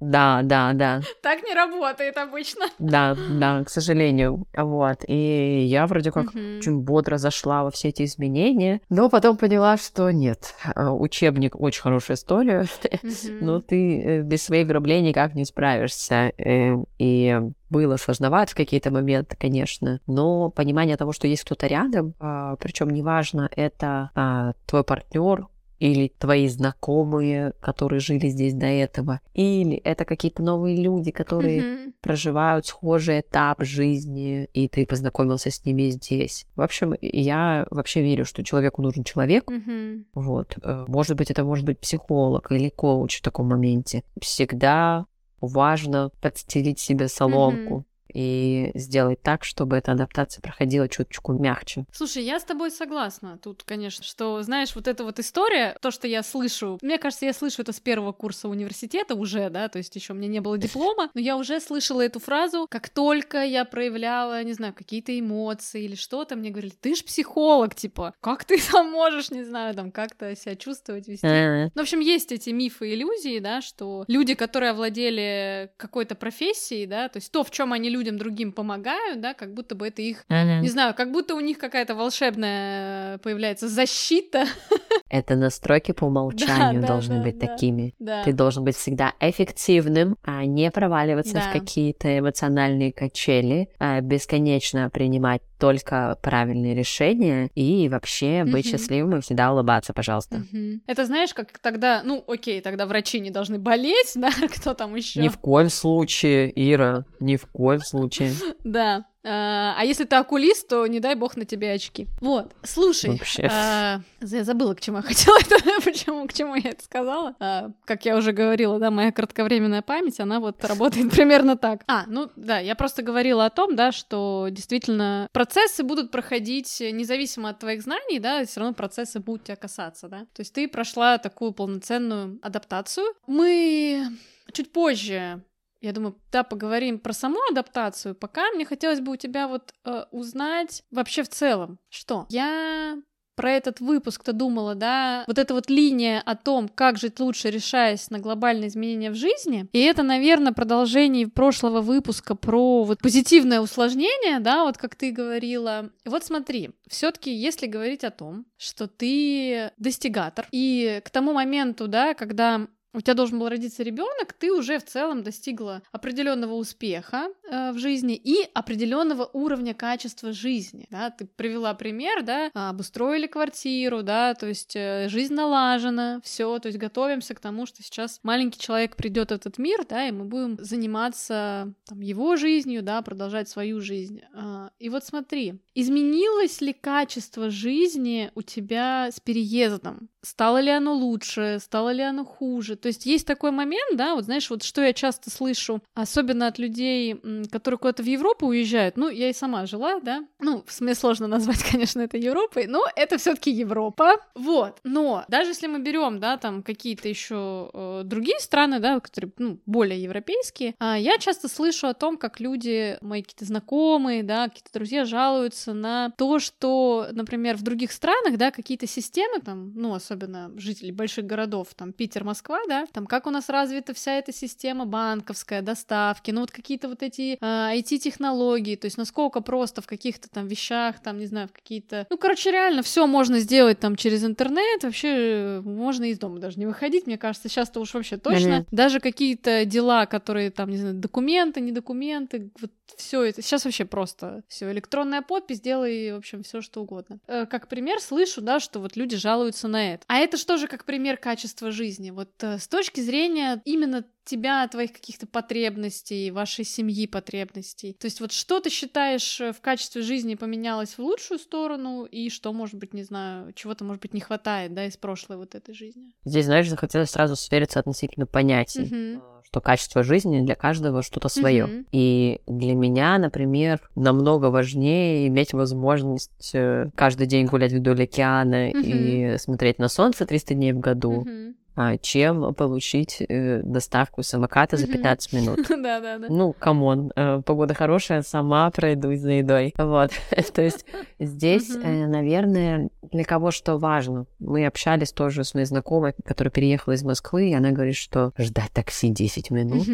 Да, 0.00 0.40
да, 0.42 0.72
да. 0.74 1.00
Так 1.22 1.42
не 1.42 1.54
работает 1.54 2.16
обычно. 2.16 2.66
Да, 2.78 3.16
да, 3.30 3.64
к 3.64 3.70
сожалению. 3.70 4.46
Вот. 4.54 4.98
И 5.06 5.64
я 5.66 5.86
вроде 5.86 6.12
как 6.12 6.26
очень 6.34 6.80
бодро 6.80 7.16
зашла 7.16 7.64
во 7.64 7.70
все 7.70 7.88
эти 7.88 8.04
изменения, 8.04 8.80
но 8.88 9.08
потом 9.08 9.36
поняла, 9.36 9.76
что 9.76 10.10
нет, 10.10 10.54
э, 10.74 10.86
учебник 11.06 11.58
очень 11.58 11.82
хорошая 11.82 12.16
история, 12.16 12.66
mm-hmm. 12.82 13.38
но 13.40 13.60
ты 13.60 14.00
э, 14.00 14.22
без 14.22 14.44
своей 14.44 14.64
игры 14.64 14.80
никак 15.00 15.34
не 15.34 15.44
справишься. 15.44 16.32
Э, 16.38 16.76
и 16.98 17.40
было 17.70 17.96
сложновато 17.96 18.52
в 18.52 18.54
какие-то 18.54 18.90
моменты, 18.90 19.36
конечно, 19.38 20.00
но 20.06 20.50
понимание 20.50 20.96
того, 20.96 21.12
что 21.12 21.26
есть 21.26 21.44
кто-то 21.44 21.66
рядом, 21.66 22.14
а, 22.20 22.56
причем 22.56 22.90
неважно, 22.90 23.50
это 23.56 24.10
а, 24.14 24.52
твой 24.66 24.84
партнер, 24.84 25.48
или 25.78 26.12
твои 26.18 26.48
знакомые, 26.48 27.52
которые 27.60 28.00
жили 28.00 28.28
здесь 28.28 28.54
до 28.54 28.66
этого, 28.66 29.20
или 29.34 29.76
это 29.76 30.04
какие-то 30.04 30.42
новые 30.42 30.76
люди, 30.82 31.10
которые 31.10 31.60
mm-hmm. 31.60 31.92
проживают 32.00 32.66
схожий 32.66 33.20
этап 33.20 33.62
жизни, 33.62 34.48
и 34.52 34.68
ты 34.68 34.86
познакомился 34.86 35.50
с 35.50 35.64
ними 35.64 35.90
здесь. 35.90 36.46
В 36.56 36.62
общем, 36.62 36.94
я 37.00 37.66
вообще 37.70 38.02
верю, 38.02 38.24
что 38.24 38.42
человеку 38.42 38.82
нужен 38.82 39.04
человек. 39.04 39.50
Mm-hmm. 39.50 40.04
Вот. 40.14 40.56
Э, 40.62 40.84
может 40.88 41.16
быть, 41.16 41.30
это 41.30 41.44
может 41.44 41.64
быть 41.64 41.78
психолог 41.78 42.50
или 42.50 42.68
коуч 42.70 43.18
в 43.18 43.22
таком 43.22 43.48
моменте. 43.48 44.02
Всегда 44.20 45.06
важно 45.40 46.10
подстелить 46.20 46.78
себе 46.78 47.08
соломку. 47.08 47.78
Mm-hmm 47.78 47.95
и 48.12 48.70
сделать 48.74 49.22
так, 49.22 49.44
чтобы 49.44 49.76
эта 49.76 49.92
адаптация 49.92 50.40
проходила 50.40 50.88
чуточку 50.88 51.32
мягче. 51.32 51.86
Слушай, 51.92 52.24
я 52.24 52.40
с 52.40 52.44
тобой 52.44 52.70
согласна 52.70 53.38
тут, 53.42 53.62
конечно, 53.64 54.04
что, 54.04 54.42
знаешь, 54.42 54.74
вот 54.74 54.88
эта 54.88 55.04
вот 55.04 55.18
история, 55.18 55.76
то, 55.80 55.90
что 55.90 56.06
я 56.06 56.22
слышу, 56.22 56.78
мне 56.82 56.98
кажется, 56.98 57.26
я 57.26 57.32
слышу 57.32 57.62
это 57.62 57.72
с 57.72 57.80
первого 57.80 58.12
курса 58.12 58.48
университета 58.48 59.14
уже, 59.14 59.50
да, 59.50 59.68
то 59.68 59.78
есть 59.78 59.94
еще 59.96 60.12
у 60.12 60.16
меня 60.16 60.28
не 60.28 60.40
было 60.40 60.58
диплома, 60.58 61.10
но 61.14 61.20
я 61.20 61.36
уже 61.36 61.60
слышала 61.60 62.00
эту 62.00 62.20
фразу, 62.20 62.66
как 62.70 62.88
только 62.88 63.42
я 63.44 63.64
проявляла, 63.64 64.42
не 64.44 64.52
знаю, 64.52 64.74
какие-то 64.74 65.18
эмоции 65.18 65.84
или 65.84 65.94
что-то, 65.94 66.36
мне 66.36 66.50
говорили, 66.50 66.72
ты 66.80 66.94
ж 66.94 67.04
психолог, 67.04 67.74
типа, 67.74 68.14
как 68.20 68.44
ты 68.44 68.58
там 68.72 68.90
можешь, 68.90 69.30
не 69.30 69.44
знаю, 69.44 69.74
там, 69.74 69.90
как-то 69.90 70.34
себя 70.36 70.56
чувствовать, 70.56 71.08
вести. 71.08 71.26
Ну, 71.26 71.70
в 71.74 71.82
общем, 71.82 72.00
есть 72.00 72.32
эти 72.32 72.50
мифы, 72.50 72.94
иллюзии, 72.94 73.38
да, 73.38 73.60
что 73.60 74.04
люди, 74.08 74.34
которые 74.34 74.70
овладели 74.70 75.70
какой-то 75.76 76.14
профессией, 76.14 76.86
да, 76.86 77.08
то 77.08 77.18
есть 77.18 77.30
то, 77.32 77.44
в 77.44 77.50
чем 77.50 77.72
они 77.72 77.90
людям 77.96 78.18
другим 78.18 78.52
помогают, 78.52 79.20
да, 79.20 79.34
как 79.34 79.54
будто 79.54 79.74
бы 79.74 79.88
это 79.88 80.02
их, 80.02 80.24
mm-hmm. 80.28 80.60
не 80.60 80.68
знаю, 80.68 80.94
как 80.94 81.12
будто 81.12 81.34
у 81.34 81.40
них 81.40 81.58
какая-то 81.58 81.94
волшебная 81.94 83.18
появляется 83.18 83.68
защита. 83.68 84.44
Это 85.08 85.36
настройки 85.36 85.92
по 85.92 86.04
умолчанию 86.04 86.80
да, 86.80 86.86
должны 86.88 87.18
да, 87.18 87.22
быть 87.22 87.38
да, 87.38 87.46
такими. 87.46 87.94
Да. 87.98 88.24
Ты 88.24 88.32
должен 88.32 88.64
быть 88.64 88.76
всегда 88.76 89.14
эффективным, 89.20 90.16
а 90.24 90.44
не 90.44 90.70
проваливаться 90.70 91.34
да. 91.34 91.40
в 91.40 91.52
какие-то 91.52 92.18
эмоциональные 92.18 92.92
качели, 92.92 93.68
а 93.78 94.00
бесконечно 94.00 94.90
принимать 94.90 95.42
только 95.58 96.18
правильные 96.22 96.74
решения 96.74 97.50
и 97.54 97.88
вообще 97.88 98.44
быть 98.44 98.66
mm-hmm. 98.66 98.70
счастливым 98.70 99.16
и 99.16 99.20
всегда 99.20 99.52
улыбаться, 99.52 99.92
пожалуйста. 99.92 100.42
Mm-hmm. 100.52 100.80
Это 100.86 101.06
знаешь, 101.06 101.32
как 101.32 101.58
тогда, 101.58 102.02
ну, 102.04 102.22
окей, 102.26 102.60
тогда 102.60 102.86
врачи 102.86 103.20
не 103.20 103.30
должны 103.30 103.58
болеть, 103.58 104.12
да, 104.14 104.30
кто 104.54 104.74
там 104.74 104.94
еще? 104.94 105.20
Ни 105.20 105.28
в 105.28 105.38
коем 105.38 105.70
случае, 105.70 106.52
Ира, 106.54 107.04
ни 107.20 107.36
в 107.36 107.46
коем 107.46 107.80
случае. 107.86 108.32
Да. 108.64 109.06
А, 109.28 109.74
а 109.76 109.84
если 109.84 110.04
ты 110.04 110.14
окулист, 110.16 110.68
то 110.68 110.86
не 110.86 111.00
дай 111.00 111.16
бог 111.16 111.36
на 111.36 111.44
тебе 111.44 111.72
очки. 111.72 112.06
Вот, 112.20 112.54
слушай, 112.62 113.10
Вообще. 113.10 113.48
А, 113.50 114.00
я 114.20 114.44
забыла, 114.44 114.74
к 114.74 114.80
чему 114.80 114.98
я 114.98 115.02
хотела 115.02 115.36
это, 115.38 115.56
почему, 115.84 116.28
к 116.28 116.32
чему 116.32 116.54
я 116.54 116.70
это 116.70 116.84
сказала. 116.84 117.34
А, 117.40 117.70
как 117.84 118.04
я 118.04 118.16
уже 118.16 118.30
говорила, 118.30 118.78
да, 118.78 118.92
моя 118.92 119.10
кратковременная 119.10 119.82
память, 119.82 120.20
она 120.20 120.38
вот 120.38 120.64
работает 120.64 121.10
примерно 121.12 121.56
так. 121.56 121.82
А, 121.88 122.04
ну 122.06 122.30
да, 122.36 122.60
я 122.60 122.76
просто 122.76 123.02
говорила 123.02 123.46
о 123.46 123.50
том, 123.50 123.74
да, 123.74 123.90
что 123.90 124.46
действительно 124.50 125.28
процессы 125.32 125.82
будут 125.82 126.12
проходить 126.12 126.80
независимо 126.80 127.48
от 127.48 127.58
твоих 127.58 127.82
знаний, 127.82 128.20
да, 128.20 128.44
все 128.44 128.60
равно 128.60 128.74
процессы 128.74 129.18
будут 129.18 129.44
тебя 129.44 129.56
касаться, 129.56 130.08
да. 130.08 130.20
То 130.34 130.40
есть 130.40 130.52
ты 130.52 130.68
прошла 130.68 131.18
такую 131.18 131.52
полноценную 131.52 132.38
адаптацию. 132.42 133.06
Мы 133.26 134.06
чуть 134.52 134.72
позже 134.72 135.42
я 135.86 135.92
думаю, 135.92 136.16
да, 136.32 136.42
поговорим 136.42 136.98
про 136.98 137.12
саму 137.12 137.38
адаптацию. 137.50 138.14
Пока 138.14 138.50
мне 138.50 138.64
хотелось 138.64 139.00
бы 139.00 139.12
у 139.12 139.16
тебя 139.16 139.48
вот 139.48 139.72
э, 139.84 140.04
узнать 140.10 140.82
вообще 140.90 141.22
в 141.22 141.28
целом, 141.28 141.78
что 141.88 142.26
я 142.28 142.98
про 143.36 143.52
этот 143.52 143.80
выпуск-то 143.80 144.32
думала, 144.32 144.74
да, 144.74 145.22
вот 145.26 145.38
эта 145.38 145.54
вот 145.54 145.70
линия 145.70 146.22
о 146.24 146.34
том, 146.34 146.68
как 146.68 146.98
жить 146.98 147.20
лучше, 147.20 147.50
решаясь 147.50 148.10
на 148.10 148.18
глобальные 148.18 148.68
изменения 148.68 149.10
в 149.10 149.14
жизни, 149.14 149.68
и 149.72 149.80
это, 149.80 150.02
наверное, 150.02 150.52
продолжение 150.52 151.28
прошлого 151.28 151.82
выпуска 151.82 152.34
про 152.34 152.82
вот 152.82 153.00
позитивное 153.00 153.60
усложнение, 153.60 154.40
да, 154.40 154.64
вот 154.64 154.78
как 154.78 154.96
ты 154.96 155.12
говорила. 155.12 155.90
Вот 156.04 156.24
смотри, 156.24 156.70
все 156.88 157.10
таки 157.10 157.32
если 157.32 157.66
говорить 157.66 158.04
о 158.04 158.10
том, 158.10 158.46
что 158.56 158.88
ты 158.88 159.70
достигатор, 159.76 160.48
и 160.50 161.02
к 161.04 161.10
тому 161.10 161.34
моменту, 161.34 161.88
да, 161.88 162.14
когда 162.14 162.66
у 162.96 163.00
тебя 163.02 163.14
должен 163.14 163.38
был 163.38 163.48
родиться 163.50 163.82
ребенок, 163.82 164.32
ты 164.32 164.50
уже 164.50 164.78
в 164.78 164.84
целом 164.84 165.22
достигла 165.22 165.82
определенного 165.92 166.54
успеха 166.54 167.28
э, 167.44 167.72
в 167.72 167.78
жизни 167.78 168.14
и 168.16 168.48
определенного 168.54 169.28
уровня 169.34 169.74
качества 169.74 170.32
жизни. 170.32 170.86
Да? 170.90 171.10
Ты 171.10 171.26
привела 171.26 171.74
пример, 171.74 172.22
да, 172.22 172.50
обустроили 172.54 173.26
квартиру, 173.26 174.02
да, 174.02 174.32
то 174.32 174.46
есть 174.46 174.74
э, 174.74 175.08
жизнь 175.10 175.34
налажена, 175.34 176.20
все, 176.24 176.58
то 176.58 176.68
есть 176.68 176.78
готовимся 176.78 177.34
к 177.34 177.40
тому, 177.40 177.66
что 177.66 177.82
сейчас 177.82 178.18
маленький 178.22 178.58
человек 178.58 178.96
придет 178.96 179.28
в 179.28 179.34
этот 179.34 179.58
мир, 179.58 179.84
да, 179.86 180.08
и 180.08 180.10
мы 180.10 180.24
будем 180.24 180.56
заниматься 180.58 181.74
там, 181.84 182.00
его 182.00 182.36
жизнью, 182.36 182.82
да, 182.82 183.02
продолжать 183.02 183.50
свою 183.50 183.82
жизнь. 183.82 184.22
Э, 184.32 184.70
и 184.78 184.88
вот 184.88 185.04
смотри, 185.04 185.60
изменилось 185.74 186.62
ли 186.62 186.72
качество 186.72 187.50
жизни 187.50 188.30
у 188.34 188.40
тебя 188.40 189.10
с 189.12 189.20
переездом? 189.20 190.08
Стало 190.22 190.58
ли 190.58 190.70
оно 190.70 190.92
лучше, 190.92 191.58
стало 191.60 191.90
ли 191.92 192.02
оно 192.02 192.24
хуже? 192.24 192.74
То 192.86 192.90
есть 192.90 193.04
есть 193.04 193.26
такой 193.26 193.50
момент, 193.50 193.96
да, 193.96 194.14
вот 194.14 194.26
знаешь, 194.26 194.48
вот 194.48 194.62
что 194.62 194.80
я 194.80 194.92
часто 194.92 195.28
слышу, 195.28 195.82
особенно 195.94 196.46
от 196.46 196.60
людей, 196.60 197.20
которые 197.50 197.78
куда-то 197.78 198.04
в 198.04 198.06
Европу 198.06 198.46
уезжают, 198.46 198.96
ну, 198.96 199.08
я 199.08 199.28
и 199.28 199.32
сама 199.32 199.66
жила, 199.66 199.98
да, 199.98 200.24
ну, 200.38 200.64
мне 200.78 200.94
сложно 200.94 201.26
назвать, 201.26 201.64
конечно, 201.64 202.02
это 202.02 202.16
Европой, 202.16 202.68
но 202.68 202.84
это 202.94 203.18
все 203.18 203.34
таки 203.34 203.50
Европа, 203.50 204.18
вот, 204.36 204.78
но 204.84 205.24
даже 205.26 205.50
если 205.50 205.66
мы 205.66 205.80
берем, 205.80 206.20
да, 206.20 206.36
там 206.36 206.62
какие-то 206.62 207.08
еще 207.08 207.70
э, 207.74 208.02
другие 208.04 208.38
страны, 208.38 208.78
да, 208.78 209.00
которые, 209.00 209.32
ну, 209.38 209.58
более 209.66 210.00
европейские, 210.00 210.76
э, 210.78 210.94
я 211.00 211.18
часто 211.18 211.48
слышу 211.48 211.88
о 211.88 211.94
том, 211.94 212.16
как 212.18 212.38
люди, 212.38 212.98
мои 213.00 213.22
какие-то 213.22 213.46
знакомые, 213.46 214.22
да, 214.22 214.48
какие-то 214.48 214.70
друзья 214.72 215.04
жалуются 215.04 215.74
на 215.74 216.10
то, 216.16 216.38
что, 216.38 217.08
например, 217.10 217.56
в 217.56 217.62
других 217.62 217.90
странах, 217.90 218.36
да, 218.36 218.52
какие-то 218.52 218.86
системы, 218.86 219.40
там, 219.40 219.72
ну, 219.74 219.92
особенно 219.92 220.52
жители 220.56 220.92
больших 220.92 221.26
городов, 221.26 221.74
там, 221.74 221.92
Питер, 221.92 222.22
Москва, 222.22 222.60
да, 222.68 222.86
там 222.92 223.06
как 223.06 223.26
у 223.26 223.30
нас 223.30 223.48
развита 223.48 223.94
вся 223.94 224.12
эта 224.12 224.32
система 224.32 224.86
банковская, 224.86 225.62
доставки, 225.62 226.30
ну 226.30 226.40
вот 226.40 226.50
какие-то 226.50 226.88
вот 226.88 227.02
эти 227.02 227.34
э, 227.34 227.36
а, 227.40 227.74
IT-технологии, 227.74 228.76
то 228.76 228.86
есть 228.86 228.98
насколько 228.98 229.40
просто 229.40 229.82
в 229.82 229.86
каких-то 229.86 230.28
там 230.28 230.46
вещах, 230.46 231.00
там, 231.00 231.18
не 231.18 231.26
знаю, 231.26 231.48
в 231.48 231.52
какие-то... 231.52 232.06
Ну, 232.10 232.18
короче, 232.18 232.50
реально 232.50 232.82
все 232.82 233.06
можно 233.06 233.38
сделать 233.38 233.80
там 233.80 233.96
через 233.96 234.24
интернет, 234.24 234.82
вообще 234.82 235.08
э, 235.08 235.60
можно 235.60 236.04
из 236.04 236.18
дома 236.18 236.38
даже 236.38 236.58
не 236.58 236.66
выходить, 236.66 237.06
мне 237.06 237.18
кажется, 237.18 237.48
сейчас-то 237.48 237.80
уж 237.80 237.94
вообще 237.94 238.16
точно. 238.16 238.48
Mm-hmm. 238.48 238.66
Даже 238.70 239.00
какие-то 239.00 239.64
дела, 239.64 240.06
которые 240.06 240.50
там, 240.50 240.70
не 240.70 240.76
знаю, 240.76 240.94
документы, 240.94 241.60
не 241.60 241.72
документы, 241.72 242.50
вот 242.60 242.70
все 242.96 243.22
это. 243.22 243.42
Сейчас 243.42 243.64
вообще 243.64 243.84
просто 243.84 244.42
все 244.48 244.70
электронная 244.70 245.22
подпись, 245.22 245.60
делай, 245.60 246.12
в 246.12 246.16
общем, 246.16 246.42
все 246.42 246.60
что 246.60 246.82
угодно. 246.82 247.18
Э, 247.26 247.46
как 247.46 247.68
пример 247.68 248.00
слышу, 248.00 248.40
да, 248.40 248.60
что 248.60 248.80
вот 248.80 248.96
люди 248.96 249.16
жалуются 249.16 249.68
на 249.68 249.94
это. 249.94 250.04
А 250.08 250.18
это 250.18 250.36
что 250.36 250.56
же 250.56 250.68
как 250.68 250.84
пример 250.84 251.16
качества 251.16 251.70
жизни? 251.70 252.10
Вот 252.10 252.30
э, 252.42 252.58
с 252.58 252.68
точки 252.68 253.00
зрения 253.00 253.60
именно 253.64 254.04
тебя, 254.26 254.66
твоих 254.68 254.92
каких-то 254.92 255.26
потребностей, 255.26 256.30
вашей 256.30 256.64
семьи 256.64 257.06
потребностей. 257.06 257.96
То 257.98 258.06
есть 258.06 258.20
вот 258.20 258.32
что 258.32 258.60
ты 258.60 258.68
считаешь 258.68 259.40
э, 259.40 259.52
в 259.52 259.60
качестве 259.60 260.02
жизни 260.02 260.34
поменялось 260.34 260.94
в 260.94 260.98
лучшую 260.98 261.38
сторону, 261.38 262.04
и 262.04 262.28
что, 262.28 262.52
может 262.52 262.76
быть, 262.76 262.92
не 262.92 263.04
знаю, 263.04 263.52
чего-то, 263.54 263.84
может 263.84 264.02
быть, 264.02 264.12
не 264.12 264.20
хватает, 264.20 264.74
да, 264.74 264.86
из 264.86 264.96
прошлой 264.96 265.38
вот 265.38 265.54
этой 265.54 265.74
жизни? 265.74 266.12
Здесь, 266.24 266.46
знаешь, 266.46 266.68
захотелось 266.68 267.10
сразу 267.10 267.36
свериться 267.36 267.80
относительно 267.80 268.26
понятий. 268.26 268.82
Uh-huh 268.82 269.22
что 269.46 269.60
качество 269.60 270.02
жизни 270.02 270.44
для 270.44 270.56
каждого 270.56 271.02
что-то 271.02 271.28
свое. 271.28 271.66
Uh-huh. 271.66 271.86
И 271.92 272.40
для 272.48 272.74
меня, 272.74 273.16
например, 273.16 273.80
намного 273.94 274.46
важнее 274.46 275.28
иметь 275.28 275.52
возможность 275.52 276.50
э, 276.52 276.90
каждый 276.96 277.28
день 277.28 277.46
гулять 277.46 277.72
вдоль 277.72 278.02
океана 278.02 278.70
uh-huh. 278.70 279.34
и 279.34 279.38
смотреть 279.38 279.78
на 279.78 279.88
солнце 279.88 280.26
300 280.26 280.54
дней 280.54 280.72
в 280.72 280.80
году. 280.80 281.24
А, 281.28 281.52
чем 282.00 282.54
получить 282.54 283.20
э, 283.20 283.62
доставку 283.62 284.22
самоката 284.22 284.76
за 284.76 284.86
15 284.86 285.32
минут. 285.32 285.66
Да-да-да. 285.68 286.26
Ну, 286.28 286.52
come 286.52 286.86
on, 286.86 287.12
э, 287.14 287.42
погода 287.44 287.74
хорошая, 287.74 288.22
сама 288.22 288.70
пройдусь 288.70 289.20
за 289.20 289.32
едой. 289.32 289.74
Вот. 289.76 290.10
То 290.54 290.62
есть 290.62 290.86
здесь, 291.18 291.70
э, 291.74 292.06
наверное, 292.06 292.88
для 293.02 293.24
кого 293.24 293.50
что 293.50 293.76
важно. 293.76 294.26
Мы 294.38 294.66
общались 294.66 295.12
тоже 295.12 295.44
с 295.44 295.54
моей 295.54 295.66
знакомой, 295.66 296.14
которая 296.24 296.50
переехала 296.50 296.94
из 296.94 297.02
Москвы, 297.02 297.50
и 297.50 297.54
она 297.54 297.70
говорит, 297.70 297.96
что 297.96 298.32
ждать 298.38 298.72
такси 298.72 299.10
10 299.10 299.50
минут 299.50 299.86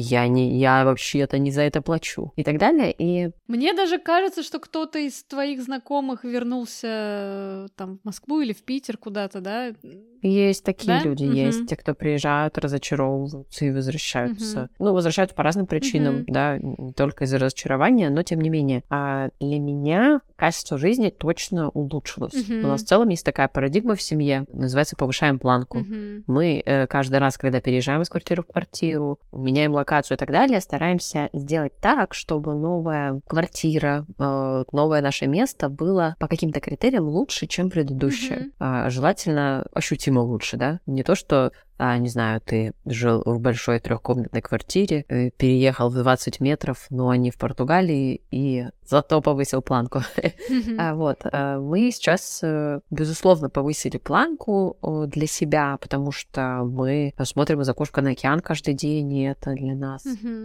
я 0.00 0.28
не, 0.28 0.58
я 0.58 0.84
вообще-то 0.84 1.38
не 1.38 1.50
за 1.50 1.62
это 1.62 1.82
плачу 1.82 2.32
и 2.36 2.44
так 2.44 2.58
далее. 2.58 2.94
И 2.96 3.30
мне 3.48 3.74
даже 3.74 3.98
кажется, 3.98 4.44
что 4.44 4.60
кто-то 4.60 4.98
из 4.98 5.24
твоих 5.24 5.60
знакомых 5.62 6.22
вернулся 6.22 7.66
там 7.74 7.98
в 7.98 8.04
Москву 8.04 8.40
или 8.40 8.52
в 8.52 8.62
Питер 8.62 8.96
куда-то, 8.96 9.40
да? 9.40 9.72
Есть 10.22 10.64
такие 10.64 10.98
да? 10.98 11.02
люди, 11.02 11.24
угу. 11.24 11.32
есть 11.32 11.66
те, 11.68 11.76
кто 11.76 11.94
приезжают, 11.94 12.58
разочаровываются 12.58 13.64
и 13.64 13.70
возвращаются. 13.70 14.62
Угу. 14.62 14.86
Ну, 14.86 14.92
возвращаются 14.92 15.34
по 15.36 15.42
разным 15.42 15.66
причинам, 15.66 16.22
угу. 16.22 16.24
да, 16.28 16.58
не 16.58 16.92
только 16.92 17.24
из-за 17.24 17.38
разочарования, 17.38 18.10
но 18.10 18.22
тем 18.22 18.40
не 18.40 18.50
менее. 18.50 18.82
А 18.90 19.28
для 19.40 19.58
меня 19.58 20.20
качество 20.36 20.78
жизни 20.78 21.10
точно 21.10 21.68
улучшилось. 21.70 22.34
Угу. 22.34 22.54
У 22.54 22.68
нас 22.68 22.82
в 22.82 22.86
целом 22.86 23.08
есть 23.08 23.24
такая 23.24 23.48
парадигма 23.48 23.94
в 23.94 24.02
семье, 24.02 24.44
называется 24.52 24.96
повышаем 24.96 25.38
планку. 25.38 25.78
Угу. 25.78 26.24
Мы 26.26 26.62
э, 26.64 26.86
каждый 26.86 27.18
раз, 27.18 27.36
когда 27.36 27.60
переезжаем 27.60 28.02
из 28.02 28.08
квартиры 28.08 28.42
в 28.42 28.46
квартиру, 28.46 29.18
меняем 29.32 29.72
локацию 29.72 30.16
и 30.16 30.18
так 30.18 30.30
далее, 30.30 30.60
стараемся 30.60 31.28
сделать 31.32 31.72
так, 31.80 32.14
чтобы 32.14 32.54
новая 32.54 33.20
квартира, 33.26 34.06
э, 34.18 34.64
новое 34.72 35.02
наше 35.02 35.26
место 35.26 35.68
было 35.68 36.16
по 36.18 36.28
каким-то 36.28 36.60
критериям 36.60 37.08
лучше, 37.08 37.46
чем 37.46 37.70
предыдущее. 37.70 38.50
Mm-hmm. 38.60 38.90
Желательно 38.90 39.66
ощутимо 39.72 40.07
лучше, 40.16 40.56
да? 40.56 40.80
Не 40.86 41.02
то, 41.02 41.14
что 41.14 41.52
а, 41.78 41.98
не 41.98 42.08
знаю, 42.08 42.40
ты 42.40 42.72
жил 42.84 43.22
в 43.24 43.40
большой 43.40 43.80
трехкомнатной 43.80 44.42
квартире, 44.42 45.04
э, 45.08 45.30
переехал 45.30 45.90
в 45.90 45.94
20 45.94 46.40
метров, 46.40 46.86
но 46.90 47.14
не 47.14 47.30
в 47.30 47.38
Португалии, 47.38 48.22
и 48.30 48.66
зато 48.84 49.20
повысил 49.20 49.62
планку. 49.62 50.00
а, 50.78 50.94
вот, 50.94 51.20
а, 51.24 51.60
мы 51.60 51.90
сейчас, 51.90 52.40
э, 52.42 52.80
безусловно, 52.90 53.50
повысили 53.50 53.98
планку 53.98 54.76
для 55.06 55.26
себя, 55.26 55.78
потому 55.80 56.12
что 56.12 56.64
мы 56.64 57.12
смотрим 57.22 57.60
из 57.60 57.68
окошка 57.68 58.02
на 58.02 58.10
океан 58.10 58.40
каждый 58.40 58.74
день, 58.74 59.12
и 59.12 59.22
это 59.24 59.52
для 59.54 59.74
нас 59.74 60.04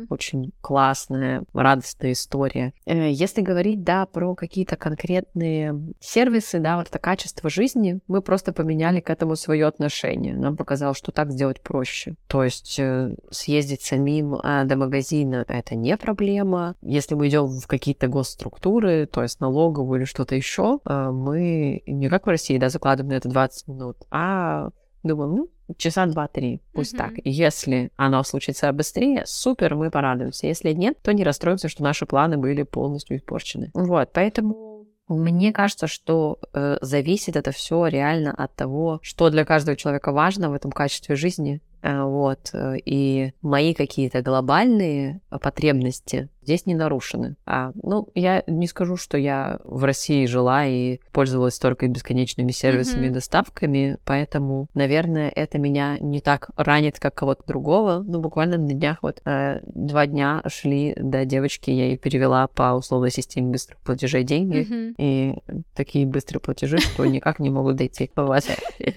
очень 0.09 0.51
классная, 0.61 1.43
радостная 1.53 2.11
история. 2.11 2.73
Э, 2.85 3.11
если 3.11 3.41
говорить, 3.41 3.83
да, 3.83 4.05
про 4.05 4.35
какие-то 4.35 4.75
конкретные 4.75 5.79
сервисы, 5.99 6.59
да, 6.59 6.77
вот 6.77 6.89
это 6.89 6.99
качество 6.99 7.49
жизни, 7.49 7.99
мы 8.07 8.21
просто 8.21 8.53
поменяли 8.53 8.99
к 8.99 9.09
этому 9.09 9.35
свое 9.35 9.65
отношение. 9.65 10.35
Нам 10.35 10.57
показалось, 10.57 10.97
что 10.97 11.11
так 11.11 11.22
так 11.23 11.31
сделать 11.31 11.61
проще. 11.61 12.15
То 12.27 12.43
есть 12.43 12.77
э, 12.79 13.15
съездить 13.31 13.81
самим 13.81 14.35
а, 14.43 14.65
до 14.65 14.75
магазина— 14.75 15.45
это 15.47 15.75
не 15.75 15.95
проблема. 15.95 16.75
Если 16.81 17.15
мы 17.15 17.29
идем 17.29 17.47
в 17.47 17.65
какие-то 17.65 18.07
госструктуры, 18.07 19.05
то 19.05 19.23
есть 19.23 19.39
налоговую 19.39 19.99
или 19.99 20.05
что-то 20.05 20.35
еще, 20.35 20.79
э, 20.85 21.11
мы 21.11 21.81
не 21.87 22.09
как 22.09 22.25
в 22.25 22.29
России, 22.29 22.57
да, 22.57 22.69
закладываем 22.69 23.13
на 23.13 23.17
это 23.17 23.29
20 23.29 23.67
минут, 23.69 23.97
а 24.11 24.69
думаем, 25.03 25.35
ну, 25.35 25.49
часа 25.77 26.05
два-три, 26.07 26.61
пусть 26.73 26.93
mm-hmm. 26.93 26.97
так. 26.97 27.13
Если 27.23 27.91
оно 27.95 28.21
случится 28.23 28.71
быстрее, 28.73 29.23
супер, 29.25 29.75
мы 29.75 29.91
порадуемся. 29.91 30.47
Если 30.47 30.73
нет, 30.73 30.97
то 31.01 31.13
не 31.13 31.23
расстроимся, 31.23 31.69
что 31.69 31.83
наши 31.83 32.05
планы 32.05 32.37
были 32.37 32.63
полностью 32.63 33.17
испорчены. 33.17 33.71
Вот, 33.73 34.09
поэтому 34.13 34.72
мне 35.07 35.51
кажется, 35.51 35.87
что 35.87 36.39
э, 36.53 36.77
зависит 36.81 37.35
это 37.35 37.51
все 37.51 37.87
реально 37.87 38.31
от 38.31 38.55
того, 38.55 38.99
что 39.01 39.29
для 39.29 39.45
каждого 39.45 39.75
человека 39.75 40.11
важно 40.11 40.49
в 40.49 40.53
этом 40.53 40.71
качестве 40.71 41.15
жизни. 41.15 41.61
Э, 41.81 42.03
вот. 42.03 42.51
Э, 42.53 42.77
и 42.77 43.33
мои 43.41 43.73
какие-то 43.73 44.21
глобальные 44.21 45.21
потребности 45.29 46.29
здесь 46.43 46.65
не 46.65 46.75
нарушены. 46.75 47.35
А, 47.45 47.71
ну, 47.81 48.09
я 48.15 48.43
не 48.47 48.67
скажу, 48.67 48.97
что 48.97 49.17
я 49.17 49.59
в 49.63 49.83
России 49.83 50.25
жила 50.25 50.65
и 50.65 50.99
пользовалась 51.11 51.57
только 51.57 51.87
бесконечными 51.87 52.51
сервисами 52.51 53.05
mm-hmm. 53.05 53.09
и 53.09 53.13
доставками, 53.13 53.97
поэтому, 54.05 54.67
наверное, 54.73 55.29
это 55.29 55.57
меня 55.57 55.97
не 55.99 56.21
так 56.21 56.49
ранит, 56.55 56.99
как 56.99 57.15
кого-то 57.15 57.43
другого. 57.47 58.03
Ну, 58.05 58.19
буквально 58.19 58.57
на 58.57 58.73
днях 58.73 58.97
вот 59.01 59.21
э, 59.25 59.61
два 59.65 60.05
дня 60.05 60.41
шли 60.47 60.93
до 60.97 61.25
девочки, 61.25 61.69
я 61.69 61.87
ей 61.87 61.97
перевела 61.97 62.47
по 62.47 62.73
условной 62.73 63.11
системе 63.11 63.51
быстрых 63.51 63.79
платежей 63.79 64.23
деньги, 64.23 64.67
mm-hmm. 64.69 64.95
и 64.97 65.35
такие 65.75 66.05
быстрые 66.05 66.41
платежи, 66.41 66.77
что 66.79 67.05
никак 67.05 67.39
не 67.39 67.49
могут 67.49 67.77
дойти. 67.77 68.11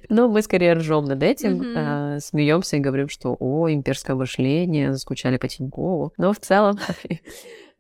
Но 0.09 0.29
мы 0.29 0.43
скорее 0.43 0.75
ржем 0.75 1.05
над 1.05 1.23
этим, 1.23 1.63
э, 1.63 2.19
смеемся 2.21 2.77
и 2.77 2.81
говорим, 2.81 3.09
что 3.09 3.37
о, 3.39 3.71
имперское 3.71 4.17
мышление, 4.17 4.93
заскучали 4.93 5.37
по 5.37 5.49
Тинькову. 5.49 6.13
Но 6.17 6.33
в 6.33 6.39
целом 6.39 6.79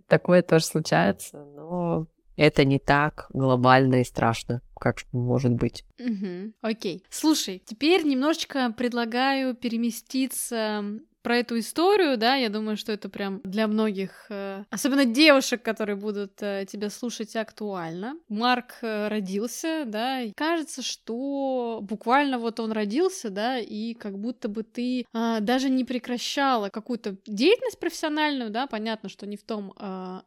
такое 0.06 0.42
тоже 0.42 0.64
случается, 0.64 1.44
но 1.44 2.06
это 2.36 2.64
не 2.64 2.78
так 2.78 3.26
глобально 3.30 4.02
и 4.02 4.04
страшно, 4.04 4.60
как 4.78 4.98
может 5.12 5.52
быть. 5.52 5.84
Угу. 5.98 6.52
Окей. 6.60 7.02
Слушай, 7.10 7.62
теперь 7.64 8.04
немножечко 8.04 8.72
предлагаю 8.76 9.54
переместиться 9.54 10.84
про 11.26 11.38
эту 11.38 11.58
историю, 11.58 12.16
да, 12.16 12.36
я 12.36 12.50
думаю, 12.50 12.76
что 12.76 12.92
это 12.92 13.08
прям 13.08 13.40
для 13.42 13.66
многих, 13.66 14.26
э, 14.28 14.62
особенно 14.70 15.04
девушек, 15.04 15.60
которые 15.60 15.96
будут 15.96 16.40
э, 16.40 16.66
тебя 16.68 16.88
слушать, 16.88 17.34
актуально. 17.34 18.14
Марк 18.28 18.76
э, 18.82 19.08
родился, 19.08 19.82
да, 19.86 20.20
и 20.20 20.30
кажется, 20.30 20.82
что 20.82 21.80
буквально 21.82 22.38
вот 22.38 22.60
он 22.60 22.70
родился, 22.70 23.30
да, 23.30 23.58
и 23.58 23.94
как 23.94 24.16
будто 24.16 24.48
бы 24.48 24.62
ты 24.62 25.04
даже 25.12 25.68
не 25.68 25.84
прекращала 25.84 26.68
какую-то 26.68 27.16
деятельность 27.26 27.80
профессиональную, 27.80 28.50
да, 28.50 28.68
понятно, 28.68 29.08
что 29.08 29.26
не 29.26 29.36
в 29.36 29.42
том 29.42 29.74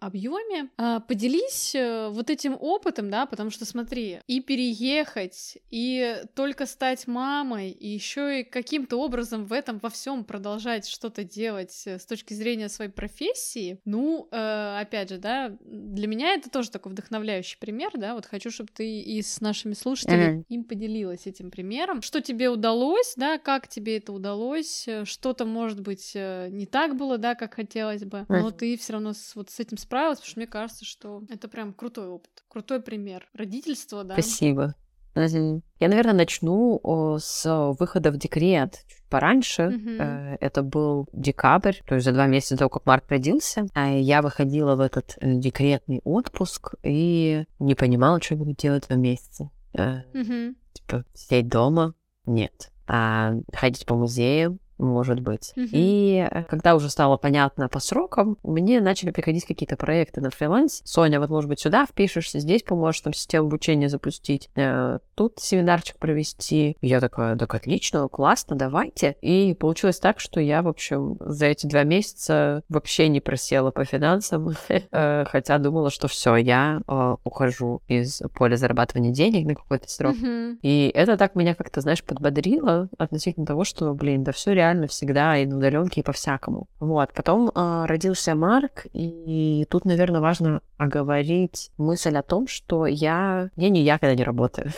объеме. 0.02 0.70
А, 0.78 1.00
поделись 1.00 1.76
вот 2.10 2.30
этим 2.30 2.58
опытом, 2.60 3.10
да, 3.10 3.26
потому 3.26 3.52
что 3.52 3.64
смотри, 3.64 4.20
и 4.28 4.42
переехать, 4.42 5.60
и 5.70 6.22
только 6.36 6.66
стать 6.66 7.08
мамой, 7.08 7.70
и 7.70 7.88
еще 7.88 8.42
и 8.42 8.44
каким-то 8.44 8.98
образом 8.98 9.46
в 9.46 9.54
этом 9.54 9.80
во 9.80 9.90
всем 9.90 10.26
продолжать 10.26 10.89
что-то 10.90 11.24
делать 11.24 11.84
э, 11.86 12.00
с 12.00 12.06
точки 12.06 12.34
зрения 12.34 12.70
своей 12.70 12.92
профессии, 12.92 13.80
ну, 13.86 14.28
э, 14.32 14.80
опять 14.82 15.10
же, 15.10 15.18
да, 15.18 15.56
для 15.62 16.08
меня 16.08 16.34
это 16.34 16.50
тоже 16.50 16.72
такой 16.72 16.92
вдохновляющий 16.92 17.58
пример, 17.60 17.92
да, 17.96 18.16
вот 18.16 18.26
хочу, 18.26 18.52
чтобы 18.52 18.70
ты 18.74 19.00
и 19.02 19.22
с 19.22 19.42
нашими 19.42 19.74
слушателями 19.74 20.40
mm-hmm. 20.40 20.46
им 20.50 20.64
поделилась 20.64 21.28
этим 21.28 21.52
примером, 21.52 22.02
что 22.02 22.22
тебе 22.22 22.50
удалось, 22.50 23.14
да, 23.16 23.38
как 23.38 23.68
тебе 23.68 23.98
это 23.98 24.14
удалось, 24.14 24.88
э, 24.88 25.06
что-то, 25.06 25.46
может 25.46 25.82
быть, 25.82 26.12
э, 26.16 26.50
не 26.52 26.66
так 26.66 26.96
было, 26.96 27.18
да, 27.18 27.36
как 27.36 27.56
хотелось 27.56 28.04
бы, 28.04 28.26
но 28.30 28.52
ты 28.52 28.78
все 28.78 28.94
равно 28.94 29.14
с, 29.14 29.36
вот 29.36 29.50
с 29.50 29.60
этим 29.60 29.78
справилась, 29.78 30.20
потому 30.20 30.30
что 30.32 30.40
мне 30.40 30.48
кажется, 30.48 30.86
что 30.86 31.24
это 31.30 31.48
прям 31.48 31.74
крутой 31.74 32.08
опыт, 32.08 32.44
крутой 32.48 32.82
пример 32.82 33.28
родительства, 33.34 34.04
да. 34.04 34.14
Спасибо. 34.14 34.76
Я, 35.16 35.88
наверное, 35.88 36.14
начну 36.14 36.82
с 37.20 37.74
выхода 37.80 38.12
в 38.12 38.18
декрет 38.18 38.84
чуть 38.88 39.04
пораньше. 39.10 39.64
Mm-hmm. 39.64 40.38
Это 40.40 40.62
был 40.62 41.08
декабрь, 41.14 41.76
то 41.86 41.96
есть 41.96 42.06
за 42.06 42.12
два 42.14 42.28
месяца 42.28 42.56
до 42.56 42.60
того, 42.60 42.70
как 42.70 42.86
Марк 42.86 43.06
родился. 43.10 43.66
А 43.74 43.90
я 43.90 44.22
выходила 44.22 44.76
в 44.76 44.82
этот 44.82 45.18
э, 45.20 45.36
декретный 45.36 46.02
отпуск 46.04 46.76
и 46.84 47.46
не 47.60 47.76
понимала, 47.76 48.22
что 48.22 48.36
буду 48.36 48.54
делать 48.54 48.88
два 48.88 48.98
месяца. 48.98 49.50
Mm-hmm. 49.74 50.56
Типа, 50.74 51.06
сидеть 51.14 51.48
дома? 51.48 51.94
Нет. 52.26 52.72
А 52.88 53.34
ходить 53.54 53.86
по 53.86 53.96
музеям? 53.96 54.60
Может 54.80 55.20
быть. 55.20 55.54
Mm-hmm. 55.56 55.70
И 55.72 56.28
э, 56.30 56.44
когда 56.44 56.76
уже 56.76 56.90
стало 56.90 57.18
понятно 57.18 57.70
по 57.70 57.80
срокам, 57.80 58.38
мне 58.44 58.82
начали 58.82 59.12
приходить 59.12 59.46
какие-то 59.46 59.78
проекты 59.78 60.22
на 60.22 60.30
фриланс. 60.30 60.82
Соня, 60.86 61.20
вот, 61.20 61.30
может 61.30 61.50
быть, 61.50 61.60
сюда 61.60 61.86
впишешься, 61.86 62.40
здесь 62.40 62.64
поможешь 62.64 63.02
там 63.02 63.14
систему 63.14 63.48
обучения 63.48 63.90
запустить, 63.90 64.50
э, 64.56 65.00
тут 65.16 65.40
семинарчик 65.40 65.98
провести. 65.98 66.78
Я 66.82 67.00
такая, 67.00 67.36
так 67.36 67.54
отлично, 67.54 68.08
классно, 68.08 68.56
давайте. 68.56 69.16
И 69.22 69.56
получилось 69.60 70.00
так, 70.00 70.20
что 70.20 70.40
я, 70.40 70.62
в 70.62 70.68
общем, 70.68 71.18
за 71.20 71.48
эти 71.48 71.68
два 71.68 71.84
месяца 71.84 72.64
вообще 72.70 73.10
не 73.10 73.20
просела 73.20 73.72
по 73.72 73.86
финансам, 73.86 74.52
э, 74.70 75.26
хотя 75.26 75.58
думала, 75.58 75.90
что 75.90 76.08
все, 76.08 76.36
я 76.38 76.82
э, 76.88 77.16
ухожу 77.24 77.82
из 77.88 78.22
поля 78.36 78.56
зарабатывания 78.56 79.12
денег 79.12 79.46
на 79.46 79.56
какой-то 79.56 79.90
срок. 79.90 80.16
И 80.62 80.92
это 80.94 81.18
так 81.18 81.36
меня 81.36 81.56
как-то, 81.56 81.82
знаешь, 81.82 82.04
подбодрило 82.04 82.90
относительно 82.98 83.46
того, 83.46 83.64
что, 83.64 83.94
блин, 83.94 84.24
да 84.24 84.32
все 84.32 84.54
реально 84.54 84.69
всегда 84.88 85.38
и 85.38 85.46
на 85.46 85.58
удаленке, 85.58 86.02
и 86.02 86.04
по-всякому. 86.04 86.68
Вот. 86.80 87.14
Потом 87.14 87.50
э, 87.50 87.86
родился 87.86 88.36
Марк, 88.36 88.86
и 88.94 89.66
тут, 89.70 89.86
наверное, 89.86 90.22
важно 90.22 90.62
оговорить 90.78 91.72
мысль 91.78 92.16
о 92.16 92.24
том, 92.24 92.48
что 92.48 92.86
я... 92.86 93.50
Я 93.56 93.70
не 93.70 93.82
я, 93.82 93.98
когда 94.00 94.16
не 94.16 94.24
работаю. 94.24 94.72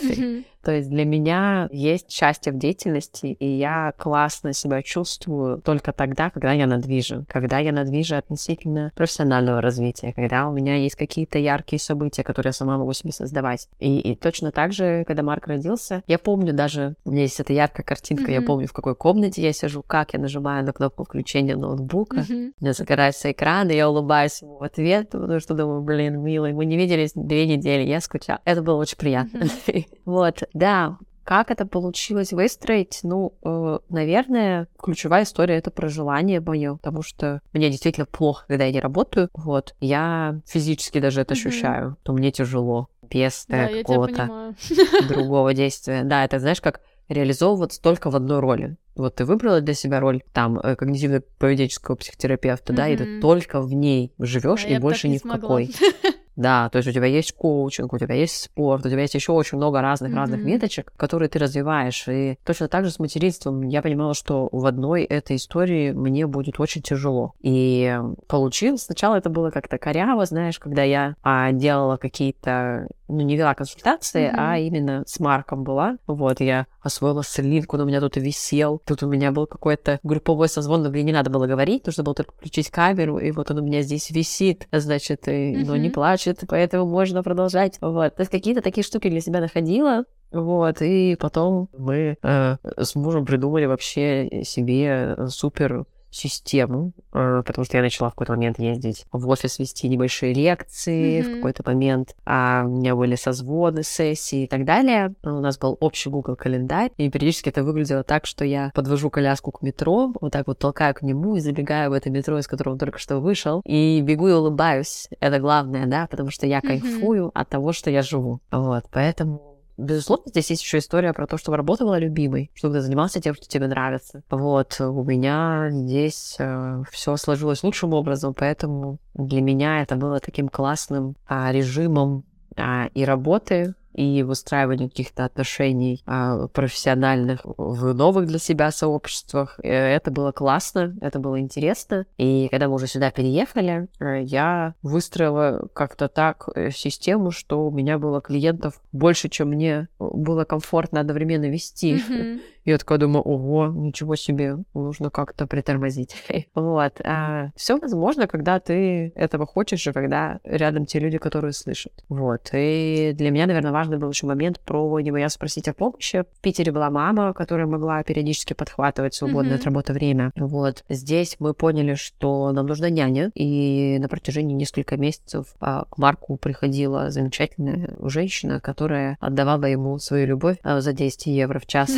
То 0.64 0.72
есть 0.72 0.90
для 0.90 1.06
меня 1.06 1.68
есть 1.72 2.12
счастье 2.12 2.52
в 2.52 2.58
деятельности, 2.58 3.28
и 3.28 3.46
я 3.46 3.94
классно 3.98 4.54
себя 4.54 4.82
чувствую 4.82 5.62
только 5.62 5.92
тогда, 5.92 6.30
когда 6.30 6.52
я 6.54 6.68
на 6.68 6.78
движе, 6.78 7.26
когда 7.28 7.60
я 7.60 7.72
на 7.72 7.84
движе 7.84 8.16
относительно 8.16 8.92
профессионального 8.96 9.62
развития, 9.62 10.14
когда 10.14 10.48
у 10.48 10.54
меня 10.54 10.76
есть 10.76 10.96
какие-то 10.96 11.40
яркие 11.40 11.80
события, 11.80 12.24
которые 12.24 12.50
я 12.50 12.54
сама 12.54 12.78
могу 12.78 12.94
себе 12.94 13.12
создавать. 13.12 13.68
И, 13.80 14.00
и 14.00 14.16
точно 14.16 14.52
так 14.52 14.74
же, 14.74 15.04
когда 15.06 15.24
Марк 15.24 15.48
родился, 15.48 16.04
я 16.08 16.20
помню 16.20 16.54
даже, 16.54 16.96
у 17.06 17.12
меня 17.12 17.24
есть 17.24 17.40
эта 17.40 17.54
яркая 17.54 17.84
картинка, 17.84 18.32
mm-hmm. 18.32 18.34
я 18.34 18.42
помню, 18.42 18.68
в 18.68 18.74
какой 18.74 18.96
комнате 18.96 19.42
я 19.42 19.54
сижу, 19.54 19.84
как 19.86 20.14
я 20.14 20.20
нажимаю 20.20 20.64
на 20.66 20.74
кнопку 20.74 21.04
включения 21.04 21.56
ноутбука, 21.56 22.20
mm-hmm. 22.20 22.54
у 22.60 22.64
меня 22.64 22.74
загорается 22.74 23.32
экран, 23.32 23.70
и 23.70 23.76
я 23.76 23.90
улыбаюсь 23.90 24.42
ему 24.42 24.58
в 24.58 24.64
ответ, 24.64 25.10
потому 25.10 25.40
что 25.40 25.54
думаю, 25.54 25.82
блин, 25.82 26.22
милый, 26.22 26.54
мы 26.54 26.66
не 26.66 26.78
виделись 26.78 27.12
две 27.16 27.48
недели, 27.48 27.88
я 27.88 28.00
скучала. 28.00 28.40
Это 28.46 28.62
было 28.62 28.76
очень 28.76 28.98
приятно. 28.98 29.40
Mm-hmm. 29.40 29.86
вот. 30.06 30.44
Да, 30.54 30.98
как 31.24 31.52
это 31.52 31.66
получилось 31.66 32.34
выстроить? 32.34 33.00
Ну, 33.04 33.34
э, 33.44 33.80
наверное, 33.90 34.68
ключевая 34.78 35.24
история 35.24 35.56
это 35.56 35.72
про 35.72 35.88
желание 35.88 36.42
мое, 36.42 36.76
потому 36.76 37.04
что 37.04 37.42
мне 37.54 37.70
действительно 37.70 38.06
плохо, 38.06 38.46
когда 38.48 38.66
я 38.66 38.72
не 38.72 38.80
работаю. 38.80 39.30
Вот, 39.34 39.76
я 39.80 40.42
физически 40.46 41.00
даже 41.00 41.22
это 41.22 41.34
mm-hmm. 41.34 41.38
ощущаю, 41.38 41.98
то 42.04 42.14
мне 42.14 42.32
тяжело 42.32 42.90
без 43.10 43.46
да, 43.48 43.68
какого-то 43.68 44.56
другого 45.08 45.54
действия. 45.54 46.04
Да, 46.04 46.26
это 46.26 46.40
знаешь, 46.40 46.62
как 46.62 46.82
реализовываться 47.08 47.82
только 47.82 48.10
в 48.10 48.16
одной 48.16 48.40
роли. 48.40 48.78
Вот 48.96 49.16
ты 49.16 49.26
выбрала 49.26 49.62
для 49.62 49.74
себя 49.74 50.00
роль 50.00 50.24
там 50.34 50.60
э, 50.60 50.76
когнитивно-поведенческого 50.76 51.96
психотерапевта, 51.96 52.74
mm-hmm. 52.74 52.76
да, 52.76 52.88
и 52.88 52.98
ты 52.98 53.22
только 53.22 53.62
в 53.62 53.74
ней 53.74 54.14
живешь 54.20 54.64
да, 54.64 54.70
и 54.70 54.80
больше 54.80 55.08
ни 55.08 55.18
в 55.18 55.24
какой. 55.24 55.74
Да, 56.36 56.70
то 56.70 56.78
есть 56.78 56.90
у 56.90 56.92
тебя 56.92 57.06
есть 57.06 57.34
коучинг, 57.34 57.94
у 57.94 57.98
тебя 57.98 58.16
есть 58.16 58.44
спорт, 58.44 58.86
у 58.86 58.90
тебя 58.90 59.02
есть 59.02 59.16
еще 59.16 59.32
очень 59.32 59.58
много 59.58 59.82
разных-разных 59.82 60.40
mm-hmm. 60.40 60.52
веточек, 60.52 60.94
которые 60.96 61.30
ты 61.30 61.40
развиваешь. 61.40 62.08
И 62.08 62.38
точно 62.46 62.68
так 62.68 62.86
же 62.86 62.92
с 62.92 63.00
материнством 63.00 63.62
я 63.64 63.82
понимала, 63.82 64.14
что 64.14 64.50
в 64.52 64.66
одной 64.66 65.04
этой 65.04 65.36
истории 65.36 65.92
мне 65.92 66.28
будет 66.28 66.60
очень 66.60 66.82
тяжело. 66.82 67.34
И 67.42 67.98
получилось. 68.28 68.84
Сначала 68.84 69.16
это 69.16 69.30
было 69.30 69.50
как-то 69.50 69.78
коряво, 69.78 70.26
знаешь, 70.26 70.60
когда 70.60 70.84
я 70.84 71.16
а, 71.22 71.52
делала 71.52 71.98
какие-то, 71.98 72.88
ну, 73.12 73.22
не 73.22 73.36
вела 73.36 73.54
консультации, 73.54 74.28
mm-hmm. 74.28 74.36
а 74.38 74.58
именно 74.58 75.04
с 75.06 75.20
Марком 75.20 75.64
была. 75.64 75.98
Вот, 76.08 76.40
я 76.40 76.68
освоила 76.82 77.24
слинку, 77.24 77.76
он 77.76 77.84
у 77.84 77.86
меня 77.86 78.00
тут 78.00 78.16
висел. 78.18 78.82
Тут 78.86 79.04
у 79.04 79.08
меня 79.08 79.32
был 79.32 79.48
какой-то 79.48 80.00
групповой 80.04 80.48
созвон, 80.50 80.84
но 80.84 80.90
мне 80.90 81.04
не 81.04 81.12
надо 81.12 81.30
было 81.30 81.48
говорить, 81.48 81.86
нужно 81.86 82.04
было 82.04 82.16
только 82.16 82.34
включить 82.34 82.70
камеру, 82.70 83.18
и 83.18 83.32
вот 83.32 83.52
он 83.52 83.60
у 83.60 83.62
меня 83.64 83.82
здесь 83.82 84.10
висит. 84.12 84.68
Значит, 84.72 85.28
и, 85.28 85.32
mm-hmm. 85.32 85.64
ну, 85.66 85.76
не 85.76 85.90
плачет, 85.90 86.44
поэтому 86.48 86.86
можно 86.86 87.24
продолжать. 87.24 87.78
Вот. 87.82 88.16
То 88.16 88.22
есть 88.22 88.32
какие-то 88.32 88.62
такие 88.62 88.84
штуки 88.84 89.10
для 89.10 89.22
себя 89.22 89.42
находила. 89.42 90.06
Вот, 90.32 90.82
и 90.82 91.18
потом 91.20 91.68
мы 91.78 92.18
э, 92.24 92.56
с 92.78 92.96
мужем 92.96 93.26
придумали 93.26 93.66
вообще 93.66 94.44
себе 94.46 95.18
супер 95.28 95.86
систему, 96.12 96.92
э, 97.14 97.42
потому 97.46 97.66
что 97.66 97.78
я 97.78 97.84
начала 97.84 98.10
в 98.10 98.14
какой-то 98.14 98.34
момент 98.34 98.60
ездить 98.60 99.06
в 99.12 99.28
офис 99.30 99.58
вести 99.60 99.88
небольшие 99.88 100.34
лекции, 100.34 101.20
mm-hmm. 101.20 101.32
в 101.32 101.36
какой-то 101.38 101.64
момент 101.66 102.16
а 102.26 102.64
у 102.66 102.70
меня 102.70 102.96
были 102.96 103.16
созвоны, 103.16 103.84
сессии 103.84 104.44
и 104.44 104.48
так 104.48 104.66
далее. 104.66 105.14
У 105.24 105.30
нас 105.30 105.58
был 105.58 105.78
общий 105.80 106.10
Google 106.10 106.36
календарь, 106.36 106.92
и 106.98 107.10
периодически 107.10 107.50
это 107.50 107.64
выглядело 107.64 108.04
так, 108.04 108.26
что 108.26 108.46
я 108.46 108.72
подвожу 108.76 109.10
коляску 109.10 109.52
к 109.52 109.62
метро, 109.62 110.14
вот 110.20 110.32
так 110.32 110.48
вот 110.48 110.60
толкаю 110.60 110.94
к 110.94 111.02
нему 111.02 111.38
и 111.38 111.40
забегаю 111.40 111.92
в 111.92 111.94
это 111.94 112.10
метро, 112.10 112.38
из 112.38 112.48
которого 112.48 112.74
он 112.74 112.80
только 112.80 113.00
что 113.00 113.20
вышел, 113.20 113.62
и 113.66 114.02
бегу 114.02 114.28
и 114.28 114.34
улыбаюсь. 114.34 115.08
Это 115.20 115.40
главное, 115.40 115.86
да, 115.86 116.08
потому 116.08 116.30
что 116.30 116.46
я 116.46 116.62
кайфую 116.62 117.28
mm-hmm. 117.28 117.32
от 117.34 117.50
того, 117.50 117.74
что 117.74 117.90
я 117.90 118.02
живу. 118.02 118.42
Вот, 118.52 118.86
поэтому 118.92 119.51
Безусловно, 119.82 120.26
здесь 120.28 120.52
есть 120.52 120.62
еще 120.62 120.78
история 120.78 121.12
про 121.12 121.26
то, 121.26 121.38
что 121.38 121.56
работа 121.56 121.86
была 121.86 121.98
любимой, 121.98 122.52
что 122.54 122.72
ты 122.72 122.82
занимался 122.82 123.20
тем, 123.20 123.34
что 123.34 123.48
тебе 123.48 123.68
нравится. 123.68 124.24
Вот, 124.30 124.80
у 124.80 125.04
меня 125.04 125.70
здесь 125.72 126.36
э, 126.38 126.84
все 126.92 127.18
сложилось 127.18 127.64
лучшим 127.64 127.94
образом, 127.94 128.36
поэтому 128.36 129.00
для 129.16 129.42
меня 129.42 129.82
это 129.82 129.96
было 129.96 130.20
таким 130.20 130.50
классным 130.50 131.16
а, 131.28 131.52
режимом 131.52 132.24
а, 132.56 132.90
и 132.94 133.04
работы, 133.04 133.74
и 133.94 134.24
выстраиванию 134.24 134.90
каких-то 134.90 135.26
отношений 135.26 136.02
а, 136.06 136.48
профессиональных 136.48 137.42
в 137.44 137.94
новых 137.94 138.28
для 138.28 138.40
себя 138.40 138.72
сообществах. 138.72 139.60
Э, 139.64 139.70
это 139.70 140.12
было 140.12 140.32
классно, 140.32 140.96
это 141.02 141.20
было 141.20 141.40
интересно. 141.40 142.06
И 142.18 142.48
когда 142.50 142.68
мы 142.68 142.76
уже 142.76 142.88
сюда 142.88 143.12
переехали, 143.12 143.88
э, 144.00 144.24
я 144.24 144.76
выстроила 144.82 145.68
как-то 145.74 146.08
так 146.08 146.50
э, 146.56 146.72
систему, 146.72 147.32
что 147.32 147.68
у 147.68 147.72
меня 147.72 147.98
было 147.98 148.22
клиентов 148.22 148.82
больше, 148.92 149.30
чем 149.30 149.50
мне 149.50 149.88
было 150.00 150.46
комфортно 150.46 151.00
одновременно 151.00 151.50
вести. 151.50 151.96
Mm-hmm. 151.96 152.42
Я 152.66 152.78
такая 152.78 153.00
думаю, 153.00 153.24
ого, 153.24 153.68
ничего 153.68 154.16
себе, 154.16 154.58
нужно 154.74 155.10
как-то 155.10 155.48
притормозить. 155.48 156.16
вот. 156.56 157.02
А 157.04 157.50
все 157.56 157.78
возможно, 157.78 158.28
когда 158.28 158.60
ты 158.60 159.12
этого 159.16 159.46
хочешь, 159.46 159.88
и 159.88 159.92
когда 159.92 160.40
рядом 160.44 160.86
те 160.86 161.00
люди, 161.00 161.18
которые 161.18 161.54
слышат. 161.54 161.94
Вот. 162.10 162.50
И 162.54 163.14
для 163.16 163.32
меня, 163.32 163.48
наверное, 163.48 163.72
важный 163.72 163.98
был 163.98 164.10
еще 164.10 164.28
момент 164.28 164.60
про 164.60 165.00
не 165.00 165.12
бояться 165.12 165.36
спросить 165.36 165.68
о 165.68 165.74
помощи. 165.74 166.24
В 166.38 166.42
Питере 166.42 166.72
была 166.72 166.90
мама, 166.90 167.34
которая 167.34 167.66
могла 167.66 168.04
периодически 168.04 168.54
подхватывать 168.54 169.14
свободное 169.14 169.54
mm-hmm. 169.54 169.60
от 169.60 169.66
работы 169.66 169.94
время. 169.94 170.32
Вот. 170.36 170.84
Здесь 170.90 171.38
мы 171.40 171.54
поняли, 171.54 171.96
что 171.96 172.52
нам 172.52 172.68
нужна 172.68 172.90
няня, 172.90 173.32
и 173.34 173.98
на 174.00 174.08
протяжении 174.08 174.54
нескольких 174.54 174.98
месяцев 174.98 175.56
а, 175.60 175.86
к 175.90 175.98
Марку 175.98 176.38
приходила 176.38 177.10
замечательная 177.10 177.96
женщина, 178.02 178.60
которая 178.60 179.18
отдавала 179.20 179.66
ему 179.66 179.98
свою 180.00 180.28
любовь 180.28 180.58
а, 180.64 180.82
за 180.82 180.94
10 180.94 181.28
евро 181.28 181.60
в 181.60 181.66
час. 181.66 181.92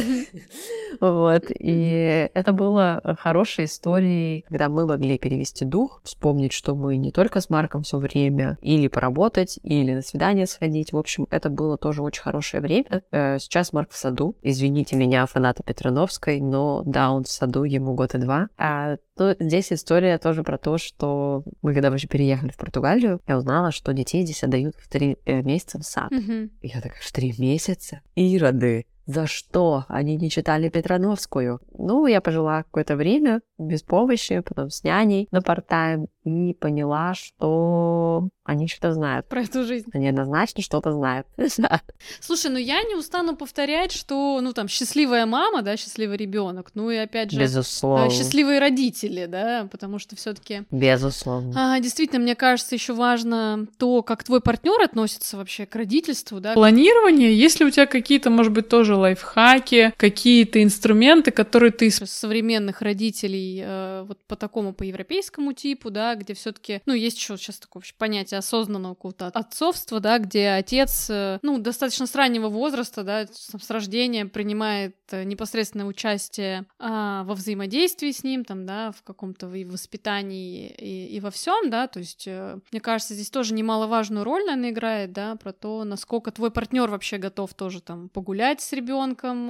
Вот. 1.00 1.46
И 1.50 2.30
это 2.34 2.54
было 2.54 3.02
хорошей 3.20 3.66
историей, 3.66 4.46
когда 4.48 4.70
мы 4.70 4.86
могли 4.86 5.18
перевести 5.18 5.66
дух, 5.66 6.02
вспомнить, 6.04 6.54
что 6.54 6.76
мы 6.76 6.98
не 6.98 7.12
только 7.12 7.42
с 7.42 7.50
Марком 7.50 7.84
все 7.84 7.98
время 7.98 8.58
или 8.62 8.88
поработать, 8.88 9.60
или 9.63 9.94
на 9.94 10.02
свидание 10.02 10.46
сходить. 10.46 10.94
В 10.94 10.98
общем, 10.98 11.28
это 11.32 11.50
было 11.50 11.78
тоже 11.78 12.04
очень 12.04 12.22
хорошее 12.22 12.62
время. 12.62 13.04
Э, 13.12 13.39
сейчас 13.39 13.74
Марк 13.74 13.92
в 13.92 13.98
саду. 13.98 14.36
Извините 14.44 14.96
меня, 14.96 15.26
фаната 15.26 15.63
Петрановской, 15.63 16.39
но 16.39 16.84
да, 16.86 17.12
он 17.12 17.24
в 17.24 17.30
саду, 17.30 17.63
ему 17.63 17.96
года 17.96 18.18
два. 18.20 18.50
А 18.58 18.98
то 19.16 19.36
здесь 19.39 19.72
история 19.72 20.18
тоже 20.18 20.44
про 20.44 20.58
то, 20.58 20.78
что 20.78 21.44
мы 21.62 21.74
когда 21.74 21.89
вообще 21.89 22.08
переехали 22.08 22.52
в 22.52 22.58
Португалию, 22.58 23.20
я 23.28 23.38
узнала, 23.38 23.72
что 23.72 23.94
детей 23.94 24.24
здесь 24.24 24.44
отдают 24.44 24.76
в 24.78 24.88
три 24.89 25.18
э, 25.26 25.42
месяца 25.42 25.80
в 25.80 25.84
сад. 25.84 26.12
Mm-hmm. 26.12 26.50
Я 26.62 26.82
такая, 26.82 27.02
в 27.02 27.12
три 27.12 27.34
месяца? 27.38 28.02
Ироды. 28.16 28.86
За 29.06 29.28
что 29.28 29.86
они 29.89 30.16
не 30.16 30.30
читали 30.30 30.70
Петрановскую? 30.70 31.60
Ну, 31.78 32.06
я 32.08 32.22
пожила 32.22 32.63
какое-то 32.63 32.96
время 32.96 33.42
без 33.58 33.84
помощи, 33.84 34.39
потом 34.39 34.70
с 34.70 34.84
няней 34.84 35.28
на 35.32 35.42
парт-тайм, 35.42 36.08
и 36.23 36.53
поняла, 36.53 37.13
что 37.13 38.29
они 38.43 38.67
что-то 38.67 38.93
знают. 38.93 39.27
Про 39.27 39.41
эту 39.41 39.65
жизнь. 39.65 39.89
Они 39.93 40.07
однозначно 40.07 40.62
что-то 40.62 40.91
знают. 40.91 41.27
Слушай, 42.19 42.51
ну 42.51 42.57
я 42.57 42.83
не 42.83 42.95
устану 42.95 43.36
повторять, 43.36 43.91
что, 43.91 44.39
ну 44.41 44.53
там, 44.53 44.67
счастливая 44.67 45.25
мама, 45.25 45.62
да, 45.62 45.75
счастливый 45.75 46.17
ребенок, 46.17 46.71
ну 46.75 46.89
и 46.91 46.95
опять 46.97 47.31
же... 47.31 47.39
Безусловно. 47.39 48.09
Счастливые 48.09 48.59
родители, 48.59 49.25
да, 49.25 49.67
потому 49.71 49.99
что 49.99 50.15
все 50.15 50.33
таки 50.33 50.63
Безусловно. 50.71 51.75
А, 51.75 51.79
действительно, 51.79 52.19
мне 52.19 52.36
кажется, 52.36 52.75
еще 52.75 52.93
важно 52.93 53.67
то, 53.77 54.03
как 54.03 54.23
твой 54.23 54.41
партнер 54.41 54.81
относится 54.81 55.38
вообще 55.38 55.65
к 55.65 55.75
родительству, 55.75 56.39
да. 56.39 56.53
Планирование, 56.53 57.36
если 57.36 57.63
у 57.63 57.69
тебя 57.69 57.86
какие-то, 57.86 58.29
может 58.29 58.51
быть, 58.51 58.69
тоже 58.69 58.83
тоже 58.83 58.95
лайфхаки, 58.95 59.93
какие-то 59.97 60.62
инструменты, 60.62 61.31
которые 61.31 61.71
ты 61.71 61.89
современных 61.89 62.81
родителей 62.81 63.62
э, 63.63 64.03
вот 64.07 64.19
по 64.27 64.36
такому 64.36 64.73
по 64.73 64.83
европейскому 64.83 65.53
типу, 65.53 65.89
да, 65.89 66.12
где 66.15 66.34
все-таки, 66.34 66.82
ну 66.86 66.93
есть 66.93 67.17
еще 67.17 67.38
сейчас 67.38 67.60
такое 67.60 67.84
понятие 67.97 68.38
осознанного 68.38 68.93
какого-то 68.93 69.28
отцовства, 69.28 69.99
да, 69.99 70.19
где 70.19 70.49
отец, 70.49 71.10
э, 71.10 71.39
ну 71.41 71.58
достаточно 71.58 72.08
с 72.08 72.15
раннего 72.15 72.49
возраста, 72.49 73.04
да, 73.04 73.28
с 73.28 73.69
рождения 73.69 74.26
принимает 74.26 74.95
э, 75.12 75.23
непосредственное 75.23 75.86
участие 75.86 76.65
э, 76.80 77.23
во 77.26 77.34
взаимодействии 77.34 78.12
с 78.12 78.23
ним, 78.23 78.45
там, 78.45 78.65
да, 78.65 78.91
в 78.91 79.04
каком-то 79.04 79.47
воспитании 79.47 80.69
и, 80.69 81.15
и 81.15 81.19
во 81.19 81.32
всем, 81.32 81.69
да, 81.69 81.88
то 81.88 81.99
есть 81.99 82.26
э, 82.28 82.60
мне 82.71 82.82
кажется 82.82 83.13
здесь 83.13 83.30
тоже 83.30 83.54
немаловажную 83.54 84.23
роль, 84.23 84.43
наверное, 84.45 84.71
играет, 84.71 85.13
да, 85.13 85.36
про 85.36 85.54
то, 85.54 85.84
насколько 85.84 86.32
твой 86.32 86.52
партнер 86.52 86.89
вообще 86.89 87.17
готов 87.17 87.54
тоже 87.54 87.82
там 87.82 88.10
погулять 88.10 88.62
с 88.62 88.73
ребенком, 88.73 89.47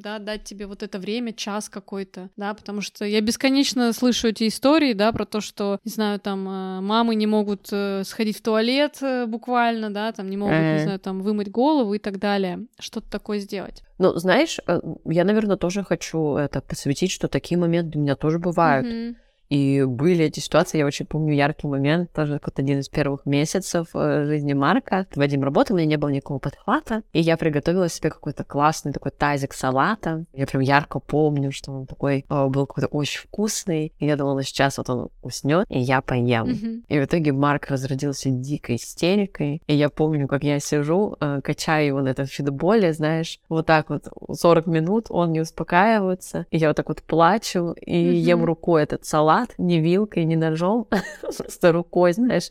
да, 0.00 0.18
дать 0.18 0.44
тебе 0.44 0.66
вот 0.66 0.82
это 0.82 0.98
время, 0.98 1.32
час 1.32 1.68
какой-то, 1.68 2.30
да, 2.36 2.54
потому 2.54 2.80
что 2.80 3.04
я 3.04 3.20
бесконечно 3.20 3.92
слышу 3.92 4.28
эти 4.28 4.48
истории, 4.48 4.92
да, 4.92 5.12
про 5.12 5.24
то, 5.24 5.40
что, 5.40 5.78
знаю, 5.98 6.20
там 6.20 6.48
э, 6.48 6.80
мамы 6.80 7.14
не 7.16 7.26
могут 7.26 7.68
э, 7.72 8.02
сходить 8.04 8.38
в 8.38 8.42
туалет 8.42 9.02
буквально, 9.26 9.90
да, 9.90 10.12
там 10.12 10.30
не 10.30 10.36
могут, 10.36 10.54
не 10.54 10.82
знаю, 10.84 11.00
там 11.00 11.22
вымыть 11.22 11.50
голову 11.50 11.94
и 11.94 11.98
так 11.98 12.18
далее, 12.18 12.66
что-то 12.78 13.10
такое 13.10 13.40
сделать. 13.40 13.82
Ну, 13.98 14.14
знаешь, 14.14 14.58
я, 15.04 15.24
наверное, 15.24 15.56
тоже 15.56 15.82
хочу 15.82 16.36
это 16.36 16.60
посвятить, 16.60 17.10
что 17.10 17.26
такие 17.26 17.58
моменты 17.58 17.98
у 17.98 18.02
меня 18.02 18.14
тоже 18.14 18.38
бывают. 18.38 18.86
Mm-hmm 18.86 19.16
и 19.48 19.84
были 19.84 20.26
эти 20.26 20.40
ситуации, 20.40 20.78
я 20.78 20.86
очень 20.86 21.06
помню 21.06 21.34
яркий 21.34 21.66
момент, 21.66 22.12
тоже 22.12 22.34
какой-то 22.34 22.62
один 22.62 22.80
из 22.80 22.88
первых 22.88 23.24
месяцев 23.26 23.88
э, 23.94 24.24
жизни 24.26 24.52
Марка. 24.52 25.06
Вадим 25.14 25.42
работал, 25.42 25.74
у 25.74 25.78
меня 25.78 25.88
не 25.88 25.96
было 25.96 26.10
никакого 26.10 26.38
подхвата, 26.38 27.02
и 27.12 27.20
я 27.20 27.36
приготовила 27.36 27.88
себе 27.88 28.10
какой-то 28.10 28.44
классный 28.44 28.92
такой 28.92 29.10
тазик 29.10 29.54
салата. 29.54 30.24
Я 30.32 30.46
прям 30.46 30.62
ярко 30.62 30.98
помню, 30.98 31.52
что 31.52 31.72
он 31.72 31.86
такой 31.86 32.24
э, 32.28 32.46
был 32.48 32.66
какой-то 32.66 32.88
очень 32.88 33.20
вкусный, 33.22 33.92
и 33.98 34.06
я 34.06 34.16
думала, 34.16 34.42
сейчас 34.42 34.78
вот 34.78 34.90
он 34.90 35.08
уснет, 35.22 35.66
и 35.68 35.78
я 35.78 36.00
поем. 36.00 36.46
Mm-hmm. 36.46 36.82
И 36.88 36.98
в 37.00 37.04
итоге 37.04 37.32
Марк 37.32 37.70
разродился 37.70 38.30
дикой 38.30 38.76
истерикой, 38.76 39.62
и 39.66 39.74
я 39.74 39.88
помню, 39.88 40.28
как 40.28 40.44
я 40.44 40.60
сижу, 40.60 41.16
э, 41.20 41.40
качаю 41.42 41.86
его 41.86 42.00
на 42.02 42.08
этом 42.08 42.26
фидболе, 42.26 42.92
знаешь, 42.92 43.40
вот 43.48 43.66
так 43.66 43.88
вот 43.88 44.08
40 44.30 44.66
минут, 44.66 45.06
он 45.08 45.32
не 45.32 45.40
успокаивается, 45.40 46.46
и 46.50 46.58
я 46.58 46.68
вот 46.68 46.76
так 46.76 46.88
вот 46.88 47.02
плачу, 47.02 47.74
и 47.80 47.94
mm-hmm. 47.94 48.14
ем 48.14 48.44
рукой 48.44 48.82
этот 48.82 49.04
салат, 49.06 49.37
салат 49.38 49.54
ни 49.58 49.76
вилкой, 49.76 50.24
ни 50.24 50.36
ножом, 50.36 50.86
просто 51.20 51.72
рукой, 51.72 52.12
знаешь, 52.12 52.50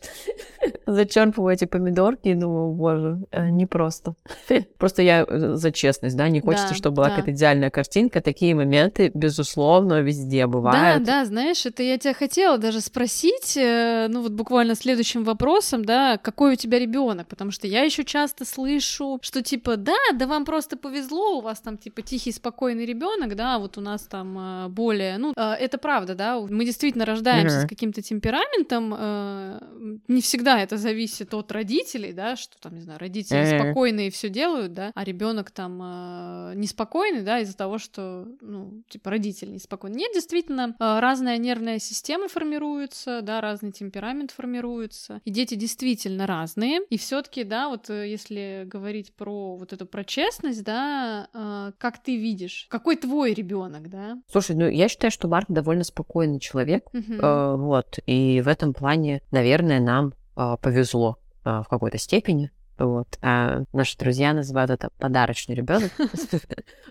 зачерпываю 0.86 1.54
эти 1.54 1.66
помидорки 1.66 2.28
и 2.28 2.34
думаю, 2.34 2.72
боже, 2.72 3.18
э, 3.30 3.50
непросто. 3.50 4.14
Просто 4.78 5.02
я 5.02 5.24
э, 5.28 5.54
за 5.54 5.70
честность, 5.70 6.16
да, 6.16 6.28
не 6.28 6.40
хочется, 6.40 6.70
да, 6.70 6.74
чтобы 6.74 6.96
была 6.96 7.06
да. 7.08 7.16
какая-то 7.16 7.32
идеальная 7.32 7.70
картинка. 7.70 8.20
Такие 8.20 8.54
моменты, 8.54 9.10
безусловно, 9.14 10.00
везде 10.00 10.46
бывают. 10.46 11.04
Да, 11.04 11.20
да, 11.20 11.24
знаешь, 11.24 11.66
это 11.66 11.82
я 11.82 11.98
тебя 11.98 12.14
хотела 12.14 12.58
даже 12.58 12.80
спросить, 12.80 13.56
э, 13.56 14.06
ну 14.08 14.22
вот 14.22 14.32
буквально 14.32 14.74
следующим 14.74 15.24
вопросом, 15.24 15.84
да, 15.84 16.18
какой 16.18 16.52
у 16.52 16.56
тебя 16.56 16.78
ребенок, 16.78 17.28
потому 17.28 17.50
что 17.50 17.66
я 17.66 17.82
еще 17.82 18.04
часто 18.04 18.44
слышу, 18.44 19.18
что 19.22 19.42
типа, 19.42 19.76
да, 19.76 19.96
да 20.14 20.26
вам 20.26 20.44
просто 20.44 20.76
повезло, 20.76 21.38
у 21.38 21.40
вас 21.40 21.60
там 21.60 21.76
типа 21.76 22.02
тихий, 22.02 22.32
спокойный 22.32 22.86
ребенок, 22.86 23.36
да, 23.36 23.58
вот 23.58 23.78
у 23.78 23.80
нас 23.80 24.02
там 24.02 24.68
более, 24.70 25.18
ну, 25.18 25.32
это 25.36 25.78
правда, 25.78 26.14
да, 26.14 26.40
мы 26.40 26.64
действительно 26.64 26.77
действительно 26.78 27.04
рождаемся 27.04 27.56
mm-hmm. 27.56 27.66
с 27.66 27.68
каким-то 27.68 28.02
темпераментом, 28.02 28.94
э, 28.96 29.60
не 30.06 30.22
всегда 30.22 30.62
это 30.62 30.76
зависит 30.76 31.34
от 31.34 31.50
родителей, 31.50 32.12
да, 32.12 32.36
что 32.36 32.56
там, 32.60 32.76
не 32.76 32.82
знаю, 32.82 33.00
родители 33.00 33.40
mm-hmm. 33.40 33.60
спокойные 33.60 34.10
все 34.12 34.28
делают, 34.28 34.74
да, 34.74 34.92
а 34.94 35.02
ребенок 35.02 35.50
там 35.50 35.80
э, 35.82 36.52
неспокойный, 36.54 37.22
да, 37.22 37.40
из-за 37.40 37.56
того, 37.56 37.78
что, 37.78 38.28
ну, 38.40 38.84
типа, 38.88 39.10
родители 39.10 39.50
неспокойны. 39.50 39.96
Нет, 39.96 40.12
действительно, 40.14 40.76
э, 40.78 41.00
разная 41.00 41.36
нервная 41.38 41.80
система 41.80 42.28
формируется, 42.28 43.22
да, 43.22 43.40
разный 43.40 43.72
темперамент 43.72 44.30
формируется, 44.30 45.20
и 45.24 45.30
дети 45.30 45.56
действительно 45.56 46.28
разные, 46.28 46.82
и 46.90 46.96
все-таки, 46.96 47.42
да, 47.42 47.68
вот 47.68 47.90
э, 47.90 48.08
если 48.08 48.62
говорить 48.66 49.12
про 49.14 49.56
вот 49.56 49.72
эту 49.72 49.84
про 49.84 50.04
честность, 50.04 50.62
да, 50.62 51.28
э, 51.34 51.72
как 51.76 52.00
ты 52.00 52.16
видишь, 52.16 52.68
какой 52.70 52.94
твой 52.94 53.34
ребенок, 53.34 53.90
да? 53.90 54.22
Слушай, 54.30 54.54
ну 54.54 54.68
я 54.68 54.88
считаю, 54.88 55.10
что 55.10 55.26
Марк 55.26 55.46
довольно 55.48 55.82
спокойный 55.82 56.38
человек 56.38 56.67
человек. 56.68 56.84
Mm-hmm. 56.92 57.56
Вот. 57.56 57.98
И 58.06 58.42
в 58.44 58.48
этом 58.48 58.74
плане, 58.74 59.22
наверное, 59.30 59.80
нам 59.80 60.14
э, 60.36 60.56
повезло 60.60 61.18
э, 61.44 61.62
в 61.64 61.68
какой-то 61.68 61.98
степени. 61.98 62.50
Вот. 62.78 63.18
А 63.22 63.64
наши 63.72 63.98
друзья 63.98 64.32
называют 64.32 64.70
это 64.70 64.90
подарочный 64.98 65.54
ребенок. 65.54 65.90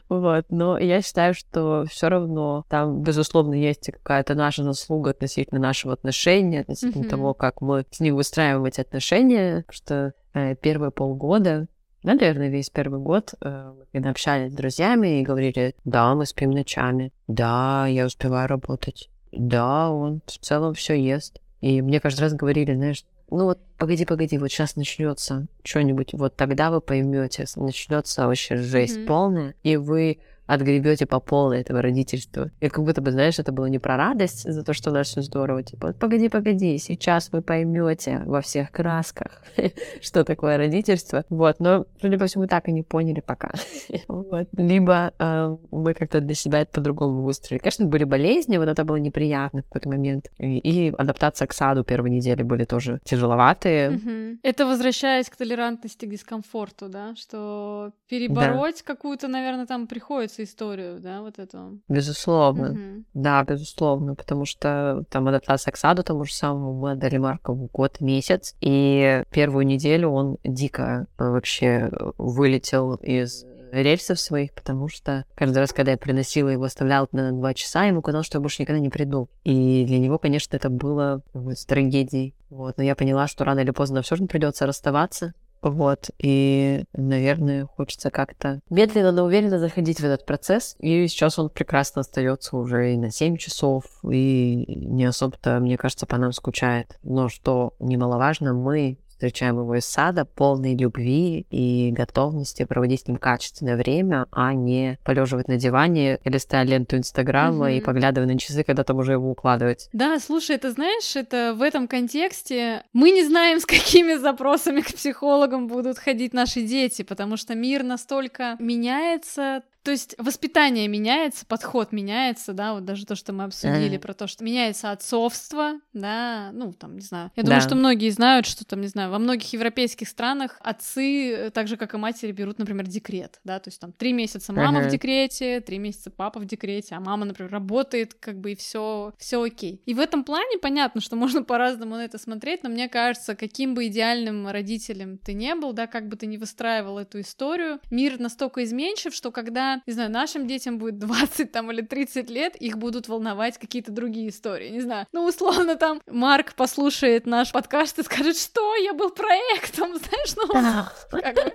Вот. 0.10 0.46
Но 0.50 0.78
я 0.78 1.02
считаю, 1.02 1.34
что 1.34 1.84
все 1.90 2.08
равно 2.08 2.64
там, 2.70 3.02
безусловно, 3.02 3.56
есть 3.56 3.92
какая-то 3.92 4.36
наша 4.36 4.64
заслуга 4.64 5.10
относительно 5.10 5.60
нашего 5.60 5.92
отношения, 5.92 6.62
относительно 6.62 7.10
того, 7.10 7.34
как 7.34 7.60
мы 7.60 7.86
с 7.92 8.00
ним 8.00 8.16
выстраиваем 8.16 8.64
эти 8.64 8.80
отношения. 8.80 9.66
Потому 9.68 9.74
что 9.74 10.14
э, 10.34 10.56
первые 10.56 10.92
полгода 10.92 11.68
наверное, 12.04 12.50
весь 12.50 12.70
первый 12.70 13.00
год, 13.00 13.34
э, 13.42 13.74
когда 13.92 14.10
общались 14.10 14.52
с 14.52 14.56
друзьями 14.56 15.20
и 15.20 15.24
говорили, 15.24 15.76
да, 15.84 16.16
мы 16.16 16.26
спим 16.26 16.52
ночами, 16.52 17.12
да, 17.28 17.86
я 17.88 18.06
успеваю 18.06 18.48
работать, 18.48 19.10
да, 19.32 19.90
он 19.92 20.22
в 20.26 20.38
целом 20.40 20.74
все 20.74 20.94
ест. 20.94 21.40
И 21.62 21.82
мне 21.82 22.00
каждый 22.00 22.22
раз 22.22 22.34
говорили, 22.34 22.74
знаешь, 22.74 23.04
ну 23.30 23.46
вот 23.46 23.60
погоди, 23.78 24.06
погоди, 24.06 24.38
вот 24.38 24.50
сейчас 24.50 24.76
начнется 24.76 25.48
что-нибудь, 25.64 26.14
вот 26.14 26.36
тогда 26.36 26.72
вы 26.72 26.82
поймете, 26.82 27.46
начнется 27.56 28.28
вообще 28.28 28.58
жесть 28.58 28.98
mm-hmm. 28.98 29.06
полная, 29.06 29.56
и 29.64 29.76
вы 29.76 30.20
отгребете 30.48 31.06
по 31.06 31.20
полной 31.20 31.62
этого 31.62 31.82
родительства. 31.82 32.50
И 32.60 32.70
как 32.70 32.84
будто 32.84 33.02
бы, 33.02 33.12
знаешь, 33.12 33.38
это 33.38 33.52
было 33.52 33.66
не 33.66 33.80
про 33.80 33.98
радость 33.98 34.52
за 34.52 34.64
то, 34.64 34.74
что 34.74 34.90
у 34.90 34.94
нас 34.94 35.08
все 35.08 35.22
здорово, 35.22 35.62
типа, 35.62 35.94
погоди, 35.94 36.30
погоди, 36.30 36.78
сейчас 36.78 37.32
вы 37.32 37.42
поймете 37.42 38.24
во 38.26 38.42
всех 38.42 38.72
красках, 38.72 39.44
что 40.02 40.24
такое 40.24 40.58
родительство. 40.58 41.26
Вот, 41.30 41.60
но, 41.60 41.86
судя 42.02 42.18
по 42.18 42.26
всему, 42.26 42.48
так 42.48 42.68
и 42.68 42.72
не 42.72 42.82
поняли 42.82 43.20
пока. 43.20 43.52
вот. 44.08 44.48
Либо 44.54 45.14
э, 45.20 45.58
мы 45.72 45.94
как-то 45.94 46.22
для 46.22 46.36
себя 46.36 46.62
это 46.62 46.72
по-другому 46.72 47.22
выстроили. 47.24 47.60
Конечно, 47.60 47.86
были 47.86 48.06
болезни, 48.06 48.58
вот 48.58 48.70
это 48.70 48.84
было 48.84 48.96
неприятно 48.96 49.62
в 49.62 49.66
какой-то 49.66 49.90
момент. 49.90 50.32
И, 50.38 50.58
и 50.60 50.94
адаптация 50.98 51.48
к 51.48 51.54
саду 51.54 51.84
первой 51.84 52.10
недели 52.10 52.44
были 52.44 52.64
тоже 52.64 53.00
тяжеловатые. 53.04 54.38
Это 54.44 54.66
возвращаясь 54.66 55.30
к 55.30 55.36
толерантности 55.36 56.06
к 56.06 56.10
дискомфорту, 56.10 56.88
да, 56.88 57.16
что 57.16 57.92
перебороть 58.08 58.84
да. 58.86 58.94
какую-то, 58.94 59.28
наверное, 59.28 59.66
там 59.66 59.88
приходится 59.88 60.37
нравится 60.38 60.44
историю, 60.44 61.00
да, 61.00 61.22
вот 61.22 61.40
эту. 61.40 61.80
Безусловно. 61.88 62.72
Угу. 62.72 63.04
Да, 63.14 63.44
безусловно, 63.44 64.16
потому 64.16 64.46
что 64.46 65.04
там 65.10 65.28
адаптация 65.28 65.72
к 65.72 65.78
саду 65.78 66.04
тому 66.04 66.26
же 66.26 66.34
самому 66.34 66.74
мы 66.74 66.92
отдали 66.92 67.18
Маркову 67.18 67.70
год 67.74 68.00
месяц, 68.02 68.56
и 68.62 69.24
первую 69.32 69.66
неделю 69.66 70.10
он 70.10 70.38
дико 70.44 71.08
вообще 71.18 71.92
вылетел 72.18 72.96
из 72.96 73.46
рельсов 73.72 74.20
своих, 74.20 74.54
потому 74.54 74.88
что 74.88 75.26
каждый 75.36 75.60
раз, 75.60 75.74
когда 75.74 75.92
я 75.92 75.98
приносила 75.98 76.50
его, 76.50 76.64
оставляла 76.64 77.08
на 77.12 77.32
два 77.32 77.54
часа, 77.54 77.84
ему 77.86 78.02
казалось, 78.02 78.26
что 78.28 78.38
я 78.38 78.42
больше 78.42 78.62
никогда 78.62 78.80
не 78.80 78.90
приду. 78.90 79.30
И 79.44 79.86
для 79.86 80.00
него, 80.00 80.18
конечно, 80.18 80.56
это 80.56 80.70
было 80.70 81.22
вот, 81.34 81.58
трагедией. 81.68 82.34
Вот. 82.50 82.78
Но 82.78 82.84
я 82.84 82.96
поняла, 82.96 83.28
что 83.28 83.44
рано 83.44 83.60
или 83.60 83.72
поздно 83.72 84.02
все 84.02 84.16
равно 84.16 84.28
придется 84.28 84.66
расставаться. 84.66 85.34
Вот, 85.70 86.10
и, 86.20 86.86
наверное, 86.94 87.66
хочется 87.66 88.10
как-то 88.10 88.62
медленно, 88.70 89.12
но 89.12 89.24
уверенно 89.26 89.60
заходить 89.60 90.00
в 90.00 90.06
этот 90.06 90.26
процесс. 90.26 90.76
И 90.80 91.08
сейчас 91.08 91.40
он 91.40 91.50
прекрасно 91.50 92.02
остается 92.02 92.58
уже 92.58 92.94
и 92.94 92.98
на 92.98 93.12
7 93.12 93.38
часов, 93.38 93.84
и 94.04 94.66
не 94.68 95.06
особо-то, 95.06 95.60
мне 95.60 95.78
кажется, 95.78 96.06
по 96.06 96.18
нам 96.18 96.32
скучает. 96.32 96.98
Но 97.04 97.30
что 97.30 97.74
немаловажно, 97.80 98.54
мы 98.54 98.98
встречаем 99.18 99.60
его 99.60 99.76
из 99.76 99.86
сада, 99.86 100.26
полной 100.26 100.76
любви 100.76 101.48
и 101.50 101.92
готовности 101.92 102.66
проводить 102.66 103.02
с 103.02 103.08
ним 103.08 103.18
качественное 103.18 103.76
время, 103.76 104.28
а 104.32 104.54
не 104.54 105.00
полеживать 105.04 105.48
на 105.48 105.58
диване, 105.58 106.20
листая 106.24 106.64
ленту 106.64 106.98
Инстаграма 106.98 107.72
mm-hmm. 107.72 107.78
и 107.78 107.82
поглядывая 107.82 108.28
на 108.28 108.38
часы, 108.38 108.64
когда 108.64 108.84
там 108.84 108.98
уже 108.98 109.14
его 109.14 109.32
укладывать. 109.32 109.90
Да, 109.92 110.20
слушай, 110.20 110.56
это 110.56 110.72
знаешь, 110.72 111.16
это 111.16 111.56
в 111.58 111.64
этом 111.64 111.88
контексте 111.88 112.84
мы 112.94 113.10
не 113.10 113.26
знаем, 113.26 113.60
с 113.60 113.66
какими 113.66 114.14
запросами 114.14 114.82
к 114.82 114.94
психологам 114.94 115.68
будут 115.68 115.98
ходить 115.98 116.34
наши 116.34 116.62
дети, 116.62 117.02
потому 117.02 117.38
что 117.38 117.56
мир 117.56 117.82
настолько 117.82 118.56
меняется, 118.60 119.64
То 119.88 119.92
есть 119.92 120.16
воспитание 120.18 120.90
меняется, 120.90 121.46
подход 121.46 121.94
меняется, 121.94 122.52
да, 122.52 122.74
вот 122.74 122.84
даже 122.84 123.06
то, 123.06 123.16
что 123.16 123.32
мы 123.32 123.46
обсудили 123.46 123.96
про 123.96 124.14
то, 124.14 124.28
что 124.28 124.44
меняется 124.44 124.92
отцовство, 124.92 125.80
да, 125.94 126.50
ну, 126.52 126.74
там, 126.74 126.96
не 126.96 127.02
знаю. 127.02 127.32
Я 127.38 127.44
думаю, 127.44 127.62
что 127.62 127.76
многие 127.76 128.10
знают, 128.10 128.46
что 128.46 128.66
там, 128.66 128.82
не 128.82 128.88
знаю, 128.88 129.12
во 129.12 129.18
многих 129.18 129.54
европейских 129.54 130.10
странах 130.10 130.60
отцы, 130.60 131.52
так 131.54 131.70
же, 131.70 131.78
как 131.78 131.94
и 131.94 131.98
матери, 131.98 132.34
берут, 132.34 132.60
например, 132.60 132.86
декрет, 132.86 133.40
да, 133.46 133.60
то 133.60 133.70
есть 133.70 133.80
там 133.80 133.94
три 133.94 134.12
месяца 134.12 134.52
мама 134.52 134.82
в 134.82 134.90
декрете, 134.90 135.62
три 135.62 135.78
месяца 135.78 136.12
папа 136.12 136.42
в 136.42 136.46
декрете, 136.46 136.96
а 136.96 137.00
мама, 137.00 137.24
например, 137.24 137.50
работает, 137.50 138.14
как 138.14 138.42
бы, 138.42 138.52
и 138.52 138.56
все, 138.58 139.14
все 139.18 139.42
окей. 139.42 139.82
И 139.86 139.94
в 139.94 140.02
этом 140.02 140.26
плане 140.26 140.58
понятно, 140.62 141.00
что 141.00 141.16
можно 141.16 141.44
по-разному 141.44 141.96
на 141.96 142.04
это 142.04 142.18
смотреть, 142.18 142.62
но 142.64 142.70
мне 142.70 142.90
кажется, 142.90 143.36
каким 143.36 143.74
бы 143.74 143.88
идеальным 143.88 144.50
родителем 144.50 145.18
ты 145.18 145.32
не 145.32 145.56
был, 145.56 145.72
да, 145.72 145.88
как 145.88 146.10
бы 146.10 146.18
ты 146.18 146.26
ни 146.26 146.36
выстраивал 146.36 147.00
эту 147.00 147.22
историю, 147.22 147.80
мир 147.90 148.20
настолько 148.20 148.66
изменчив, 148.66 149.16
что 149.16 149.32
когда, 149.32 149.77
не 149.86 149.94
знаю, 149.94 150.12
нашим 150.12 150.48
детям 150.48 150.78
будет 150.78 150.98
20 151.00 151.52
там 151.52 151.72
или 151.72 151.82
30 151.82 152.30
лет, 152.30 152.56
их 152.56 152.78
будут 152.78 153.08
волновать 153.08 153.58
какие-то 153.58 153.92
другие 153.92 154.30
истории, 154.30 154.70
не 154.70 154.82
знаю. 154.82 155.06
Ну, 155.14 155.26
условно, 155.26 155.76
там 155.76 156.02
Марк 156.08 156.54
послушает 156.56 157.26
наш 157.26 157.52
подкаст 157.52 158.00
и 158.00 158.04
скажет, 158.04 158.38
что 158.38 158.76
я 158.76 158.94
был 158.94 159.10
проектом, 159.10 159.96
знаешь, 159.98 160.36
ну, 160.36 160.48
как, 160.52 161.36
вы, 161.44 161.52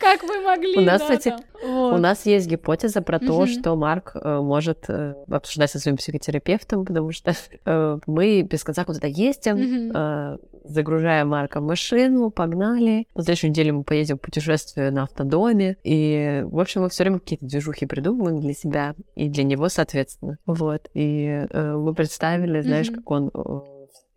как 0.00 0.22
могли, 0.44 0.78
У 0.78 0.80
нас, 0.80 1.00
да, 1.00 1.16
кстати, 1.16 1.34
вот. 1.62 1.94
у 1.94 1.98
нас 1.98 2.26
есть 2.26 2.46
гипотеза 2.46 3.02
про 3.02 3.18
то, 3.18 3.46
что 3.46 3.76
Марк 3.76 4.12
э, 4.14 4.40
может 4.40 4.84
э, 4.88 5.14
обсуждать 5.30 5.70
со 5.70 5.78
своим 5.78 5.96
психотерапевтом, 5.96 6.84
потому 6.84 7.12
что 7.12 7.34
э, 7.64 7.98
мы 8.06 8.42
без 8.42 8.64
конца 8.64 8.84
куда-то 8.84 9.06
ездим, 9.06 9.92
э, 9.94 10.38
загружаем 10.64 11.28
Марка 11.28 11.60
в 11.60 11.64
машину, 11.64 12.30
погнали. 12.30 13.06
На 13.14 13.22
следующей 13.22 13.50
неделе 13.50 13.72
мы 13.72 13.84
поедем 13.84 14.16
в 14.16 14.20
путешествие 14.20 14.90
на 14.90 15.04
автодоме, 15.04 15.76
и, 15.84 16.42
в 16.44 16.58
общем, 16.58 16.82
мы 16.82 16.88
все 16.88 17.04
время 17.04 17.18
какие-то 17.34 17.46
движухи 17.46 17.86
придумываем 17.86 18.40
для 18.40 18.54
себя 18.54 18.94
и 19.14 19.28
для 19.28 19.44
него, 19.44 19.68
соответственно. 19.68 20.38
Вот. 20.46 20.88
И 20.94 21.46
э, 21.50 21.76
мы 21.76 21.94
представили, 21.94 22.60
знаешь, 22.60 22.88
mm-hmm. 22.88 22.94
как 22.94 23.10
он 23.10 23.30
э, 23.34 23.73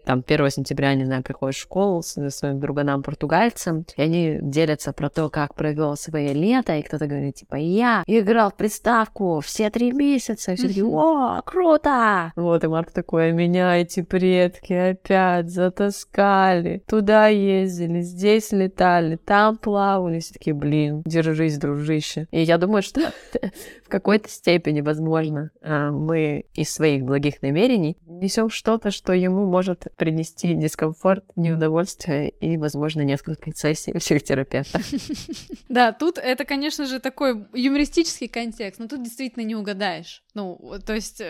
там 0.08 0.24
1 0.26 0.50
сентября, 0.52 0.96
не 0.96 1.04
знаю, 1.04 1.22
приходишь 1.22 1.58
в 1.58 1.62
школу 1.64 2.02
с 2.02 2.30
своим 2.30 2.62
друганам 2.62 3.04
португальцам, 3.04 3.86
и 3.98 4.02
они 4.02 4.40
делятся 4.42 4.94
про 4.94 5.10
то, 5.10 5.30
как 5.30 5.54
провел 5.54 5.98
свое 5.98 6.32
лето, 6.34 6.78
и 6.78 6.82
кто-то 6.82 7.08
говорит, 7.08 7.36
типа, 7.36 7.56
я 7.56 8.04
играл 8.08 8.52
в 8.52 8.56
приставку 8.56 9.42
все 9.44 9.70
три 9.70 9.92
месяца, 9.92 10.54
и 10.54 10.56
все 10.56 10.70
такие, 10.70 10.86
о, 10.86 11.42
круто! 11.42 12.32
Вот, 12.38 12.64
и 12.64 12.68
Марк 12.68 12.92
такой, 12.92 13.30
«А 13.30 13.32
меня 13.34 13.76
эти 13.76 14.02
предки 14.02 14.72
опять 14.72 15.50
затаскали, 15.50 16.82
туда 16.88 17.28
ездили, 17.28 18.00
здесь 18.00 18.54
летали, 18.54 19.18
там 19.18 19.58
плавали, 19.58 20.20
все 20.20 20.34
такие, 20.34 20.54
блин, 20.54 21.04
держись, 21.06 21.58
дружище. 21.58 22.28
И 22.32 22.42
я 22.42 22.58
думаю, 22.58 22.82
что 22.82 23.02
в 23.86 23.90
какой-то 23.90 24.30
степени, 24.30 24.80
возможно, 24.80 25.52
а, 25.62 25.92
мы 25.92 26.46
из 26.54 26.74
своих 26.74 27.04
благих 27.04 27.42
намерений 27.42 27.98
несем 28.06 28.50
что-то, 28.50 28.90
что 28.90 29.12
ему 29.12 29.46
может 29.46 29.88
принести 29.98 30.54
дискомфорт, 30.54 31.26
неудовольствие 31.36 32.30
и, 32.30 32.58
возможно, 32.58 33.02
несколько 33.02 33.52
сессий 33.54 33.94
психотерапевта. 33.94 34.80
Да, 35.70 35.92
тут 35.92 36.18
это, 36.18 36.46
конечно 36.46 36.86
же, 36.86 37.00
такой 37.00 37.46
юмористический 37.54 38.28
контекст, 38.28 38.80
но 38.80 38.88
тут 38.88 39.04
действительно 39.04 39.44
не 39.44 39.56
угадаешь. 39.56 40.24
Ну, 40.34 40.80
то 40.86 40.94
есть... 40.94 41.22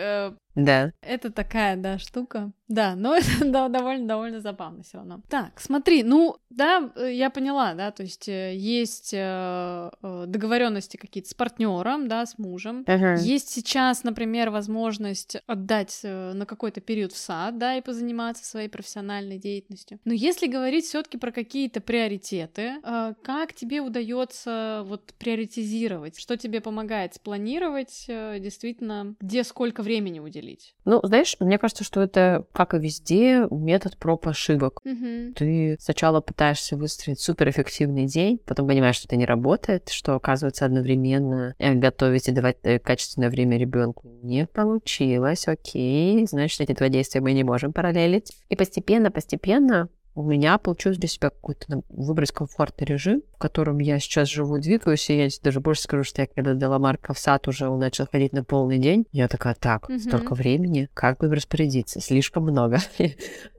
Да. 0.58 0.92
Это 1.02 1.30
такая, 1.30 1.76
да, 1.76 1.98
штука. 1.98 2.52
Да, 2.68 2.94
но 2.96 3.14
это 3.16 3.44
да, 3.44 3.68
довольно, 3.68 4.06
довольно 4.06 4.40
забавно 4.40 4.82
все 4.82 4.98
равно. 4.98 5.22
Так, 5.28 5.60
смотри, 5.60 6.02
ну, 6.02 6.36
да, 6.50 6.92
э, 6.96 7.12
я 7.14 7.30
поняла, 7.30 7.74
да, 7.74 7.90
то 7.90 8.02
есть 8.02 8.28
э, 8.28 8.54
есть 8.54 9.10
э, 9.14 9.90
договоренности 10.02 10.96
какие-то 10.96 11.30
с 11.30 11.34
партнером, 11.34 12.08
да, 12.08 12.26
с 12.26 12.38
мужем. 12.38 12.82
Uh-huh. 12.82 13.18
Есть 13.18 13.48
сейчас, 13.50 14.04
например, 14.04 14.50
возможность 14.50 15.36
отдать 15.46 16.00
на 16.02 16.44
какой-то 16.46 16.80
период 16.80 17.12
в 17.12 17.16
сад, 17.16 17.58
да, 17.58 17.76
и 17.76 17.80
позаниматься 17.80 18.44
своей 18.44 18.68
профессиональной 18.68 19.38
деятельностью. 19.38 19.98
Но 20.04 20.12
если 20.12 20.46
говорить 20.46 20.84
все-таки 20.84 21.16
про 21.16 21.32
какие-то 21.32 21.80
приоритеты, 21.80 22.74
как 23.22 23.54
тебе 23.54 23.80
удается 23.80 24.82
вот 24.86 25.14
приоритизировать, 25.18 26.18
что 26.18 26.36
тебе 26.36 26.60
помогает 26.60 27.14
спланировать 27.14 28.04
действительно 28.08 29.14
где 29.20 29.44
сколько 29.44 29.82
времени 29.82 30.20
уделить. 30.20 30.47
Ну, 30.84 31.00
знаешь, 31.02 31.36
мне 31.40 31.58
кажется, 31.58 31.84
что 31.84 32.02
это, 32.02 32.46
как 32.52 32.74
и 32.74 32.78
везде, 32.78 33.46
метод 33.50 33.96
проб 33.98 34.26
ошибок. 34.28 34.80
Угу. 34.84 35.34
Ты 35.36 35.76
сначала 35.80 36.20
пытаешься 36.20 36.76
выстроить 36.76 37.20
суперэффективный 37.20 38.06
день, 38.06 38.38
потом 38.46 38.66
понимаешь, 38.66 38.96
что 38.96 39.06
это 39.06 39.16
не 39.16 39.26
работает, 39.26 39.88
что, 39.88 40.14
оказывается, 40.14 40.64
одновременно 40.64 41.54
э, 41.58 41.74
готовить 41.74 42.28
и 42.28 42.32
давать 42.32 42.56
э, 42.62 42.78
качественное 42.78 43.30
время 43.30 43.58
ребенку 43.58 44.08
не 44.22 44.46
получилось, 44.46 45.48
окей, 45.48 46.26
значит, 46.26 46.60
эти 46.60 46.72
два 46.72 46.88
действия 46.88 47.20
мы 47.20 47.32
не 47.32 47.44
можем 47.44 47.72
параллелить. 47.72 48.32
И 48.48 48.56
постепенно, 48.56 49.10
постепенно 49.10 49.88
у 50.18 50.22
меня 50.24 50.58
получилось 50.58 50.98
для 50.98 51.08
себя 51.08 51.30
какой-то 51.30 51.82
выбрать 51.88 52.32
комфортный 52.32 52.86
режим, 52.86 53.22
в 53.34 53.38
котором 53.38 53.78
я 53.78 54.00
сейчас 54.00 54.28
живу, 54.28 54.58
двигаюсь, 54.58 55.08
и 55.10 55.16
я 55.16 55.28
даже 55.44 55.60
больше 55.60 55.82
скажу, 55.82 56.02
что 56.02 56.22
я 56.22 56.26
когда 56.26 56.54
дала 56.54 56.80
Марка 56.80 57.14
в 57.14 57.18
сад 57.20 57.46
уже, 57.46 57.68
он 57.68 57.78
начал 57.78 58.08
ходить 58.10 58.32
на 58.32 58.42
полный 58.42 58.78
день, 58.78 59.06
я 59.12 59.28
такая, 59.28 59.54
так, 59.54 59.88
mm-hmm. 59.88 59.98
столько 60.00 60.34
времени, 60.34 60.88
как 60.92 61.18
бы 61.18 61.32
распорядиться? 61.32 62.00
Слишком 62.00 62.44
много. 62.44 62.78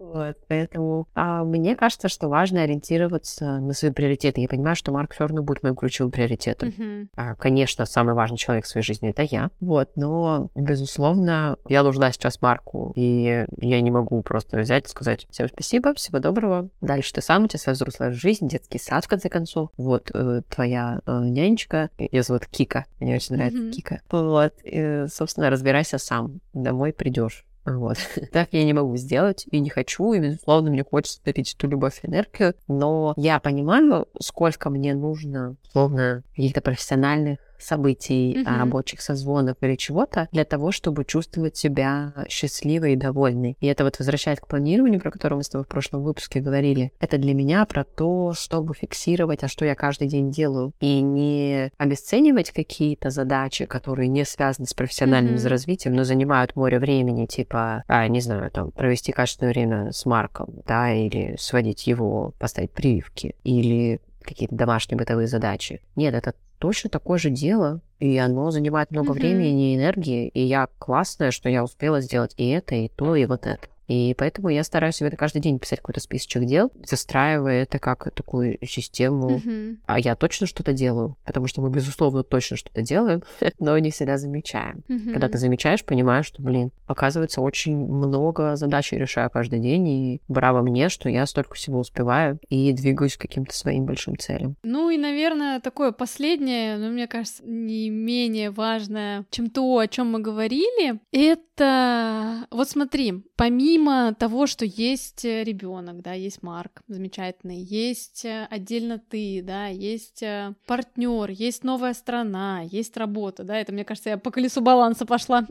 Вот, 0.09 0.37
поэтому 0.47 1.07
а, 1.13 1.43
мне 1.43 1.75
кажется, 1.75 2.09
что 2.09 2.29
важно 2.29 2.63
ориентироваться 2.63 3.59
на 3.59 3.73
свои 3.73 3.91
приоритеты. 3.91 4.41
Я 4.41 4.47
понимаю, 4.47 4.75
что 4.75 4.91
Марк 4.91 5.13
все 5.13 5.25
равно 5.25 5.43
будет 5.43 5.61
моим 5.61 5.75
ключевым 5.75 6.11
приоритетом. 6.11 6.69
Mm-hmm. 6.69 7.07
А, 7.15 7.35
конечно, 7.35 7.85
самый 7.85 8.15
важный 8.15 8.37
человек 8.37 8.65
в 8.65 8.67
своей 8.67 8.83
жизни 8.83 9.11
это 9.11 9.21
я. 9.21 9.51
Вот, 9.59 9.91
но, 9.95 10.49
безусловно, 10.55 11.57
я 11.67 11.83
нужна 11.83 12.11
сейчас 12.11 12.41
Марку, 12.41 12.91
и 12.95 13.45
я 13.57 13.81
не 13.81 13.91
могу 13.91 14.23
просто 14.23 14.57
взять 14.57 14.87
и 14.87 14.89
сказать 14.89 15.27
всем 15.29 15.47
спасибо, 15.47 15.93
всего 15.93 16.17
доброго. 16.17 16.48
Дальше 16.81 17.13
ты 17.13 17.21
сам, 17.21 17.45
у 17.45 17.47
тебя 17.47 17.59
своя 17.59 17.75
взрослая 17.75 18.11
жизнь, 18.11 18.47
детский 18.47 18.79
сад, 18.79 19.05
в 19.05 19.07
конце 19.07 19.29
концов. 19.29 19.69
Вот, 19.77 20.11
э, 20.13 20.41
твоя 20.49 21.01
э, 21.05 21.21
нянечка, 21.23 21.89
ее 21.97 22.23
зовут 22.23 22.45
Кика, 22.47 22.85
мне 22.99 23.15
очень 23.15 23.35
нравится 23.35 23.59
mm-hmm. 23.59 23.71
Кика. 23.71 24.01
Вот, 24.09 24.53
и, 24.63 25.05
собственно, 25.09 25.49
разбирайся 25.49 25.97
сам. 25.97 26.39
Домой 26.53 26.93
придешь. 26.93 27.45
Вот. 27.65 27.97
так 28.31 28.49
я 28.51 28.63
не 28.63 28.73
могу 28.73 28.95
сделать 28.97 29.45
и 29.51 29.59
не 29.59 29.69
хочу, 29.69 30.13
и, 30.13 30.19
безусловно, 30.19 30.71
мне 30.71 30.83
хочется 30.83 31.21
дарить 31.23 31.53
эту 31.53 31.67
любовь 31.67 31.99
и 32.03 32.07
энергию, 32.07 32.55
но 32.67 33.13
я 33.17 33.39
понимаю, 33.39 34.07
сколько 34.19 34.69
мне 34.69 34.93
нужно, 34.93 35.55
условно, 35.63 36.23
каких-то 36.35 36.61
профессиональных 36.61 37.39
событий, 37.59 38.35
mm-hmm. 38.35 38.57
рабочих 38.57 39.01
созвонов 39.01 39.57
или 39.61 39.75
чего-то 39.75 40.27
для 40.31 40.45
того, 40.45 40.71
чтобы 40.71 41.05
чувствовать 41.05 41.57
себя 41.57 42.13
счастливой 42.29 42.93
и 42.93 42.95
довольной. 42.95 43.57
И 43.59 43.67
это 43.67 43.83
вот 43.83 43.99
возвращает 43.99 44.39
к 44.39 44.47
планированию, 44.47 44.99
про 44.99 45.11
которое 45.11 45.37
мы 45.37 45.43
с 45.43 45.49
тобой 45.49 45.65
в 45.65 45.67
прошлом 45.67 46.03
выпуске 46.03 46.39
говорили. 46.39 46.91
Это 46.99 47.17
для 47.17 47.33
меня 47.33 47.65
про 47.65 47.83
то, 47.83 48.33
чтобы 48.33 48.73
фиксировать, 48.73 49.43
а 49.43 49.47
что 49.47 49.65
я 49.65 49.75
каждый 49.75 50.07
день 50.07 50.31
делаю, 50.31 50.73
и 50.79 51.01
не 51.01 51.71
обесценивать 51.77 52.51
какие-то 52.51 53.09
задачи, 53.09 53.65
которые 53.65 54.07
не 54.07 54.25
связаны 54.25 54.67
с 54.67 54.73
профессиональным 54.73 55.35
mm-hmm. 55.35 55.47
развитием, 55.47 55.95
но 55.95 56.03
занимают 56.03 56.55
море 56.55 56.79
времени, 56.79 57.25
типа, 57.25 57.83
а, 57.87 58.07
не 58.07 58.21
знаю, 58.21 58.51
там, 58.51 58.71
провести 58.71 59.11
качественное 59.11 59.53
время 59.53 59.91
с 59.91 60.05
Марком, 60.05 60.53
да, 60.65 60.93
или 60.93 61.35
сводить 61.39 61.87
его, 61.87 62.33
поставить 62.39 62.71
прививки, 62.71 63.35
или 63.43 63.99
какие-то 64.21 64.55
домашние 64.55 64.97
бытовые 64.97 65.27
задачи. 65.27 65.81
Нет, 65.95 66.13
это 66.13 66.33
точно 66.59 66.89
такое 66.89 67.17
же 67.17 67.29
дело, 67.29 67.81
и 67.99 68.17
оно 68.17 68.51
занимает 68.51 68.91
много 68.91 69.11
mm-hmm. 69.11 69.13
времени 69.13 69.73
и 69.73 69.77
энергии, 69.77 70.27
и 70.27 70.41
я 70.41 70.67
классная, 70.77 71.31
что 71.31 71.49
я 71.49 71.63
успела 71.63 72.01
сделать 72.01 72.33
и 72.37 72.49
это, 72.49 72.75
и 72.75 72.89
то, 72.89 73.15
и 73.15 73.25
вот 73.25 73.47
это. 73.47 73.67
И 73.89 74.13
поэтому 74.17 74.49
я 74.49 74.63
стараюсь 74.63 74.95
себе 74.95 75.09
каждый 75.09 75.41
день 75.41 75.57
писать 75.57 75.79
какой-то 75.79 75.99
списочек 75.99 76.45
дел, 76.45 76.71
застраивая 76.85 77.63
это 77.63 77.79
как 77.79 78.13
такую 78.13 78.59
систему. 78.65 79.41
Mm-hmm. 79.43 79.77
А 79.87 79.99
я 79.99 80.15
точно 80.15 80.45
что-то 80.45 80.73
делаю, 80.73 81.17
потому 81.25 81.47
что 81.47 81.61
мы, 81.61 81.71
безусловно, 81.71 82.23
точно 82.23 82.55
что-то 82.55 82.83
делаем, 82.83 83.23
но 83.59 83.77
не 83.79 83.89
всегда 83.89 84.17
замечаем. 84.17 84.83
Mm-hmm. 84.87 85.11
Когда 85.11 85.27
ты 85.27 85.39
замечаешь, 85.39 85.83
понимаешь, 85.83 86.27
что, 86.27 86.41
блин, 86.43 86.71
оказывается, 86.85 87.41
очень 87.41 87.77
много 87.77 88.55
задач 88.55 88.93
я 88.93 88.99
решаю 88.99 89.29
каждый 89.31 89.59
день, 89.59 89.87
и 89.87 90.21
браво 90.27 90.61
мне, 90.61 90.89
что 90.89 91.09
я 91.09 91.25
столько 91.25 91.55
всего 91.55 91.79
успеваю 91.79 92.39
и 92.47 92.71
двигаюсь 92.73 93.17
к 93.17 93.21
каким-то 93.21 93.55
своим 93.55 93.85
большим 93.85 94.17
целям. 94.17 94.55
Ну 94.61 94.91
и, 94.91 94.97
наверное, 94.97 95.59
такое 95.59 95.91
последнее, 95.91 96.77
но 96.77 96.89
мне 96.89 97.07
кажется, 97.07 97.41
не 97.43 97.89
менее 97.89 98.51
важное, 98.51 99.25
чем 99.31 99.49
то, 99.49 99.79
о 99.79 99.87
чем 99.87 100.11
мы 100.11 100.19
говорили, 100.19 100.99
это 101.11 102.45
вот 102.51 102.69
смотри, 102.69 103.23
помимо 103.35 103.78
того, 104.17 104.47
что 104.47 104.65
есть 104.65 105.25
э, 105.25 105.43
ребенок, 105.43 106.01
да, 106.01 106.13
есть 106.13 106.43
Марк 106.43 106.81
замечательный, 106.87 107.61
есть 107.61 108.25
э, 108.25 108.47
отдельно 108.49 108.99
ты, 108.99 109.41
да, 109.43 109.67
есть 109.67 110.23
э, 110.23 110.53
партнер, 110.65 111.29
есть 111.29 111.63
новая 111.63 111.93
страна, 111.93 112.61
есть 112.61 112.97
работа, 112.97 113.43
да, 113.43 113.57
это, 113.57 113.71
мне 113.71 113.85
кажется, 113.85 114.09
я 114.09 114.17
по 114.17 114.31
колесу 114.31 114.61
баланса 114.61 115.05
пошла 115.05 115.45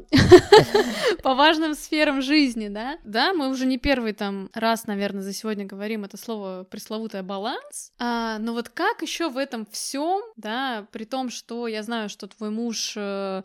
по 1.23 1.35
важным 1.35 1.75
сферам 1.75 2.23
жизни, 2.23 2.69
да? 2.69 2.99
Да, 3.05 3.33
мы 3.33 3.49
уже 3.49 3.67
не 3.67 3.79
первый 3.79 4.13
там 4.13 4.51
раз, 4.55 4.87
наверное, 4.87 5.23
за 5.23 5.33
сегодня 5.33 5.65
говорим 5.65 6.05
это 6.05 6.17
слово 6.17 6.65
пресловутое 6.65 7.23
баланс. 7.23 7.93
А, 7.99 8.39
но 8.39 8.53
вот 8.53 8.69
как 8.69 9.03
еще 9.03 9.29
в 9.29 9.37
этом 9.37 9.67
всем, 9.71 10.23
да, 10.37 10.87
при 10.93 11.05
том, 11.05 11.31
что 11.31 11.67
я 11.67 11.83
знаю, 11.83 12.09
что 12.09 12.27
твой 12.27 12.51
муж 12.51 12.97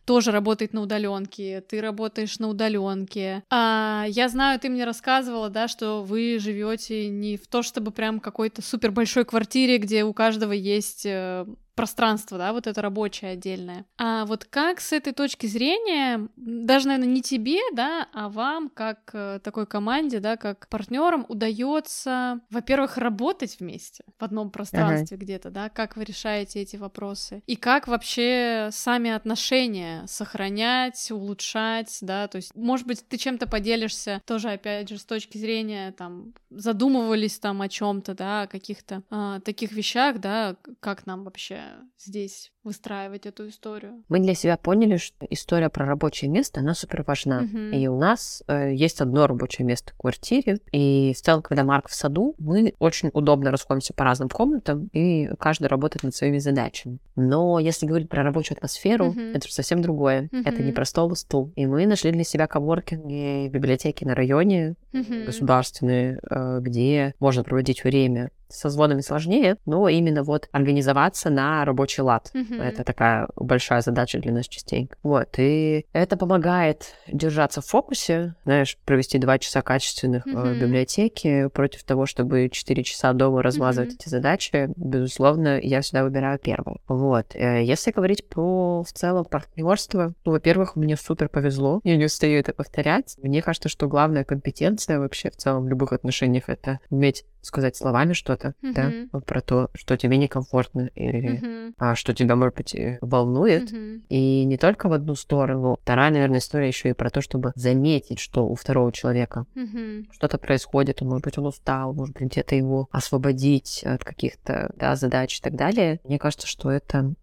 тоже 0.05 0.31
работает 0.31 0.73
на 0.73 0.81
удаленке, 0.81 1.61
ты 1.61 1.81
работаешь 1.81 2.39
на 2.39 2.47
удаленке. 2.49 3.43
А, 3.49 4.05
я 4.07 4.29
знаю, 4.29 4.59
ты 4.59 4.69
мне 4.73 4.83
рассказывала, 4.83 5.49
да, 5.49 5.67
что 5.67 6.03
вы 6.03 6.37
живете 6.39 7.07
не 7.07 7.37
в 7.37 7.47
то, 7.47 7.63
чтобы 7.63 7.91
прям 7.91 8.19
какой-то 8.19 8.61
супер 8.61 8.91
большой 8.91 9.25
квартире, 9.25 9.77
где 9.77 10.03
у 10.03 10.13
каждого 10.13 10.51
есть 10.51 11.05
э, 11.05 11.45
пространство, 11.75 12.37
да, 12.37 12.53
вот 12.53 12.67
это 12.67 12.81
рабочее 12.81 13.31
отдельное. 13.31 13.85
А 13.97 14.25
вот 14.25 14.45
как 14.45 14.79
с 14.79 14.93
этой 14.93 15.13
точки 15.13 15.47
зрения, 15.47 16.27
даже, 16.35 16.87
наверное, 16.87 17.09
не 17.09 17.21
тебе, 17.21 17.59
да, 17.73 18.07
а 18.13 18.29
вам, 18.29 18.69
как 18.69 19.09
э, 19.13 19.39
такой 19.43 19.65
команде, 19.65 20.19
да, 20.19 20.37
как 20.37 20.67
партнерам 20.69 21.25
удается, 21.29 22.41
во-первых, 22.49 22.97
работать 22.97 23.57
вместе 23.59 24.03
в 24.19 24.23
одном 24.23 24.51
пространстве 24.51 25.17
uh-huh. 25.17 25.21
где-то, 25.21 25.49
да, 25.49 25.69
как 25.69 25.97
вы 25.97 26.03
решаете 26.03 26.61
эти 26.61 26.75
вопросы, 26.75 27.41
и 27.47 27.55
как 27.55 27.87
вообще 27.87 28.69
сами 28.71 29.11
отношения 29.11 30.05
сохранять, 30.07 31.11
улучшать, 31.11 31.97
да, 32.01 32.27
то 32.27 32.37
есть, 32.37 32.55
может 32.55 32.85
быть, 32.85 33.07
ты 33.07 33.17
чем-то 33.17 33.47
поделишься, 33.47 34.21
тоже, 34.25 34.51
опять 34.51 34.89
же, 34.89 34.97
с 34.97 35.05
точки 35.05 35.37
зрения, 35.37 35.91
там, 35.91 36.33
задумывались 36.49 37.39
там 37.39 37.61
о 37.61 37.69
чем-то, 37.69 38.13
да, 38.13 38.43
о 38.43 38.47
каких-то 38.47 39.03
э, 39.09 39.39
таких 39.43 39.71
вещах, 39.71 40.19
да, 40.19 40.55
как 40.79 41.05
нам 41.05 41.23
вообще 41.23 41.62
здесь 41.97 42.51
выстраивать 42.63 43.25
эту 43.25 43.49
историю. 43.49 44.03
Мы 44.07 44.19
для 44.19 44.33
себя 44.35 44.57
поняли, 44.57 44.97
что 44.97 45.25
история 45.29 45.69
про 45.69 45.85
рабочее 45.85 46.29
место, 46.29 46.61
она 46.61 46.73
супер 46.73 47.03
важна. 47.03 47.43
Uh-huh. 47.43 47.75
И 47.75 47.87
у 47.87 47.97
нас 47.97 48.41
э, 48.47 48.73
есть 48.73 49.01
одно 49.01 49.27
рабочее 49.27 49.65
место 49.65 49.93
в 49.93 49.97
квартире. 49.97 50.59
И 50.71 51.13
в 51.13 51.21
целом, 51.21 51.41
когда 51.41 51.63
Марк 51.63 51.89
в 51.89 51.95
саду, 51.95 52.35
мы 52.37 52.73
очень 52.79 53.09
удобно 53.13 53.51
расходимся 53.51 53.93
по 53.93 54.03
разным 54.03 54.29
комнатам, 54.29 54.89
и 54.93 55.29
каждый 55.39 55.67
работает 55.67 56.03
над 56.03 56.15
своими 56.15 56.37
задачами. 56.37 56.99
Но 57.15 57.59
если 57.59 57.85
говорить 57.85 58.09
про 58.09 58.23
рабочую 58.23 58.57
атмосферу, 58.57 59.11
uh-huh. 59.11 59.35
это 59.35 59.47
же 59.47 59.53
совсем 59.53 59.81
другое. 59.81 60.29
Uh-huh. 60.31 60.43
Это 60.45 60.63
не 60.63 60.71
про 60.71 60.85
стол 60.85 61.11
и 61.11 61.15
стул. 61.15 61.51
И 61.55 61.65
мы 61.65 61.85
нашли 61.85 62.11
для 62.11 62.23
себя 62.23 62.47
коворкинги, 62.47 63.49
библиотеки 63.49 64.05
на 64.05 64.15
районе, 64.15 64.75
uh-huh. 64.93 65.25
государственные, 65.25 66.19
э, 66.29 66.59
где 66.61 67.13
можно 67.19 67.43
проводить 67.43 67.83
время 67.83 68.31
со 68.53 68.69
звонами 68.69 69.01
сложнее, 69.01 69.57
но 69.65 69.89
именно 69.89 70.23
вот 70.23 70.47
организоваться 70.51 71.29
на 71.29 71.65
рабочий 71.65 72.01
лад. 72.01 72.31
Mm-hmm. 72.33 72.61
Это 72.61 72.83
такая 72.83 73.27
большая 73.35 73.81
задача 73.81 74.19
для 74.19 74.31
нас 74.31 74.47
частенько. 74.47 74.97
Вот, 75.03 75.29
и 75.37 75.85
это 75.93 76.17
помогает 76.17 76.95
держаться 77.07 77.61
в 77.61 77.65
фокусе, 77.65 78.35
знаешь, 78.45 78.77
провести 78.85 79.17
два 79.17 79.39
часа 79.39 79.61
качественных 79.61 80.27
mm-hmm. 80.27 80.55
э, 80.55 80.59
библиотеки 80.59 81.47
против 81.49 81.83
того, 81.83 82.05
чтобы 82.05 82.49
четыре 82.49 82.83
часа 82.83 83.13
дома 83.13 83.41
размазывать 83.41 83.91
mm-hmm. 83.91 83.97
эти 83.99 84.09
задачи. 84.09 84.69
Безусловно, 84.75 85.59
я 85.59 85.81
всегда 85.81 86.03
выбираю 86.03 86.39
первое. 86.39 86.77
Вот. 86.87 87.35
Э, 87.35 87.63
если 87.63 87.91
говорить 87.91 88.27
про 88.27 88.83
в 88.83 88.91
целом 88.91 89.25
партнерство, 89.25 90.13
ну, 90.25 90.31
во-первых, 90.31 90.75
мне 90.75 90.95
супер 90.95 91.29
повезло, 91.29 91.81
я 91.83 91.97
не 91.97 92.05
устаю 92.05 92.39
это 92.39 92.53
повторять. 92.53 93.15
Мне 93.21 93.41
кажется, 93.41 93.69
что 93.69 93.87
главная 93.87 94.23
компетенция 94.23 94.99
вообще 94.99 95.29
в 95.29 95.37
целом 95.37 95.65
в 95.65 95.67
любых 95.67 95.93
отношениях 95.93 96.49
это 96.49 96.79
уметь 96.89 97.25
сказать 97.41 97.75
словами 97.75 98.13
что-то, 98.13 98.42
mm-hmm. 98.49 98.73
да, 98.73 98.91
вот 99.11 99.25
про 99.25 99.41
то, 99.41 99.69
что 99.73 99.97
тебе 99.97 100.17
некомфортно 100.17 100.89
или 100.95 101.39
mm-hmm. 101.39 101.73
а, 101.77 101.95
что 101.95 102.13
тебя, 102.13 102.35
может 102.35 102.55
быть, 102.55 102.75
волнует. 103.01 103.71
Mm-hmm. 103.71 104.01
И 104.09 104.45
не 104.45 104.57
только 104.57 104.89
в 104.89 104.93
одну 104.93 105.15
сторону. 105.15 105.77
Вторая, 105.81 106.11
наверное, 106.11 106.39
история 106.39 106.67
еще 106.67 106.89
и 106.89 106.93
про 106.93 107.09
то, 107.09 107.21
чтобы 107.21 107.51
заметить, 107.55 108.19
что 108.19 108.47
у 108.47 108.55
второго 108.55 108.91
человека 108.91 109.45
mm-hmm. 109.55 110.07
что-то 110.11 110.37
происходит, 110.37 111.01
он, 111.01 111.09
может 111.09 111.23
быть, 111.25 111.37
он 111.37 111.45
устал, 111.45 111.93
может 111.93 112.15
быть, 112.15 112.31
где-то 112.31 112.55
его 112.55 112.87
освободить 112.91 113.83
от 113.83 114.03
каких-то 114.03 114.71
да, 114.75 114.95
задач 114.95 115.39
и 115.39 115.41
так 115.41 115.55
далее. 115.55 115.99
Мне 116.03 116.19
кажется, 116.19 116.47
что 116.47 116.71
это 116.71 117.13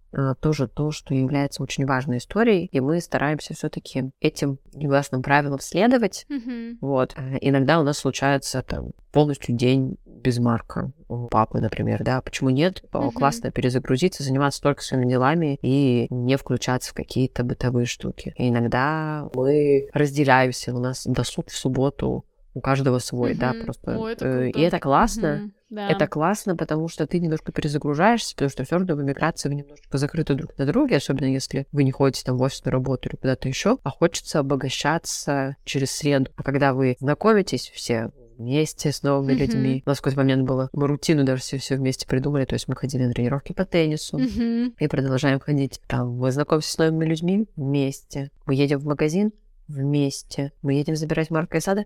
тоже 0.41 0.69
то, 0.69 0.91
что 0.91 1.15
является 1.15 1.63
очень 1.63 1.87
важной 1.87 2.19
историей, 2.19 2.67
и 2.67 2.81
мы 2.81 3.01
стараемся 3.01 3.55
все-таки 3.55 4.11
этим 4.21 4.59
негласным 4.73 5.23
правилам 5.23 5.61
следовать. 5.61 6.27
Mm-hmm. 6.29 6.79
Вот. 6.81 7.15
А, 7.17 7.37
иногда 7.41 7.81
у 7.81 7.83
нас 7.83 7.99
случается 7.99 8.63
там 8.63 8.91
полностью 9.13 9.55
день 9.55 9.97
без 10.05 10.39
Марка 10.39 10.93
у 11.09 11.29
папы, 11.29 11.61
например, 11.61 12.03
да, 12.05 12.21
почему 12.21 12.51
нет? 12.51 12.83
Mm-hmm. 12.93 13.13
Классно 13.13 13.51
перезагрузиться, 13.51 14.23
заниматься 14.23 14.61
только 14.61 14.83
своими 14.83 15.09
делами 15.09 15.59
и 15.63 16.07
не 16.11 16.37
включаться 16.37 16.91
в 16.91 16.95
какие-то 16.95 17.43
бытовые 17.43 17.87
штуки. 17.87 18.35
И 18.37 18.49
иногда 18.49 19.29
мы 19.35 19.89
разделяемся, 19.93 20.75
у 20.75 20.79
нас 20.79 21.07
досуг 21.07 21.49
в 21.49 21.57
субботу 21.57 22.25
у 22.55 22.61
каждого 22.61 22.99
свой, 22.99 23.33
mm-hmm. 23.33 23.39
да, 23.39 23.55
просто. 23.65 23.99
О, 23.99 24.09
это 24.09 24.27
э, 24.27 24.51
и 24.51 24.61
это 24.61 24.79
классно. 24.79 25.27
Mm-hmm. 25.27 25.51
Да. 25.71 25.89
Это 25.89 26.09
классно, 26.09 26.57
потому 26.57 26.89
что 26.89 27.07
ты 27.07 27.21
немножко 27.21 27.53
перезагружаешься, 27.53 28.35
потому 28.35 28.51
что 28.51 28.65
все 28.65 28.75
равно 28.77 28.97
в 28.97 29.03
эмиграции 29.03 29.49
вы 29.49 29.55
немножко 29.55 29.99
закрыты 29.99 30.35
друг 30.35 30.59
на 30.59 30.67
друге, 30.67 30.97
особенно 30.97 31.27
если 31.27 31.67
вы 31.71 31.85
не 31.85 31.93
ходите 31.93 32.25
там 32.25 32.37
в 32.39 32.43
офис 32.43 32.65
на 32.65 32.73
работу 32.73 33.09
или 33.09 33.15
куда-то 33.15 33.49
еще, 33.49 33.79
а 33.85 33.91
хочется 33.91 34.41
обогащаться 34.41 35.57
через 35.65 35.93
среду. 35.93 36.33
А 36.35 36.43
когда 36.43 36.75
вы 36.75 36.97
знакомитесь 36.99 37.71
все 37.73 38.11
вместе 38.37 38.91
с 38.91 39.03
новыми 39.03 39.33
mm-hmm. 39.33 39.37
людьми. 39.37 39.83
У 39.85 39.89
нас 39.91 39.99
какой-то 39.99 40.19
момент 40.19 40.49
было, 40.49 40.71
мы 40.73 40.87
рутину 40.87 41.25
даже 41.25 41.43
все, 41.43 41.59
все 41.59 41.77
вместе 41.77 42.07
придумали, 42.07 42.47
то 42.47 42.55
есть 42.55 42.69
мы 42.69 42.75
ходили 42.75 43.05
на 43.05 43.13
тренировки 43.13 43.53
по 43.53 43.67
теннису 43.67 44.19
mm-hmm. 44.19 44.75
и 44.79 44.89
продолжаем 44.89 45.41
ходить. 45.41 45.81
Там 45.87 46.17
мы 46.17 46.33
знакомимся 46.33 46.73
с 46.73 46.79
новыми 46.79 47.05
людьми 47.05 47.47
вместе. 47.55 48.31
Мы 48.47 48.55
едем 48.55 48.79
в 48.79 48.87
магазин 48.87 49.33
вместе. 49.69 50.53
Мы 50.63 50.73
едем 50.73 50.97
забирать 50.97 51.31
Марка 51.31 51.59
из 51.59 51.65
сада 51.65 51.85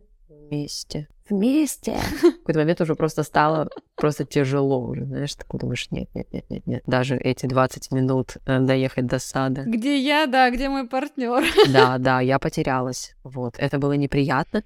вместе. 0.48 1.08
Вместе. 1.28 1.92
В 1.92 2.38
какой-то 2.40 2.60
момент 2.60 2.80
уже 2.80 2.94
просто 2.94 3.22
стало 3.22 3.68
просто 3.96 4.24
тяжело 4.24 4.80
уже, 4.80 5.04
знаешь, 5.04 5.34
такой 5.34 5.60
думаешь, 5.60 5.90
нет, 5.90 6.08
нет, 6.14 6.26
нет, 6.32 6.44
нет, 6.50 6.66
нет. 6.66 6.82
Даже 6.86 7.16
эти 7.16 7.46
20 7.46 7.92
минут 7.92 8.36
э, 8.46 8.60
доехать 8.60 9.06
до 9.06 9.18
сада. 9.18 9.62
Где 9.62 9.98
я, 9.98 10.26
да, 10.26 10.50
где 10.50 10.68
мой 10.68 10.86
партнер. 10.86 11.44
Да, 11.72 11.96
да, 11.98 12.20
я 12.20 12.38
потерялась. 12.38 13.14
Вот, 13.24 13.54
это 13.58 13.78
было 13.78 13.92
неприятно. 13.92 14.62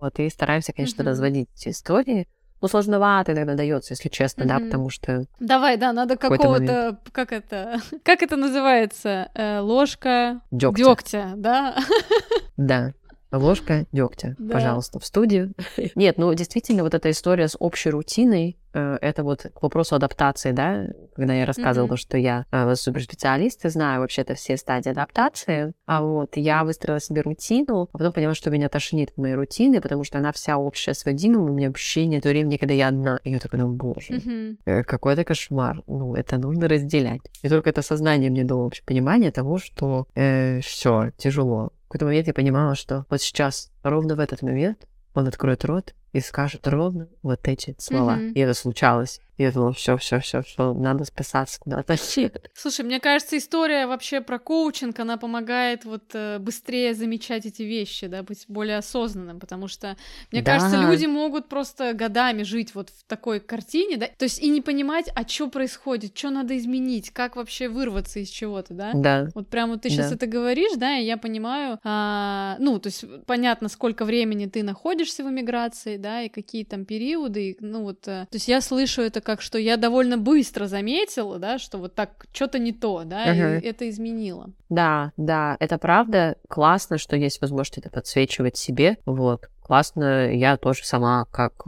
Вот, 0.00 0.18
и 0.18 0.28
стараемся, 0.28 0.74
конечно, 0.74 1.00
uh-huh. 1.00 1.06
разводить 1.06 1.48
эти 1.56 1.70
истории. 1.70 2.28
Ну, 2.60 2.68
сложновато 2.68 3.32
иногда 3.32 3.54
дается, 3.54 3.92
если 3.92 4.08
честно, 4.08 4.42
mm-hmm. 4.42 4.46
да, 4.46 4.58
потому 4.58 4.90
что... 4.90 5.26
Давай, 5.40 5.76
да, 5.76 5.92
надо 5.92 6.16
какого-то... 6.16 6.98
Как 7.12 7.32
это... 7.32 7.80
Как 8.02 8.22
это 8.22 8.36
называется? 8.36 9.30
Э, 9.34 9.60
ложка... 9.60 10.40
Дёгтя. 10.50 10.82
Дёгтя, 10.82 11.32
да? 11.36 11.76
Да 12.56 12.94
ложка 13.38 13.86
дегтя, 13.92 14.34
да. 14.38 14.54
пожалуйста, 14.54 14.98
в 14.98 15.04
студию. 15.04 15.52
Нет, 15.94 16.18
ну 16.18 16.32
действительно, 16.34 16.82
вот 16.82 16.94
эта 16.94 17.10
история 17.10 17.48
с 17.48 17.56
общей 17.58 17.90
рутиной, 17.90 18.58
э, 18.72 18.98
это 19.00 19.22
вот 19.22 19.46
к 19.54 19.62
вопросу 19.62 19.94
адаптации, 19.94 20.52
да, 20.52 20.86
когда 21.14 21.34
я 21.34 21.46
рассказывала, 21.46 21.94
mm-hmm. 21.94 21.96
что 21.96 22.16
я 22.16 22.46
э, 22.50 22.74
суперспециалист 22.74 23.64
и 23.64 23.68
знаю 23.68 24.00
вообще-то 24.00 24.34
все 24.34 24.56
стадии 24.56 24.90
адаптации, 24.90 25.72
а 25.86 26.02
вот 26.02 26.36
я 26.36 26.64
выстроила 26.64 27.00
себе 27.00 27.22
рутину, 27.22 27.88
а 27.92 27.98
потом 27.98 28.12
поняла, 28.12 28.34
что 28.34 28.50
меня 28.50 28.68
тошнит 28.68 29.10
в 29.16 29.20
моей 29.20 29.34
рутины, 29.34 29.80
потому 29.80 30.04
что 30.04 30.18
она 30.18 30.32
вся 30.32 30.56
общая 30.56 30.94
с 30.94 31.04
Вадимом, 31.04 31.44
у 31.44 31.52
меня 31.52 31.68
вообще 31.68 32.06
нет 32.06 32.24
времени, 32.24 32.56
когда 32.56 32.74
я 32.74 32.88
одна. 32.88 33.20
И 33.24 33.30
я 33.30 33.38
такая, 33.38 33.60
ну, 33.60 33.68
боже, 33.68 34.14
mm-hmm. 34.14 34.84
какой 34.84 35.14
это 35.14 35.24
кошмар. 35.24 35.82
Ну, 35.86 36.14
это 36.14 36.38
нужно 36.38 36.68
разделять. 36.68 37.20
И 37.42 37.48
только 37.48 37.70
это 37.70 37.82
сознание 37.82 38.30
мне 38.30 38.44
дало 38.44 38.64
вообще 38.64 38.82
понимание 38.84 39.30
того, 39.30 39.58
что 39.58 40.06
э, 40.14 40.60
все 40.60 41.10
тяжело 41.16 41.72
какой-то 41.88 42.06
момент 42.06 42.26
я 42.26 42.34
понимала, 42.34 42.74
что 42.74 43.06
вот 43.10 43.20
сейчас, 43.20 43.70
ровно 43.82 44.16
в 44.16 44.20
этот 44.20 44.42
момент, 44.42 44.86
он 45.14 45.28
откроет 45.28 45.64
рот 45.64 45.94
и 46.12 46.20
скажет 46.20 46.66
ровно 46.66 47.08
вот 47.22 47.46
эти 47.46 47.74
слова. 47.78 48.18
Mm-hmm. 48.18 48.32
И 48.32 48.40
это 48.40 48.54
случалось. 48.54 49.20
Я 49.36 49.50
думала, 49.50 49.72
все, 49.72 49.96
все, 49.96 50.20
все, 50.20 50.42
все, 50.42 50.72
надо 50.74 51.04
списаться 51.04 51.58
куда-то. 51.58 51.96
Слушай, 52.54 52.84
мне 52.84 53.00
кажется, 53.00 53.36
история 53.36 53.86
вообще 53.86 54.20
про 54.20 54.38
коучинг, 54.38 54.98
она 55.00 55.16
помогает 55.16 55.84
вот 55.84 56.04
э, 56.14 56.38
быстрее 56.38 56.94
замечать 56.94 57.44
эти 57.44 57.62
вещи, 57.62 58.06
да, 58.06 58.22
быть 58.22 58.44
более 58.46 58.78
осознанным, 58.78 59.40
потому 59.40 59.66
что, 59.66 59.96
мне 60.30 60.40
да. 60.40 60.52
кажется, 60.52 60.80
люди 60.80 61.06
могут 61.06 61.48
просто 61.48 61.94
годами 61.94 62.44
жить 62.44 62.76
вот 62.76 62.90
в 62.90 63.04
такой 63.08 63.40
картине, 63.40 63.96
да, 63.96 64.06
то 64.06 64.24
есть 64.24 64.40
и 64.40 64.48
не 64.48 64.60
понимать, 64.60 65.10
а 65.16 65.26
что 65.26 65.48
происходит, 65.48 66.16
что 66.16 66.30
надо 66.30 66.56
изменить, 66.56 67.10
как 67.10 67.34
вообще 67.34 67.68
вырваться 67.68 68.20
из 68.20 68.28
чего-то, 68.28 68.72
да? 68.72 68.92
Да. 68.94 69.28
Вот 69.34 69.48
прямо 69.48 69.72
вот 69.72 69.82
ты 69.82 69.90
сейчас 69.90 70.10
да. 70.10 70.14
это 70.14 70.26
говоришь, 70.28 70.76
да, 70.76 70.96
и 70.96 71.04
я 71.04 71.16
понимаю, 71.16 71.80
а, 71.82 72.56
ну, 72.60 72.78
то 72.78 72.86
есть 72.86 73.04
понятно, 73.26 73.68
сколько 73.68 74.04
времени 74.04 74.46
ты 74.46 74.62
находишься 74.62 75.24
в 75.24 75.28
эмиграции, 75.28 75.96
да, 75.96 76.22
и 76.22 76.28
какие 76.28 76.64
там 76.64 76.84
периоды, 76.84 77.50
и, 77.50 77.56
ну 77.58 77.82
вот, 77.82 78.06
а, 78.06 78.26
то 78.26 78.36
есть 78.36 78.46
я 78.46 78.60
слышу 78.60 79.02
это 79.02 79.23
как 79.24 79.40
что 79.40 79.58
я 79.58 79.76
довольно 79.76 80.16
быстро 80.16 80.66
заметила, 80.66 81.38
да, 81.38 81.58
что 81.58 81.78
вот 81.78 81.94
так 81.94 82.26
что-то 82.32 82.58
не 82.58 82.72
то, 82.72 83.02
да, 83.04 83.34
uh-huh. 83.34 83.60
и 83.60 83.66
это 83.66 83.88
изменило. 83.90 84.50
Да, 84.68 85.12
да, 85.16 85.56
это 85.58 85.78
правда. 85.78 86.36
Классно, 86.48 86.98
что 86.98 87.16
есть 87.16 87.40
возможность 87.40 87.78
это 87.78 87.90
подсвечивать 87.90 88.56
себе. 88.56 88.98
Вот. 89.06 89.48
Классно, 89.62 90.32
я 90.32 90.56
тоже 90.56 90.84
сама 90.84 91.24
как 91.32 91.66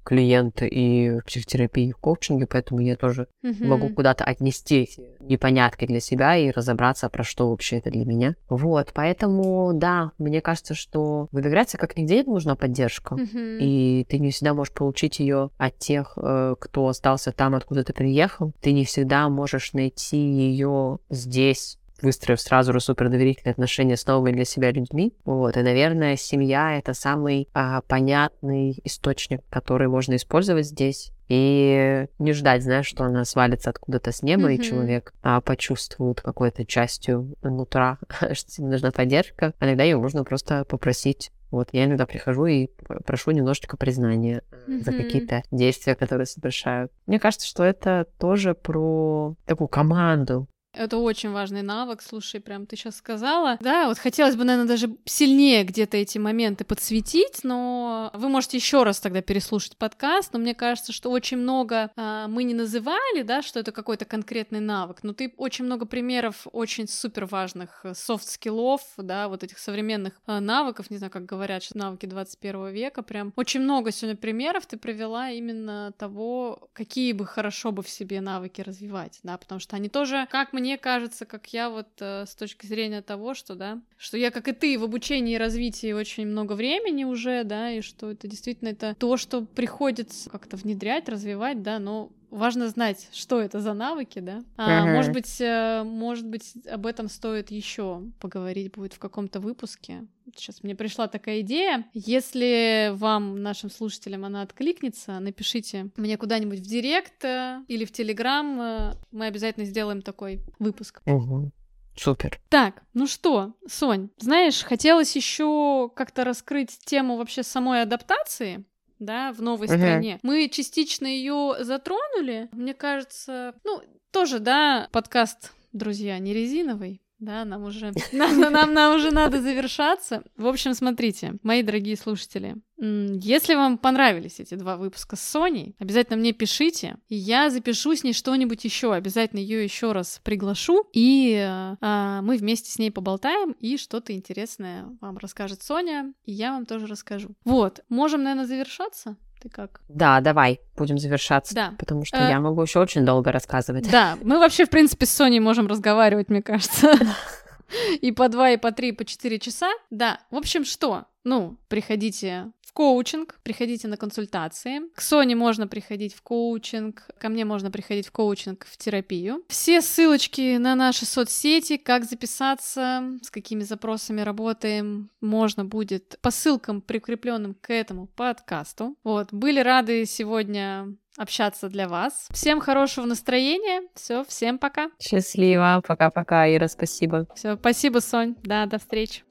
э, 0.00 0.04
клиент 0.04 0.62
и 0.62 1.18
в 1.20 1.24
психотерапии, 1.24 1.88
и 1.88 1.92
в 1.92 1.98
коучинге, 1.98 2.46
поэтому 2.46 2.80
я 2.80 2.96
тоже 2.96 3.28
mm-hmm. 3.44 3.66
могу 3.66 3.88
куда-то 3.90 4.24
отнести 4.24 4.82
эти 4.82 5.02
непонятки 5.20 5.86
для 5.86 6.00
себя 6.00 6.36
и 6.36 6.50
разобраться, 6.50 7.08
про 7.08 7.24
что 7.24 7.50
вообще 7.50 7.78
это 7.78 7.90
для 7.90 8.04
меня. 8.04 8.36
Вот, 8.48 8.90
поэтому, 8.94 9.72
да, 9.74 10.12
мне 10.18 10.40
кажется, 10.40 10.74
что 10.74 11.28
в 11.32 11.40
иммиграции 11.40 11.78
как 11.78 11.96
нигде 11.96 12.22
нужна 12.24 12.56
поддержка, 12.56 13.14
mm-hmm. 13.14 13.58
и 13.60 14.06
ты 14.08 14.18
не 14.18 14.30
всегда 14.30 14.54
можешь 14.54 14.72
получить 14.72 15.20
ее 15.20 15.50
от 15.58 15.78
тех, 15.78 16.14
э, 16.16 16.54
кто 16.58 16.88
остался 16.88 17.32
там, 17.32 17.54
откуда 17.54 17.84
ты 17.84 17.92
приехал. 17.92 18.52
Ты 18.60 18.72
не 18.72 18.84
всегда 18.84 19.28
можешь 19.28 19.72
найти 19.72 20.18
ее 20.18 20.98
здесь, 21.08 21.78
выстроив 22.02 22.40
сразу 22.40 22.72
же 22.72 22.80
супер 22.80 23.08
доверительные 23.08 23.52
отношения 23.52 23.96
с 23.96 24.06
новыми 24.06 24.32
для 24.32 24.44
себя 24.44 24.70
людьми. 24.70 25.14
Вот. 25.24 25.56
И, 25.56 25.62
наверное, 25.62 26.16
семья— 26.16 26.78
это 26.78 26.94
самый 26.94 27.48
а, 27.54 27.80
понятный 27.82 28.80
источник, 28.84 29.40
который 29.50 29.88
можно 29.88 30.16
использовать 30.16 30.66
здесь. 30.66 31.12
И 31.28 32.06
не 32.18 32.32
ждать, 32.32 32.64
знаешь, 32.64 32.86
что 32.86 33.04
она 33.04 33.24
свалится 33.24 33.70
откуда-то 33.70 34.10
с 34.10 34.22
неба, 34.22 34.50
mm-hmm. 34.50 34.56
и 34.56 34.62
человек 34.62 35.14
а, 35.22 35.40
почувствует 35.40 36.20
какой-то 36.20 36.66
частью 36.66 37.36
нутра, 37.42 37.98
что 38.32 38.50
тебе 38.50 38.66
нужна 38.66 38.90
поддержка. 38.90 39.54
А 39.58 39.66
иногда 39.66 39.84
ее 39.84 39.96
можно 39.98 40.24
просто 40.24 40.64
попросить 40.64 41.30
вот 41.50 41.70
я 41.72 41.84
иногда 41.84 42.06
прихожу 42.06 42.46
и 42.46 42.68
прошу 43.04 43.32
немножечко 43.32 43.76
признания 43.76 44.42
mm-hmm. 44.50 44.84
за 44.84 44.92
какие-то 44.92 45.42
действия, 45.50 45.96
которые 45.96 46.26
совершают. 46.26 46.92
Мне 47.06 47.18
кажется, 47.18 47.46
что 47.46 47.64
это 47.64 48.06
тоже 48.18 48.54
про 48.54 49.34
такую 49.46 49.68
команду, 49.68 50.46
это 50.72 50.98
очень 50.98 51.30
важный 51.30 51.62
навык, 51.62 52.00
слушай, 52.02 52.40
прям 52.40 52.66
ты 52.66 52.76
сейчас 52.76 52.96
сказала. 52.96 53.58
Да, 53.60 53.88
вот 53.88 53.98
хотелось 53.98 54.36
бы, 54.36 54.44
наверное, 54.44 54.68
даже 54.68 54.96
сильнее 55.04 55.64
где-то 55.64 55.96
эти 55.96 56.18
моменты 56.18 56.64
подсветить, 56.64 57.40
но 57.42 58.10
вы 58.14 58.28
можете 58.28 58.56
еще 58.56 58.84
раз 58.84 59.00
тогда 59.00 59.20
переслушать 59.20 59.76
подкаст, 59.76 60.32
но 60.32 60.38
мне 60.38 60.54
кажется, 60.54 60.92
что 60.92 61.10
очень 61.10 61.38
много 61.38 61.90
а, 61.96 62.28
мы 62.28 62.44
не 62.44 62.54
называли, 62.54 63.22
да, 63.22 63.42
что 63.42 63.58
это 63.58 63.72
какой-то 63.72 64.04
конкретный 64.04 64.60
навык, 64.60 64.98
но 65.02 65.12
ты 65.12 65.34
очень 65.36 65.64
много 65.64 65.86
примеров 65.86 66.46
очень 66.52 66.86
супер 66.86 67.26
важных 67.26 67.84
soft 67.92 68.21
skill 68.21 68.58
ов, 68.58 68.80
да, 68.96 69.28
вот 69.28 69.42
этих 69.42 69.58
современных 69.58 70.20
а, 70.26 70.40
навыков, 70.40 70.90
не 70.90 70.98
знаю, 70.98 71.10
как 71.10 71.26
говорят, 71.26 71.64
что 71.64 71.78
навыки 71.78 72.06
21 72.06 72.68
века, 72.68 73.02
прям 73.02 73.32
очень 73.36 73.60
много 73.60 73.90
сегодня 73.90 74.16
примеров 74.16 74.66
ты 74.66 74.76
привела 74.76 75.30
именно 75.30 75.92
того, 75.98 76.68
какие 76.72 77.12
бы 77.12 77.26
хорошо 77.26 77.72
бы 77.72 77.82
в 77.82 77.88
себе 77.88 78.20
навыки 78.20 78.60
развивать, 78.60 79.18
да, 79.24 79.36
потому 79.36 79.58
что 79.58 79.74
они 79.74 79.88
тоже, 79.88 80.28
как 80.30 80.52
мы 80.52 80.59
мне 80.60 80.78
кажется, 80.78 81.26
как 81.26 81.46
я 81.52 81.70
вот 81.70 81.88
э, 82.00 82.24
с 82.26 82.34
точки 82.34 82.66
зрения 82.66 83.02
того, 83.02 83.34
что, 83.34 83.54
да, 83.54 83.80
что 83.96 84.16
я, 84.16 84.30
как 84.30 84.48
и 84.48 84.52
ты, 84.52 84.78
в 84.78 84.84
обучении 84.84 85.34
и 85.34 85.38
развитии 85.38 85.92
очень 85.92 86.26
много 86.26 86.52
времени 86.52 87.04
уже, 87.04 87.44
да, 87.44 87.70
и 87.70 87.80
что 87.80 88.10
это 88.10 88.28
действительно 88.28 88.68
это 88.68 88.94
то, 88.98 89.16
что 89.16 89.42
приходится 89.42 90.30
как-то 90.30 90.56
внедрять, 90.56 91.08
развивать, 91.08 91.62
да, 91.62 91.78
но 91.78 92.10
важно 92.30 92.68
знать, 92.68 93.08
что 93.12 93.40
это 93.40 93.60
за 93.60 93.72
навыки, 93.72 94.20
да. 94.20 94.42
А, 94.56 94.86
uh-huh. 94.86 94.94
Может 94.94 95.12
быть, 95.12 95.40
э, 95.40 95.82
может 95.84 96.26
быть, 96.26 96.54
об 96.70 96.86
этом 96.86 97.08
стоит 97.08 97.50
еще 97.50 98.02
поговорить 98.20 98.72
будет 98.72 98.92
в 98.92 98.98
каком-то 98.98 99.40
выпуске. 99.40 100.06
Сейчас 100.36 100.62
мне 100.62 100.74
пришла 100.74 101.08
такая 101.08 101.40
идея. 101.40 101.86
Если 101.92 102.90
вам, 102.94 103.42
нашим 103.42 103.70
слушателям, 103.70 104.24
она 104.24 104.42
откликнется, 104.42 105.18
напишите 105.20 105.90
мне 105.96 106.16
куда-нибудь 106.16 106.60
в 106.60 106.66
директ 106.66 107.24
э, 107.24 107.62
или 107.68 107.84
в 107.84 107.92
Телеграм. 107.92 108.60
Э, 108.60 108.94
мы 109.10 109.26
обязательно 109.26 109.66
сделаем 109.66 110.02
такой 110.02 110.40
выпуск. 110.58 111.02
Uh-huh. 111.06 111.50
Супер. 111.96 112.40
Так, 112.48 112.82
ну 112.94 113.06
что, 113.06 113.54
Сонь, 113.68 114.10
знаешь, 114.18 114.62
хотелось 114.62 115.14
еще 115.16 115.90
как-то 115.94 116.24
раскрыть 116.24 116.78
тему 116.84 117.16
вообще 117.16 117.42
самой 117.42 117.82
адаптации 117.82 118.64
да, 118.98 119.32
в 119.32 119.42
новой 119.42 119.66
uh-huh. 119.66 119.76
стране. 119.76 120.18
Мы 120.22 120.48
частично 120.48 121.06
ее 121.06 121.56
затронули. 121.60 122.48
Мне 122.52 122.74
кажется, 122.74 123.54
ну, 123.64 123.82
тоже, 124.12 124.38
да, 124.38 124.88
подкаст, 124.92 125.52
друзья, 125.72 126.18
не 126.18 126.32
резиновый. 126.32 127.00
Да, 127.20 127.44
нам 127.44 127.64
уже, 127.64 127.92
нам, 128.12 128.40
нам, 128.40 128.72
нам 128.72 128.96
уже 128.96 129.10
надо 129.10 129.40
завершаться. 129.40 130.22
В 130.36 130.46
общем, 130.46 130.74
смотрите, 130.74 131.34
мои 131.42 131.62
дорогие 131.62 131.96
слушатели, 131.96 132.56
если 132.78 133.54
вам 133.54 133.76
понравились 133.76 134.40
эти 134.40 134.54
два 134.54 134.78
выпуска 134.78 135.16
с 135.16 135.20
Соней, 135.20 135.76
обязательно 135.78 136.16
мне 136.16 136.32
пишите, 136.32 136.96
и 137.08 137.14
я 137.14 137.50
запишу 137.50 137.94
с 137.94 138.02
ней 138.04 138.14
что-нибудь 138.14 138.64
еще, 138.64 138.94
обязательно 138.94 139.40
ее 139.40 139.62
еще 139.62 139.92
раз 139.92 140.20
приглашу, 140.24 140.88
и 140.94 141.36
а, 141.80 142.22
мы 142.22 142.38
вместе 142.38 142.70
с 142.70 142.78
ней 142.78 142.90
поболтаем, 142.90 143.52
и 143.52 143.76
что-то 143.76 144.14
интересное 144.14 144.86
вам 145.02 145.18
расскажет 145.18 145.62
Соня, 145.62 146.14
и 146.24 146.32
я 146.32 146.52
вам 146.52 146.64
тоже 146.64 146.86
расскажу. 146.86 147.34
Вот, 147.44 147.80
можем, 147.90 148.22
наверное, 148.22 148.46
завершаться. 148.46 149.16
Ты 149.40 149.48
как? 149.48 149.80
Да, 149.88 150.20
давай, 150.20 150.60
будем 150.76 150.98
завершаться. 150.98 151.54
Да. 151.54 151.74
Потому 151.78 152.04
что 152.04 152.18
э... 152.18 152.28
я 152.28 152.40
могу 152.40 152.60
еще 152.60 152.78
очень 152.78 153.06
долго 153.06 153.32
рассказывать. 153.32 153.90
Да, 153.90 154.18
мы 154.22 154.38
вообще, 154.38 154.66
в 154.66 154.70
принципе, 154.70 155.06
с 155.06 155.10
Соней 155.10 155.40
можем 155.40 155.66
разговаривать, 155.66 156.28
мне 156.28 156.42
кажется. 156.42 156.92
И 158.00 158.10
по 158.10 158.28
два, 158.28 158.50
и 158.50 158.56
по 158.56 158.72
три, 158.72 158.88
и 158.88 158.92
по 158.92 159.04
четыре 159.04 159.38
часа. 159.38 159.70
Да, 159.90 160.18
в 160.32 160.36
общем, 160.36 160.64
что? 160.64 161.04
Ну, 161.24 161.58
приходите 161.68 162.52
в 162.62 162.72
коучинг, 162.72 163.38
приходите 163.42 163.88
на 163.88 163.96
консультации. 163.96 164.80
К 164.94 165.00
Соне 165.00 165.34
можно 165.34 165.66
приходить 165.66 166.14
в 166.14 166.22
коучинг, 166.22 167.08
ко 167.18 167.28
мне 167.28 167.44
можно 167.44 167.70
приходить 167.70 168.06
в 168.06 168.12
коучинг, 168.12 168.64
в 168.64 168.76
терапию. 168.76 169.44
Все 169.48 169.82
ссылочки 169.82 170.56
на 170.56 170.74
наши 170.74 171.04
соцсети, 171.04 171.76
как 171.76 172.04
записаться, 172.04 173.02
с 173.22 173.30
какими 173.30 173.64
запросами 173.64 174.20
работаем, 174.20 175.10
можно 175.20 175.64
будет 175.64 176.18
по 176.22 176.30
ссылкам, 176.30 176.80
прикрепленным 176.80 177.54
к 177.54 177.72
этому 177.72 178.06
подкасту. 178.06 178.96
Вот, 179.02 179.32
были 179.32 179.60
рады 179.60 180.06
сегодня 180.06 180.94
общаться 181.16 181.68
для 181.68 181.88
вас. 181.88 182.28
Всем 182.30 182.60
хорошего 182.60 183.04
настроения. 183.04 183.82
Все, 183.94 184.24
всем 184.24 184.58
пока. 184.58 184.90
Счастливо. 185.00 185.82
Пока-пока, 185.86 186.48
Ира, 186.54 186.68
спасибо. 186.68 187.26
Все, 187.34 187.56
спасибо, 187.56 187.98
Сонь. 187.98 188.36
Да, 188.42 188.64
до 188.66 188.78
встречи. 188.78 189.24